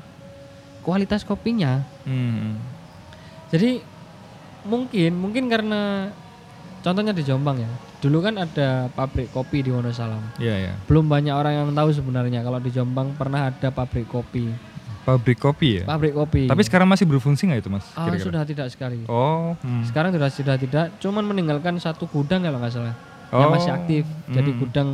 kualitas 0.81 1.21
kopinya. 1.21 1.85
Hmm. 2.09 2.57
Jadi 3.53 3.85
mungkin 4.65 5.13
mungkin 5.13 5.45
karena 5.45 6.09
contohnya 6.81 7.13
di 7.13 7.21
Jombang 7.21 7.61
ya. 7.61 7.71
Dulu 8.01 8.17
kan 8.21 8.37
ada 8.37 8.89
pabrik 8.93 9.29
kopi 9.29 9.61
di 9.61 9.69
Wonosalam. 9.69 10.21
Iya 10.41 10.71
ya. 10.71 10.73
Belum 10.89 11.05
banyak 11.05 11.33
orang 11.33 11.53
yang 11.53 11.69
tahu 11.73 11.93
sebenarnya 11.93 12.41
kalau 12.41 12.57
di 12.57 12.73
Jombang 12.73 13.13
pernah 13.13 13.53
ada 13.53 13.69
pabrik 13.69 14.09
kopi. 14.09 14.49
Pabrik 15.07 15.39
kopi 15.39 15.79
ya. 15.79 15.83
Pabrik 15.87 16.11
kopi. 16.11 16.51
Tapi 16.51 16.61
sekarang 16.61 16.83
masih 16.83 17.07
berfungsi 17.07 17.47
nggak 17.47 17.63
itu 17.63 17.71
mas? 17.71 17.87
Ah, 17.95 18.11
Kira-kira? 18.11 18.27
sudah 18.27 18.41
tidak 18.43 18.67
sekali. 18.67 18.99
Oh. 19.07 19.55
hmm. 19.57 19.87
Sekarang 19.87 20.11
sudah 20.11 20.27
sudah 20.27 20.55
tidak, 20.55 20.91
cuman 20.99 21.23
meninggalkan 21.23 21.79
satu 21.79 22.03
gudang 22.05 22.43
kalau 22.43 22.59
nggak 22.59 22.75
salah. 22.75 22.91
Oh. 23.31 23.39
Yang 23.39 23.51
masih 23.55 23.71
aktif. 23.71 24.03
Jadi 24.27 24.49
Hmm. 24.51 24.59
gudang 24.59 24.89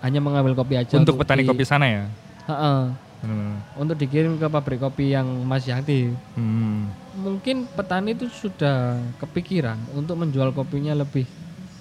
hanya 0.00 0.20
mengambil 0.20 0.54
kopi 0.54 0.78
aja 0.78 0.94
Untuk 0.94 1.18
petani 1.18 1.42
di- 1.42 1.50
kopi 1.50 1.66
sana 1.66 1.82
ya. 1.84 2.04
Ha-ha. 2.46 2.94
Benar-benar. 3.16 3.58
untuk 3.74 3.96
dikirim 3.96 4.36
ke 4.36 4.46
pabrik 4.46 4.78
kopi 4.78 5.10
yang 5.10 5.26
masih 5.42 5.72
aktif. 5.72 6.14
Hmm. 6.32 6.86
Mungkin 7.16 7.66
petani 7.66 8.12
itu 8.12 8.28
sudah 8.28 9.02
kepikiran 9.18 9.74
untuk 9.90 10.14
menjual 10.14 10.52
kopinya 10.52 10.94
lebih 10.94 11.26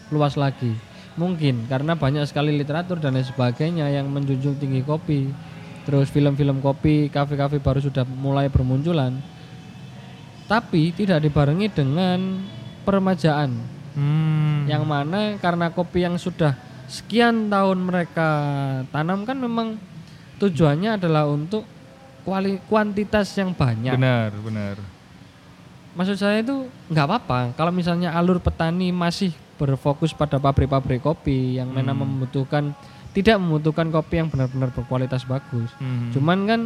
luas 0.10 0.34
lagi. 0.34 0.74
Mungkin 1.14 1.68
karena 1.68 1.94
banyak 1.94 2.26
sekali 2.26 2.50
literatur 2.50 2.98
dan 2.98 3.14
lain 3.14 3.24
sebagainya 3.24 3.88
yang 3.90 4.08
menjunjung 4.08 4.58
tinggi 4.58 4.82
kopi. 4.82 5.30
Terus 5.86 6.10
film-film 6.10 6.60
kopi, 6.60 7.08
kafe-kafe 7.08 7.62
baru 7.62 7.78
sudah 7.78 8.04
mulai 8.04 8.50
bermunculan. 8.50 9.22
Tapi 10.46 10.94
tidak 10.94 11.22
dibarengi 11.22 11.70
dengan 11.70 12.42
peremajaan 12.86 13.74
Hmm. 13.96 14.68
yang 14.68 14.84
mana 14.84 15.40
karena 15.40 15.72
kopi 15.72 16.04
yang 16.04 16.20
sudah 16.20 16.52
sekian 16.86 17.48
tahun 17.48 17.80
mereka 17.80 18.28
tanamkan 18.92 19.40
memang 19.40 19.80
tujuannya 20.36 21.00
adalah 21.00 21.26
untuk 21.32 21.64
kuali, 22.28 22.60
kuantitas 22.68 23.32
yang 23.40 23.56
banyak. 23.56 23.96
Benar, 23.96 24.36
benar. 24.44 24.76
Maksud 25.96 26.20
saya 26.20 26.44
itu 26.44 26.68
nggak 26.92 27.06
apa-apa 27.08 27.40
kalau 27.56 27.72
misalnya 27.72 28.12
alur 28.12 28.44
petani 28.44 28.92
masih 28.92 29.32
berfokus 29.56 30.12
pada 30.12 30.36
pabrik-pabrik 30.44 31.00
kopi 31.00 31.56
yang 31.56 31.72
Hmm. 31.72 31.96
membutuhkan 31.96 32.76
tidak 33.16 33.40
membutuhkan 33.40 33.88
kopi 33.96 34.20
yang 34.20 34.28
benar-benar 34.28 34.76
berkualitas 34.76 35.24
bagus. 35.24 35.72
Hmm. 35.80 36.12
Cuman 36.12 36.40
kan 36.44 36.62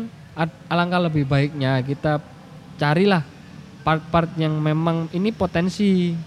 alangkah 0.66 1.06
lebih 1.06 1.30
baiknya 1.30 1.78
kita 1.86 2.18
carilah 2.82 3.22
part-part 3.86 4.34
yang 4.34 4.58
memang 4.58 5.06
ini 5.14 5.30
potensi 5.30 6.18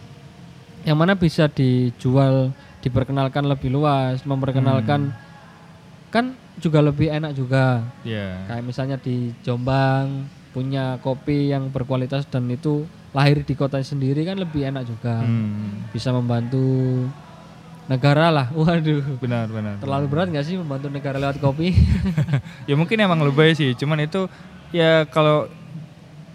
yang 0.87 0.95
mana 0.95 1.19
bisa 1.19 1.51
dijual, 1.51 2.55
diperkenalkan 2.83 3.51
lebih 3.51 3.75
luas, 3.75 4.23
memperkenalkan 4.23 5.11
kan 6.15 6.39
juga 6.63 6.79
lebih 6.79 7.11
enak 7.11 7.35
juga. 7.35 7.83
Ya. 8.07 8.47
Kayak 8.47 8.63
misalnya 8.63 8.97
di 9.03 9.35
Jombang 9.43 10.31
punya 10.55 11.03
kopi 11.03 11.51
yang 11.51 11.73
berkualitas 11.73 12.29
dan 12.31 12.47
itu 12.47 12.87
lahir 13.11 13.43
di 13.43 13.55
kota 13.59 13.83
sendiri 13.83 14.23
kan 14.23 14.39
lebih 14.39 14.71
enak 14.71 14.87
juga. 14.87 15.19
Hmm. 15.19 15.89
Bisa 15.91 16.15
membantu 16.15 17.11
negara 17.91 18.31
lah. 18.31 18.47
Waduh. 18.55 19.19
Benar, 19.19 19.51
benar. 19.51 19.75
Terlalu 19.83 20.07
berat 20.11 20.29
nggak 20.31 20.47
sih 20.47 20.57
membantu 20.59 20.89
negara 20.91 21.17
lewat 21.19 21.39
kopi? 21.43 21.75
ya 22.69 22.75
mungkin 22.79 22.99
emang 22.99 23.23
lebay 23.23 23.55
sih, 23.55 23.75
cuman 23.75 24.07
itu 24.07 24.27
ya 24.71 25.07
kalau 25.11 25.47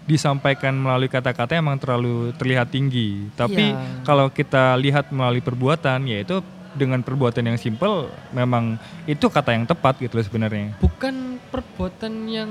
disampaikan 0.08 0.72
melalui 0.72 1.12
kata-kata 1.12 1.60
emang 1.60 1.76
terlalu 1.76 2.32
terlihat 2.40 2.72
tinggi. 2.72 3.28
Tapi 3.36 3.76
Iya. 3.76 4.04
kalau 4.08 4.32
kita 4.32 4.72
lihat 4.80 5.12
melalui 5.12 5.44
perbuatan, 5.44 6.08
yaitu 6.08 6.40
dengan 6.72 7.04
perbuatan 7.04 7.44
yang 7.44 7.58
simpel, 7.60 8.08
memang 8.32 8.80
itu 9.04 9.28
kata 9.28 9.52
yang 9.52 9.68
tepat 9.68 10.00
gitu 10.00 10.16
loh 10.16 10.24
sebenarnya. 10.24 10.80
Bukan 10.80 11.36
perbuatan 11.52 12.12
yang 12.24 12.50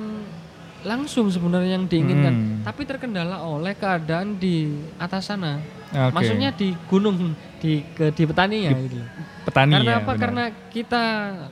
langsung 0.88 1.28
sebenarnya 1.28 1.76
yang 1.76 1.86
diinginkan, 1.86 2.34
Hmm. 2.34 2.58
tapi 2.64 2.82
terkendala 2.82 3.44
oleh 3.44 3.76
keadaan 3.76 4.36
di 4.36 4.72
atas 4.96 5.28
sana. 5.28 5.60
Oke. 5.88 6.14
Maksudnya 6.14 6.50
di 6.50 6.72
gunung, 6.86 7.36
di 7.58 7.84
ke 7.90 8.10
di 8.10 8.24
petaninya 8.24 8.72
gitu. 8.74 9.00
petani 9.44 9.72
Karena 9.74 9.92
ya. 9.92 9.98
apa? 9.98 10.08
benar. 10.10 10.18
Karena 10.18 10.44
kita 10.68 11.04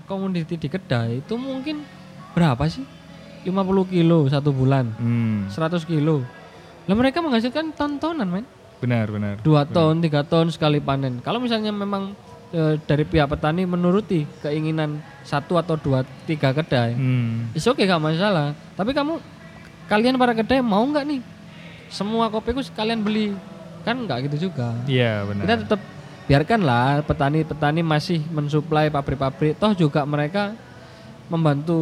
komoditi 0.04 0.56
di 0.56 0.68
kedai 0.68 1.20
itu 1.20 1.36
mungkin 1.36 1.84
berapa 2.32 2.64
sih? 2.66 2.84
50 3.44 3.54
kilo 3.86 4.26
satu 4.26 4.50
bulan, 4.50 4.90
Hmm, 4.96 5.46
100 5.48 5.84
kilo. 5.84 6.26
Lah 6.86 6.96
mereka 6.96 7.20
menghasilkan 7.20 7.72
ton-tonan, 7.72 8.26
men. 8.26 8.46
benar, 8.76 9.08
benar. 9.08 9.36
Dua 9.40 9.64
ton, 9.64 9.98
tiga 9.98 10.22
ton 10.22 10.48
sekali 10.48 10.78
panen. 10.80 11.18
Kalau 11.20 11.38
misalnya 11.38 11.70
memang 11.70 12.14
e, 12.56 12.80
dari 12.88 13.04
pihak 13.04 13.28
petani 13.28 13.68
menuruti 13.68 14.24
keinginan 14.40 15.04
satu 15.28 15.60
atau 15.60 15.76
dua, 15.76 16.08
tiga 16.24 16.56
kedai, 16.56 16.96
Hmm. 16.96 17.52
Oke 17.52 17.84
gak 17.84 18.00
masalah. 18.00 18.56
Tapi 18.80 18.96
kamu 18.96 19.20
kalian 19.92 20.16
para 20.16 20.32
kedai 20.32 20.64
mau 20.64 20.82
nggak 20.88 21.06
nih 21.06 21.22
semua 21.92 22.32
kopiku 22.32 22.64
sekalian 22.64 23.04
beli? 23.04 23.36
Kan 23.84 24.08
nggak 24.08 24.32
gitu 24.32 24.50
juga. 24.50 24.74
Iya, 24.88 25.28
benar. 25.28 25.44
Kita 25.44 25.56
tetap 25.68 25.82
biarkanlah 26.26 27.06
petani-petani 27.06 27.82
masih 27.86 28.24
mensuplai 28.34 28.90
pabrik-pabrik. 28.90 29.60
Toh 29.62 29.78
juga 29.78 30.02
mereka 30.08 30.58
membantu 31.30 31.78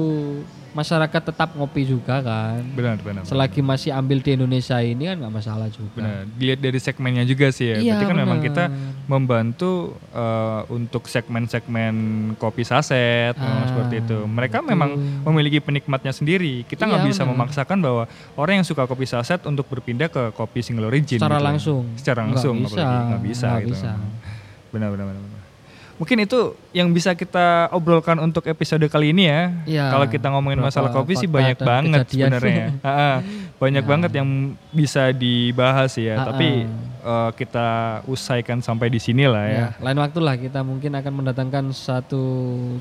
masyarakat 0.74 1.22
tetap 1.24 1.54
ngopi 1.54 1.86
juga 1.86 2.20
kan. 2.20 2.62
benar, 2.74 2.98
benar. 2.98 3.22
Selagi 3.24 3.62
masih 3.62 3.90
ambil 3.90 4.20
di 4.20 4.34
Indonesia 4.34 4.78
ini 4.78 5.06
kan 5.06 5.16
nggak 5.18 5.34
masalah 5.34 5.70
juga. 5.70 6.02
Benar. 6.02 6.26
Dilihat 6.34 6.60
dari 6.60 6.78
segmennya 6.78 7.24
juga 7.24 7.48
sih 7.50 7.70
ya. 7.70 7.78
Iya, 7.78 7.94
Berarti 7.94 8.06
kan 8.06 8.18
memang 8.18 8.38
benar. 8.38 8.48
kita 8.50 8.64
membantu 9.06 9.72
eh, 10.10 10.62
untuk 10.70 11.06
segmen-segmen 11.06 11.94
kopi 12.36 12.64
saset 12.64 13.34
memang 13.34 13.62
Ah, 13.64 13.68
seperti 13.70 13.96
itu. 14.02 14.18
Mereka 14.24 14.58
betul. 14.60 14.70
memang 14.74 14.90
memiliki 15.24 15.60
penikmatnya 15.60 16.10
sendiri. 16.10 16.66
Kita 16.66 16.84
nggak 16.84 17.02
Iya, 17.02 17.08
bisa 17.08 17.22
benar. 17.22 17.34
memaksakan 17.38 17.78
bahwa 17.78 18.04
orang 18.34 18.54
yang 18.60 18.68
suka 18.68 18.84
kopi 18.84 19.06
saset 19.06 19.40
untuk 19.44 19.66
berpindah 19.66 20.08
ke 20.08 20.34
kopi 20.34 20.60
single 20.60 20.88
origin. 20.88 21.22
Secara 21.22 21.38
gitu. 21.38 21.46
langsung. 21.46 21.82
Secara 21.96 22.20
Nggak 22.22 22.34
langsung 22.34 22.56
bisa, 22.60 22.74
apalagi 22.74 23.06
nggak 23.06 23.24
bisa. 23.24 23.48
nggak 23.48 23.62
gitu. 23.62 23.72
bisa. 23.78 23.92
Benar, 24.74 24.90
benar, 24.90 25.06
benar. 25.08 25.33
Mungkin 25.94 26.18
itu 26.20 26.40
yang 26.72 26.90
bisa 26.90 27.14
kita 27.14 27.70
obrolkan 27.70 28.18
untuk 28.18 28.44
episode 28.46 28.82
kali 28.88 29.14
ini 29.14 29.30
ya. 29.30 29.42
Iya, 29.64 29.86
Kalau 29.88 30.06
kita 30.10 30.28
ngomongin 30.28 30.58
masalah 30.60 30.90
kopi 30.90 31.14
sih 31.14 31.30
banyak 31.30 31.56
banget 31.56 32.10
sebenarnya. 32.10 32.74
Banyak 33.64 33.86
Ya. 33.86 33.88
banget 33.88 34.12
yang 34.12 34.28
bisa 34.76 35.14
dibahas 35.14 35.96
ya. 35.96 36.20
Ha-ha. 36.20 36.28
Tapi 36.34 36.68
eh, 37.00 37.30
kita 37.34 37.68
usaikan 38.04 38.60
sampai 38.60 38.90
di 38.90 39.00
sini 39.00 39.24
lah 39.24 39.46
ya. 39.46 39.56
Ya, 39.56 39.68
lain 39.80 40.02
waktu 40.02 40.20
lah 40.20 40.36
kita 40.36 40.60
mungkin 40.62 40.92
akan 40.92 41.14
mendatangkan 41.14 41.72
satu 41.72 42.24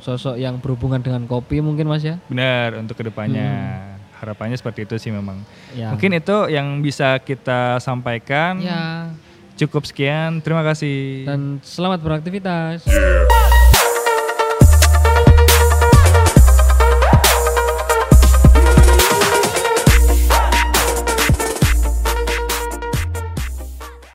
sosok 0.00 0.34
yang 0.34 0.58
berhubungan 0.58 0.98
dengan 0.98 1.22
kopi 1.24 1.60
mungkin 1.60 1.86
Mas 1.86 2.02
ya. 2.02 2.18
Benar 2.26 2.80
untuk 2.80 2.98
ke 2.98 3.06
depannya. 3.06 3.78
Harapannya 4.18 4.54
seperti 4.54 4.82
itu 4.82 4.98
sih 4.98 5.10
memang. 5.10 5.38
Ya. 5.70 5.90
Mungkin 5.90 6.14
itu 6.14 6.36
yang 6.48 6.80
bisa 6.80 7.14
kita 7.18 7.78
sampaikan. 7.78 8.58
ya 8.58 9.12
Cukup 9.56 9.84
sekian. 9.84 10.40
Terima 10.40 10.62
kasih. 10.64 11.28
dan 11.28 11.60
selamat 11.62 11.98
beraktivitas. 12.02 12.84
Yeah. 12.88 13.61